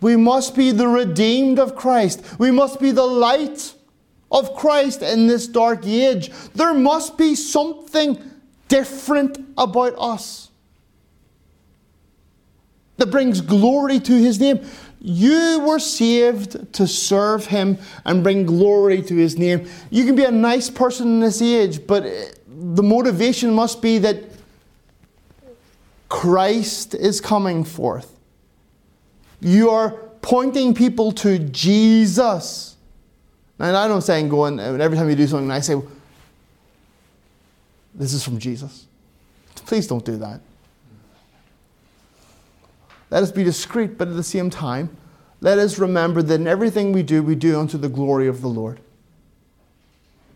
We 0.00 0.16
must 0.16 0.54
be 0.54 0.70
the 0.70 0.88
redeemed 0.88 1.58
of 1.58 1.74
Christ. 1.74 2.22
We 2.38 2.50
must 2.50 2.78
be 2.78 2.92
the 2.92 3.06
light 3.06 3.74
of 4.30 4.54
Christ 4.54 5.02
in 5.02 5.26
this 5.26 5.48
dark 5.48 5.86
age. 5.86 6.30
There 6.54 6.74
must 6.74 7.18
be 7.18 7.34
something 7.34 8.22
different 8.68 9.38
about 9.56 9.94
us 9.98 10.50
that 12.96 13.06
brings 13.06 13.40
glory 13.40 14.00
to 14.00 14.12
his 14.12 14.40
name. 14.40 14.64
You 15.00 15.60
were 15.60 15.78
saved 15.78 16.72
to 16.74 16.86
serve 16.86 17.46
him 17.46 17.78
and 18.04 18.22
bring 18.22 18.46
glory 18.46 19.02
to 19.02 19.14
his 19.14 19.36
name. 19.36 19.68
You 19.90 20.06
can 20.06 20.14
be 20.14 20.24
a 20.24 20.30
nice 20.30 20.70
person 20.70 21.06
in 21.08 21.20
this 21.20 21.42
age, 21.42 21.86
but 21.86 22.06
eh, 22.06 22.26
the 22.48 22.82
motivation 22.82 23.52
must 23.52 23.82
be 23.82 23.98
that 23.98 24.24
Christ 26.08 26.94
is 26.94 27.20
coming 27.20 27.64
forth. 27.64 28.18
You 29.40 29.70
are 29.70 29.90
pointing 30.22 30.72
people 30.72 31.12
to 31.12 31.38
Jesus. 31.38 32.76
And 33.58 33.76
I 33.76 33.86
don't 33.88 34.00
say 34.00 34.20
and 34.20 34.30
go 34.30 34.46
and 34.46 34.58
every 34.58 34.96
time 34.96 35.10
you 35.10 35.16
do 35.16 35.26
something, 35.26 35.50
I 35.50 35.60
say, 35.60 35.80
this 37.94 38.12
is 38.12 38.24
from 38.24 38.38
Jesus. 38.38 38.86
Please 39.66 39.86
don't 39.86 40.04
do 40.04 40.16
that. 40.16 40.40
Let 43.14 43.22
us 43.22 43.30
be 43.30 43.44
discreet, 43.44 43.96
but 43.96 44.08
at 44.08 44.16
the 44.16 44.24
same 44.24 44.50
time, 44.50 44.96
let 45.40 45.56
us 45.60 45.78
remember 45.78 46.20
that 46.20 46.34
in 46.34 46.48
everything 46.48 46.90
we 46.92 47.04
do, 47.04 47.22
we 47.22 47.36
do 47.36 47.60
unto 47.60 47.78
the 47.78 47.88
glory 47.88 48.26
of 48.26 48.40
the 48.40 48.48
Lord. 48.48 48.80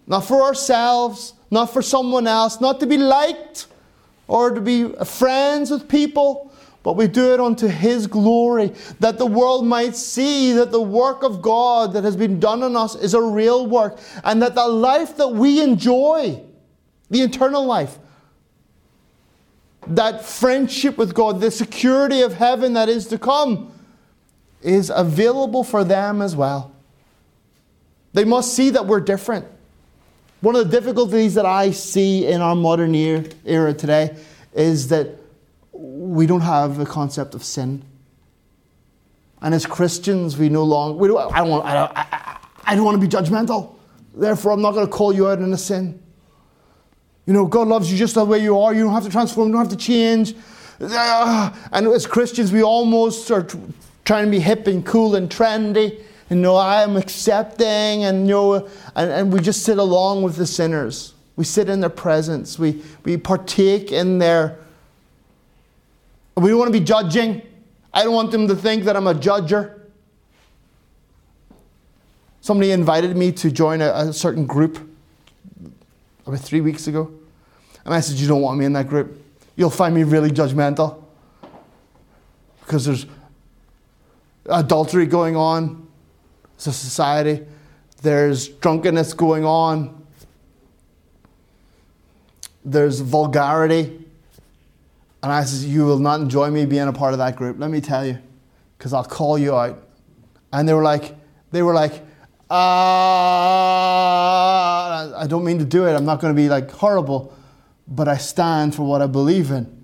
Not 0.07 0.21
for 0.21 0.45
ourselves, 0.45 1.35
not 1.51 1.73
for 1.73 1.83
someone 1.83 2.29
else, 2.29 2.61
not 2.61 2.79
to 2.79 2.87
be 2.87 2.97
liked 2.97 3.67
or 4.29 4.53
to 4.53 4.61
be 4.61 4.91
friends 5.05 5.73
with 5.73 5.89
people, 5.89 6.53
but 6.85 6.93
we 6.93 7.09
do 7.09 7.35
it 7.35 7.41
unto 7.41 7.67
His 7.67 8.07
glory, 8.07 8.73
that 9.01 9.19
the 9.19 9.27
world 9.27 9.67
might 9.67 9.97
see 9.97 10.53
that 10.53 10.71
the 10.71 10.81
work 10.81 11.25
of 11.25 11.43
God 11.43 11.93
that 11.95 12.05
has 12.05 12.15
been 12.15 12.39
done 12.39 12.63
on 12.63 12.77
us 12.77 12.95
is 12.95 13.13
a 13.13 13.21
real 13.21 13.67
work, 13.67 13.99
and 14.23 14.41
that 14.41 14.55
the 14.55 14.69
life 14.69 15.17
that 15.17 15.31
we 15.31 15.61
enjoy, 15.61 16.41
the 17.11 17.23
eternal 17.23 17.67
life, 17.67 17.99
that 19.89 20.25
friendship 20.25 20.99
with 20.99 21.15
God, 21.15 21.41
the 21.41 21.51
security 21.51 22.23
of 22.23 22.35
heaven 22.35 22.75
that 22.75 22.89
is 22.89 23.07
to 23.09 23.19
come, 23.19 23.73
is 24.63 24.91
available 24.95 25.65
for 25.65 25.85
them 25.85 26.21
as 26.21 26.37
well. 26.37 26.73
They 28.13 28.25
must 28.25 28.55
see 28.55 28.71
that 28.71 28.87
we're 28.87 29.01
different. 29.01 29.47
One 30.41 30.55
of 30.57 30.71
the 30.71 30.81
difficulties 30.81 31.35
that 31.35 31.47
I 31.47 31.71
see 31.71 32.27
in 32.27 32.41
our 32.41 32.55
modern 32.55 32.95
era 32.95 33.75
today 33.75 34.17
is 34.53 34.89
that 34.89 35.09
we 35.73 36.27
don't 36.27 36.41
have 36.41 36.77
the 36.77 36.87
concept 36.87 37.35
of 37.35 37.45
sin. 37.45 37.83
And 39.41 39.55
as 39.55 39.67
Christians, 39.67 40.37
we 40.37 40.49
no 40.49 40.65
longer, 40.65 40.99
we 40.99 41.09
don't, 41.09 41.33
I, 41.33 41.39
don't 41.39 41.51
want, 41.51 41.65
I, 41.65 41.75
don't, 41.75 41.93
I, 41.97 42.39
I 42.65 42.75
don't 42.75 42.85
want 42.85 43.01
to 43.01 43.07
be 43.07 43.09
judgmental. 43.09 43.75
Therefore, 44.15 44.53
I'm 44.53 44.63
not 44.63 44.73
going 44.73 44.87
to 44.87 44.93
call 44.93 45.13
you 45.13 45.29
out 45.29 45.39
in 45.39 45.53
a 45.53 45.57
sin. 45.57 46.01
You 47.29 47.35
know, 47.35 47.45
God 47.45 47.69
loves 47.69 47.93
you 47.93 47.99
just 47.99 48.15
the 48.15 48.25
way 48.25 48.39
you 48.39 48.59
are. 48.59 48.73
You 48.73 48.85
don't 48.85 48.95
have 48.95 49.05
to 49.05 49.11
transform, 49.11 49.49
you 49.49 49.53
don't 49.53 49.69
have 49.69 49.79
to 49.79 49.85
change. 49.85 50.35
Ah, 50.81 51.55
and 51.73 51.87
as 51.89 52.07
Christians, 52.07 52.51
we 52.53 52.63
almost 52.63 53.31
are 53.31 53.47
trying 54.07 54.25
to 54.25 54.31
be 54.31 54.41
hip 54.41 54.67
and 54.67 54.85
cool 54.87 55.15
and 55.15 55.29
trendy. 55.29 56.03
And 56.31 56.39
you 56.39 56.43
know, 56.43 56.57
I 56.57 56.83
am 56.83 56.97
accepting, 56.97 58.05
and 58.05 58.27
you 58.27 58.33
know, 58.33 58.55
and, 58.97 59.11
and 59.11 59.31
we 59.31 59.41
just 59.41 59.63
sit 59.63 59.77
along 59.77 60.23
with 60.23 60.37
the 60.37 60.47
sinners. 60.47 61.13
We 61.37 61.45
sit 61.45 61.69
in 61.69 61.81
their 61.81 61.91
presence. 61.91 62.59
We, 62.59 62.83
we 63.05 63.19
partake 63.19 63.93
in 63.93 64.19
their. 64.19 64.59
We 66.35 66.49
don't 66.49 66.59
want 66.59 66.73
to 66.73 66.79
be 66.79 66.85
judging. 66.85 67.43
I 67.93 68.05
don't 68.05 68.15
want 68.15 68.31
them 68.31 68.49
to 68.49 68.57
think 68.57 68.85
that 68.85 68.97
I'm 68.97 69.07
a 69.07 69.13
judger. 69.13 69.81
Somebody 72.41 72.71
invited 72.71 73.19
me 73.19 73.33
to 73.33 73.51
join 73.51 73.83
a, 73.83 73.93
a 73.93 74.13
certain 74.15 74.47
group 74.47 74.79
about 76.25 76.41
three 76.41 76.63
weeks 76.63 76.87
ago. 76.87 77.18
And 77.89 77.95
I 77.95 78.01
said, 78.01 78.17
You 78.17 78.29
don't 78.29 78.43
want 78.43 78.59
me 78.59 78.67
in 78.67 78.75
that 78.75 78.87
group. 78.87 79.19
You'll 79.57 79.71
find 79.71 79.95
me 79.95 80.03
really 80.03 80.29
judgmental. 80.29 81.03
Because 82.61 82.85
there's 82.85 83.07
adultery 84.45 85.07
going 85.07 85.37
on 85.37 85.89
as 86.59 86.67
a 86.67 86.73
society, 86.75 87.47
there's 88.03 88.49
drunkenness 88.49 89.15
going 89.15 89.47
on, 89.47 90.07
there's 92.63 93.01
vulgarity. 93.01 94.05
And 95.23 95.33
I 95.33 95.45
said, 95.45 95.67
You 95.67 95.87
will 95.87 95.99
not 95.99 96.21
enjoy 96.21 96.51
me 96.51 96.67
being 96.67 96.89
a 96.89 96.93
part 96.93 97.15
of 97.15 97.19
that 97.21 97.37
group, 97.37 97.59
let 97.59 97.71
me 97.71 97.81
tell 97.81 98.07
you, 98.07 98.19
because 98.77 98.93
I'll 98.93 99.03
call 99.03 99.39
you 99.39 99.57
out. 99.57 99.83
And 100.53 100.69
they 100.69 100.75
were 100.75 100.83
like, 100.83 101.17
they 101.53 101.63
were 101.63 101.73
like, 101.73 101.95
uh, 102.51 102.55
I 105.17 105.27
don't 105.27 105.45
mean 105.45 105.59
to 105.59 105.65
do 105.65 105.87
it. 105.87 105.95
I'm 105.95 106.05
not 106.05 106.21
going 106.21 106.35
to 106.35 106.37
be 106.37 106.51
like 106.51 106.71
horrible, 106.71 107.33
but 107.89 108.07
I 108.07 108.17
stand 108.17 108.75
for 108.75 108.83
what 108.83 109.03
I 109.03 109.07
believe 109.07 109.51
in. 109.51 109.75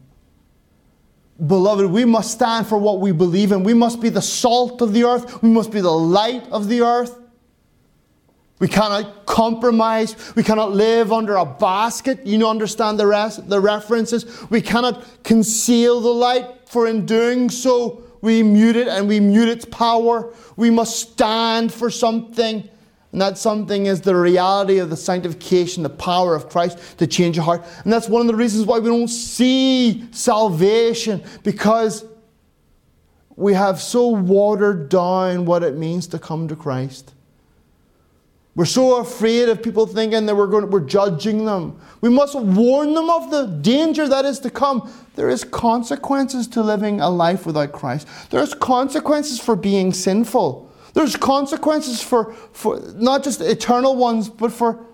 Beloved, 1.44 1.86
we 1.86 2.04
must 2.04 2.30
stand 2.30 2.66
for 2.66 2.78
what 2.78 3.00
we 3.00 3.10
believe 3.10 3.50
in. 3.50 3.64
We 3.64 3.74
must 3.74 4.00
be 4.00 4.08
the 4.08 4.22
salt 4.22 4.80
of 4.82 4.92
the 4.92 5.04
earth. 5.04 5.42
We 5.42 5.48
must 5.48 5.72
be 5.72 5.80
the 5.80 5.90
light 5.90 6.46
of 6.50 6.68
the 6.68 6.82
earth. 6.82 7.18
We 8.60 8.68
cannot 8.68 9.26
compromise. 9.26 10.34
We 10.36 10.44
cannot 10.44 10.72
live 10.72 11.12
under 11.12 11.34
a 11.36 11.44
basket. 11.44 12.24
You 12.24 12.46
understand 12.46 13.00
the, 13.00 13.06
rest, 13.06 13.48
the 13.48 13.60
references. 13.60 14.48
We 14.48 14.60
cannot 14.60 15.04
conceal 15.24 16.00
the 16.00 16.12
light, 16.12 16.68
for 16.68 16.86
in 16.86 17.04
doing 17.04 17.50
so, 17.50 18.02
we 18.20 18.42
mute 18.42 18.76
it 18.76 18.88
and 18.88 19.06
we 19.06 19.20
mute 19.20 19.48
its 19.48 19.64
power. 19.66 20.32
We 20.56 20.70
must 20.70 20.98
stand 20.98 21.72
for 21.72 21.90
something. 21.90 22.68
And 23.14 23.22
that 23.22 23.38
something 23.38 23.86
is 23.86 24.00
the 24.00 24.16
reality 24.16 24.78
of 24.78 24.90
the 24.90 24.96
sanctification, 24.96 25.84
the 25.84 25.88
power 25.88 26.34
of 26.34 26.48
Christ 26.48 26.98
to 26.98 27.06
change 27.06 27.36
your 27.36 27.44
heart. 27.44 27.64
And 27.84 27.92
that's 27.92 28.08
one 28.08 28.20
of 28.20 28.26
the 28.26 28.34
reasons 28.34 28.66
why 28.66 28.80
we 28.80 28.88
don't 28.88 29.06
see 29.06 30.08
salvation, 30.10 31.22
because 31.44 32.04
we 33.36 33.54
have 33.54 33.80
so 33.80 34.08
watered 34.08 34.88
down 34.88 35.44
what 35.44 35.62
it 35.62 35.76
means 35.76 36.08
to 36.08 36.18
come 36.18 36.48
to 36.48 36.56
Christ. 36.56 37.14
We're 38.56 38.64
so 38.64 38.96
afraid 38.96 39.48
of 39.48 39.62
people 39.62 39.86
thinking 39.86 40.26
that 40.26 40.34
we're, 40.34 40.48
going, 40.48 40.68
we're 40.68 40.80
judging 40.80 41.44
them. 41.44 41.80
We 42.00 42.08
must 42.08 42.34
warn 42.34 42.94
them 42.94 43.10
of 43.10 43.30
the 43.30 43.46
danger 43.46 44.08
that 44.08 44.24
is 44.24 44.40
to 44.40 44.50
come. 44.50 44.92
There 45.14 45.28
is 45.28 45.44
consequences 45.44 46.48
to 46.48 46.62
living 46.64 47.00
a 47.00 47.10
life 47.10 47.46
without 47.46 47.70
Christ. 47.70 48.08
There's 48.30 48.54
consequences 48.54 49.38
for 49.38 49.54
being 49.54 49.92
sinful. 49.92 50.68
There's 50.94 51.16
consequences 51.16 52.00
for, 52.00 52.32
for 52.52 52.80
not 52.94 53.24
just 53.24 53.40
eternal 53.40 53.96
ones, 53.96 54.28
but 54.28 54.52
for, 54.52 54.86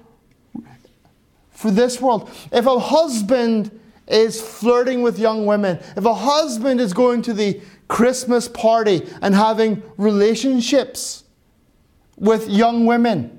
for 1.51 1.71
this 1.71 2.01
world. 2.01 2.31
If 2.51 2.67
a 2.67 2.79
husband 2.79 3.79
is 4.09 4.41
flirting 4.41 5.03
with 5.03 5.19
young 5.19 5.47
women, 5.47 5.79
if 5.97 6.05
a 6.05 6.15
husband 6.15 6.81
is 6.81 6.93
going 6.95 7.23
to 7.23 7.35
the 7.35 7.61
Christmas 7.87 8.49
party 8.49 9.07
and 9.21 9.35
having 9.35 9.83
relationships 9.99 11.25
with 12.17 12.49
young 12.49 12.87
women, 12.87 13.37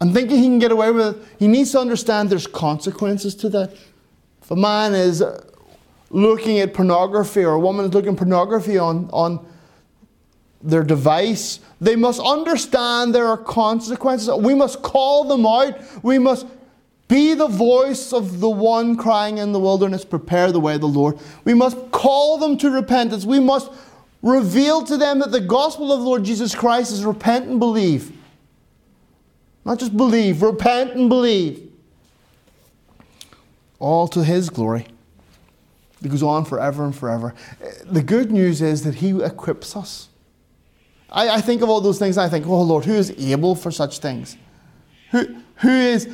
and 0.00 0.12
thinking 0.12 0.38
he 0.38 0.44
can 0.44 0.58
get 0.58 0.72
away 0.72 0.90
with 0.90 1.16
it, 1.16 1.28
he 1.38 1.46
needs 1.46 1.70
to 1.72 1.78
understand 1.78 2.28
there's 2.28 2.48
consequences 2.48 3.36
to 3.36 3.48
that. 3.50 3.72
If 4.42 4.50
a 4.50 4.56
man 4.56 4.94
is 4.94 5.22
looking 6.10 6.58
at 6.58 6.74
pornography 6.74 7.44
or 7.44 7.52
a 7.52 7.60
woman 7.60 7.86
is 7.86 7.94
looking 7.94 8.12
at 8.12 8.18
pornography 8.18 8.78
on, 8.78 9.08
on 9.12 9.46
their 10.62 10.84
device, 10.84 11.60
they 11.80 11.96
must 11.96 12.20
understand 12.20 13.14
there 13.14 13.26
are 13.26 13.36
consequences. 13.36 14.30
We 14.36 14.54
must 14.54 14.82
call 14.82 15.24
them 15.24 15.44
out. 15.44 15.80
We 16.02 16.18
must 16.18 16.46
be 17.08 17.34
the 17.34 17.48
voice 17.48 18.12
of 18.12 18.40
the 18.40 18.48
one 18.48 18.96
crying 18.96 19.38
in 19.38 19.52
the 19.52 19.58
wilderness, 19.58 20.04
prepare 20.04 20.50
the 20.52 20.60
way 20.60 20.76
of 20.76 20.80
the 20.80 20.88
Lord. 20.88 21.18
We 21.44 21.52
must 21.52 21.90
call 21.90 22.38
them 22.38 22.56
to 22.58 22.70
repentance. 22.70 23.26
We 23.26 23.40
must 23.40 23.70
reveal 24.22 24.82
to 24.84 24.96
them 24.96 25.18
that 25.18 25.32
the 25.32 25.40
gospel 25.40 25.92
of 25.92 26.00
the 26.00 26.06
Lord 26.06 26.24
Jesus 26.24 26.54
Christ 26.54 26.92
is 26.92 27.04
repent 27.04 27.48
and 27.48 27.58
believe. 27.58 28.16
Not 29.64 29.78
just 29.78 29.96
believe, 29.96 30.42
repent 30.42 30.92
and 30.92 31.08
believe. 31.08 31.70
All 33.78 34.08
to 34.08 34.24
His 34.24 34.48
glory. 34.48 34.86
It 36.02 36.08
goes 36.08 36.22
on 36.22 36.44
forever 36.44 36.84
and 36.84 36.94
forever. 36.94 37.34
The 37.84 38.02
good 38.02 38.32
news 38.32 38.62
is 38.62 38.84
that 38.84 38.96
He 38.96 39.22
equips 39.22 39.76
us. 39.76 40.08
I, 41.12 41.36
I 41.36 41.40
think 41.40 41.62
of 41.62 41.68
all 41.68 41.80
those 41.80 41.98
things 41.98 42.16
and 42.16 42.26
I 42.26 42.28
think, 42.28 42.46
oh 42.46 42.62
Lord, 42.62 42.84
who 42.84 42.94
is 42.94 43.10
able 43.18 43.54
for 43.54 43.70
such 43.70 43.98
things? 43.98 44.36
Who, 45.10 45.36
who 45.56 45.68
is, 45.68 46.08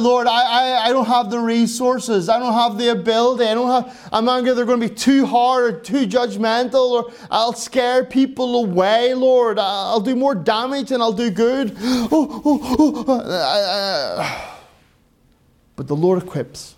Lord, 0.00 0.26
I, 0.26 0.42
I, 0.42 0.86
I 0.86 0.88
don't 0.90 1.06
have 1.06 1.30
the 1.30 1.40
resources. 1.40 2.28
I 2.28 2.38
don't 2.38 2.52
have 2.52 2.78
the 2.78 2.88
ability. 2.88 3.44
I 3.44 3.54
don't 3.54 3.68
have, 3.68 4.08
I'm 4.12 4.26
not 4.26 4.44
they're 4.44 4.66
going 4.66 4.80
to 4.80 4.88
be 4.88 4.94
too 4.94 5.24
hard 5.24 5.64
or 5.64 5.80
too 5.80 6.06
judgmental 6.06 6.90
or 6.90 7.12
I'll 7.30 7.54
scare 7.54 8.04
people 8.04 8.62
away, 8.62 9.14
Lord. 9.14 9.58
I'll 9.58 10.00
do 10.00 10.14
more 10.14 10.34
damage 10.34 10.90
than 10.90 11.00
I'll 11.00 11.12
do 11.12 11.30
good. 11.30 11.76
Oh, 12.14 12.42
oh, 12.44 13.04
oh. 13.08 13.12
Uh, 13.12 14.22
uh, 14.22 14.56
but 15.76 15.88
the 15.88 15.96
Lord 15.96 16.22
equips, 16.22 16.74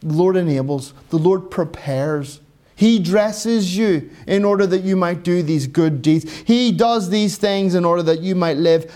the 0.00 0.12
Lord 0.12 0.36
enables, 0.36 0.92
the 1.10 1.18
Lord 1.18 1.50
prepares. 1.50 2.40
He 2.78 3.00
dresses 3.00 3.76
you 3.76 4.08
in 4.28 4.44
order 4.44 4.64
that 4.64 4.84
you 4.84 4.94
might 4.94 5.24
do 5.24 5.42
these 5.42 5.66
good 5.66 6.00
deeds. 6.00 6.32
He 6.46 6.70
does 6.70 7.10
these 7.10 7.36
things 7.36 7.74
in 7.74 7.84
order 7.84 8.04
that 8.04 8.20
you 8.20 8.36
might 8.36 8.56
live 8.56 8.88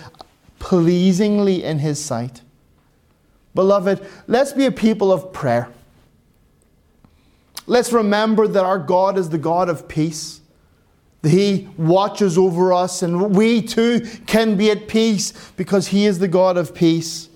pleasingly 0.60 1.64
in 1.64 1.80
His 1.80 2.00
sight. 2.00 2.42
Beloved, 3.56 4.06
let's 4.28 4.52
be 4.52 4.66
a 4.66 4.70
people 4.70 5.12
of 5.12 5.32
prayer. 5.32 5.68
Let's 7.66 7.92
remember 7.92 8.46
that 8.46 8.64
our 8.64 8.78
God 8.78 9.18
is 9.18 9.30
the 9.30 9.38
God 9.38 9.68
of 9.68 9.88
peace. 9.88 10.42
He 11.24 11.68
watches 11.76 12.38
over 12.38 12.72
us, 12.72 13.02
and 13.02 13.34
we 13.34 13.62
too 13.62 14.06
can 14.28 14.56
be 14.56 14.70
at 14.70 14.86
peace 14.86 15.32
because 15.56 15.88
He 15.88 16.06
is 16.06 16.20
the 16.20 16.28
God 16.28 16.56
of 16.56 16.72
peace. 16.72 17.28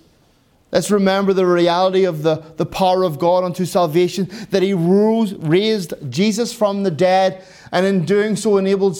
Let's 0.77 0.91
remember 0.91 1.33
the 1.33 1.47
reality 1.47 2.05
of 2.05 2.23
the, 2.23 2.45
the 2.59 2.67
power 2.67 3.03
of 3.03 3.19
God 3.19 3.45
unto 3.45 3.65
salvation, 3.65 4.29
that 4.51 4.63
He 4.63 4.75
rose, 4.75 5.33
raised 5.33 5.95
Jesus 6.11 6.53
from 6.53 6.83
the 6.83 6.91
dead, 6.91 7.47
and 7.73 7.87
in 7.87 8.05
doing 8.05 8.37
so 8.37 8.59
enabled 8.59 8.99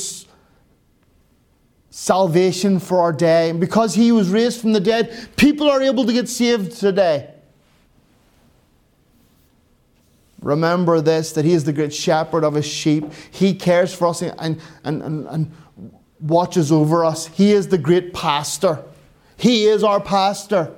salvation 1.91 2.79
for 2.79 3.01
our 3.01 3.13
day. 3.13 3.51
And 3.51 3.61
because 3.61 3.95
he 3.95 4.11
was 4.11 4.31
raised 4.31 4.59
from 4.59 4.73
the 4.73 4.81
dead, 4.81 5.29
people 5.37 5.69
are 5.69 5.83
able 5.83 6.07
to 6.07 6.15
get 6.15 6.31
saved 6.31 6.81
today. 6.81 7.31
Remember 10.41 11.03
this 11.03 11.33
that 11.33 11.45
he 11.45 11.53
is 11.53 11.65
the 11.65 11.75
great 11.75 11.93
shepherd 11.93 12.43
of 12.43 12.55
his 12.55 12.67
sheep. 12.67 13.05
He 13.31 13.53
cares 13.53 13.95
for 13.95 14.09
us 14.09 14.23
and, 14.23 14.63
and, 14.83 15.03
and, 15.03 15.27
and 15.27 15.53
watches 16.21 16.73
over 16.73 17.05
us. 17.05 17.27
He 17.27 17.53
is 17.53 17.69
the 17.69 17.77
great 17.77 18.15
pastor. 18.15 18.83
He 19.37 19.67
is 19.67 19.85
our 19.85 20.01
pastor. 20.01 20.75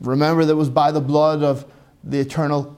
Remember 0.00 0.44
that 0.44 0.56
was 0.56 0.70
by 0.70 0.90
the 0.92 1.00
blood 1.00 1.42
of 1.42 1.64
the 2.02 2.18
eternal, 2.18 2.76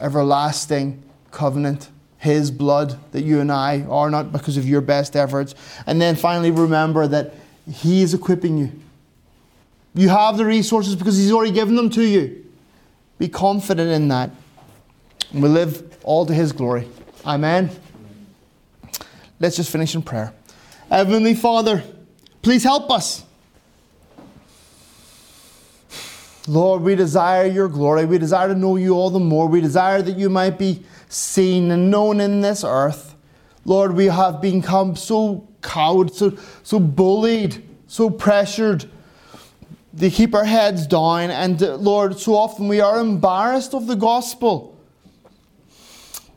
everlasting 0.00 1.02
covenant 1.30 1.88
his 2.20 2.50
blood 2.50 2.98
that 3.12 3.22
you 3.22 3.40
and 3.40 3.50
I 3.50 3.80
are 3.88 4.10
not 4.10 4.30
because 4.30 4.58
of 4.58 4.68
your 4.68 4.82
best 4.82 5.16
efforts. 5.16 5.54
And 5.86 6.00
then 6.00 6.16
finally, 6.16 6.50
remember 6.50 7.06
that 7.06 7.32
He 7.72 8.02
is 8.02 8.12
equipping 8.12 8.58
you. 8.58 8.72
You 9.94 10.10
have 10.10 10.36
the 10.36 10.44
resources 10.44 10.94
because 10.94 11.16
He's 11.16 11.32
already 11.32 11.50
given 11.50 11.76
them 11.76 11.88
to 11.90 12.02
you. 12.02 12.44
Be 13.18 13.28
confident 13.28 13.90
in 13.90 14.08
that. 14.08 14.30
And 15.32 15.42
we 15.42 15.48
live 15.48 15.96
all 16.04 16.26
to 16.26 16.34
His 16.34 16.52
glory. 16.52 16.88
Amen. 17.24 17.70
Let's 19.38 19.56
just 19.56 19.72
finish 19.72 19.94
in 19.94 20.02
prayer. 20.02 20.34
Heavenly 20.90 21.34
Father, 21.34 21.82
please 22.42 22.64
help 22.64 22.90
us. 22.90 23.24
Lord, 26.48 26.82
we 26.82 26.94
desire 26.94 27.46
your 27.46 27.68
glory. 27.68 28.06
We 28.06 28.18
desire 28.18 28.48
to 28.48 28.54
know 28.54 28.76
you 28.76 28.94
all 28.94 29.10
the 29.10 29.20
more. 29.20 29.46
We 29.46 29.60
desire 29.60 30.02
that 30.02 30.16
you 30.16 30.30
might 30.30 30.58
be 30.58 30.82
seen 31.08 31.70
and 31.70 31.90
known 31.90 32.20
in 32.20 32.40
this 32.40 32.64
earth. 32.64 33.14
Lord, 33.64 33.94
we 33.94 34.06
have 34.06 34.40
become 34.40 34.96
so 34.96 35.46
cowed, 35.62 36.14
so, 36.14 36.36
so 36.62 36.80
bullied, 36.80 37.62
so 37.86 38.08
pressured 38.08 38.86
to 39.98 40.10
keep 40.10 40.34
our 40.34 40.44
heads 40.44 40.86
down. 40.86 41.30
And 41.30 41.62
uh, 41.62 41.76
Lord, 41.76 42.18
so 42.18 42.34
often 42.34 42.68
we 42.68 42.80
are 42.80 42.98
embarrassed 42.98 43.74
of 43.74 43.86
the 43.86 43.96
gospel. 43.96 44.78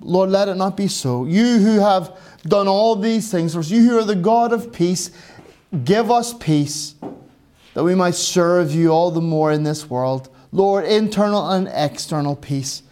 Lord, 0.02 0.32
let 0.32 0.50
it 0.50 0.56
not 0.56 0.76
be 0.76 0.90
so. 0.90 1.24
You 1.26 1.60
who 1.60 1.80
have 1.80 2.18
done 2.44 2.68
all 2.68 2.98
these 2.98 3.32
things 3.32 3.54
for 3.54 3.60
us, 3.60 3.70
you 3.70 3.90
who 3.90 3.98
are 4.00 4.04
the 4.04 4.16
God 4.16 4.52
of 4.52 4.74
peace, 4.74 5.12
give 5.86 6.12
us 6.12 6.34
peace 6.34 6.96
that 7.74 7.84
we 7.84 7.96
might 7.96 8.16
serve 8.16 8.74
you 8.74 8.90
all 8.90 9.12
the 9.12 9.22
more 9.22 9.52
in 9.52 9.64
this 9.64 9.90
world. 9.90 10.30
Lord, 10.52 10.86
internal 10.86 11.50
and 11.50 11.70
external 11.74 12.36
peace. 12.36 12.84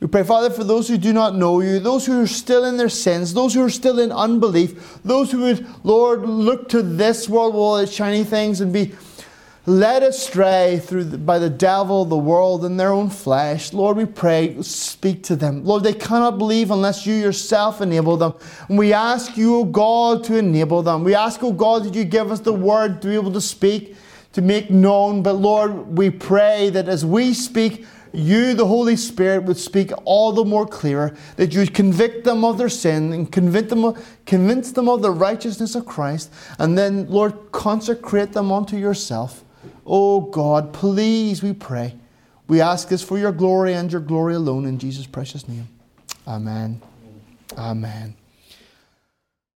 We 0.00 0.08
pray, 0.08 0.24
Father, 0.24 0.50
for 0.50 0.64
those 0.64 0.88
who 0.88 0.98
do 0.98 1.12
not 1.12 1.34
know 1.34 1.60
you, 1.60 1.78
those 1.78 2.04
who 2.04 2.20
are 2.20 2.26
still 2.26 2.64
in 2.64 2.76
their 2.76 2.88
sins, 2.88 3.32
those 3.32 3.54
who 3.54 3.64
are 3.64 3.70
still 3.70 3.98
in 3.98 4.12
unbelief, 4.12 4.98
those 5.02 5.30
who 5.30 5.40
would, 5.42 5.66
Lord, 5.84 6.22
look 6.22 6.68
to 6.70 6.82
this 6.82 7.28
world 7.28 7.54
with 7.54 7.60
all 7.60 7.76
its 7.78 7.92
shiny 7.92 8.24
things 8.24 8.60
and 8.60 8.72
be 8.72 8.92
led 9.66 10.02
astray 10.02 10.78
through 10.84 11.04
the, 11.04 11.16
by 11.16 11.38
the 11.38 11.48
devil, 11.48 12.04
the 12.04 12.18
world, 12.18 12.64
and 12.64 12.78
their 12.78 12.92
own 12.92 13.08
flesh. 13.08 13.72
Lord, 13.72 13.96
we 13.96 14.04
pray, 14.04 14.60
speak 14.60 15.22
to 15.22 15.36
them. 15.36 15.64
Lord, 15.64 15.84
they 15.84 15.94
cannot 15.94 16.36
believe 16.36 16.70
unless 16.70 17.06
you 17.06 17.14
yourself 17.14 17.80
enable 17.80 18.16
them. 18.16 18.34
And 18.68 18.76
we 18.76 18.92
ask 18.92 19.38
you, 19.38 19.56
O 19.56 19.64
God, 19.64 20.24
to 20.24 20.36
enable 20.36 20.82
them. 20.82 21.04
We 21.04 21.14
ask, 21.14 21.42
O 21.42 21.52
God, 21.52 21.84
that 21.84 21.94
you 21.94 22.04
give 22.04 22.30
us 22.30 22.40
the 22.40 22.52
word 22.52 23.00
to 23.00 23.08
be 23.08 23.14
able 23.14 23.32
to 23.32 23.40
speak 23.40 23.96
to 24.34 24.42
make 24.42 24.70
known. 24.70 25.22
But 25.22 25.34
Lord, 25.34 25.96
we 25.96 26.10
pray 26.10 26.70
that 26.70 26.88
as 26.88 27.04
we 27.04 27.32
speak, 27.32 27.86
you, 28.12 28.54
the 28.54 28.66
Holy 28.66 28.94
Spirit, 28.94 29.42
would 29.44 29.56
speak 29.56 29.90
all 30.04 30.30
the 30.30 30.44
more 30.44 30.66
clearer, 30.66 31.16
that 31.36 31.52
you 31.52 31.60
would 31.60 31.74
convict 31.74 32.24
them 32.24 32.44
of 32.44 32.58
their 32.58 32.68
sin 32.68 33.12
and 33.12 33.30
convince 33.30 33.70
them, 33.70 33.84
of, 33.84 34.06
convince 34.24 34.70
them 34.70 34.88
of 34.88 35.02
the 35.02 35.10
righteousness 35.10 35.74
of 35.74 35.84
Christ, 35.84 36.32
and 36.60 36.78
then, 36.78 37.10
Lord, 37.10 37.34
consecrate 37.50 38.32
them 38.32 38.52
unto 38.52 38.76
yourself. 38.76 39.42
Oh 39.84 40.20
God, 40.20 40.72
please, 40.72 41.42
we 41.42 41.52
pray. 41.52 41.96
We 42.46 42.60
ask 42.60 42.88
this 42.88 43.02
for 43.02 43.18
your 43.18 43.32
glory 43.32 43.74
and 43.74 43.90
your 43.90 44.00
glory 44.00 44.34
alone 44.34 44.64
in 44.66 44.78
Jesus' 44.78 45.06
precious 45.06 45.48
name. 45.48 45.68
Amen. 46.28 46.80
Amen. 47.58 48.14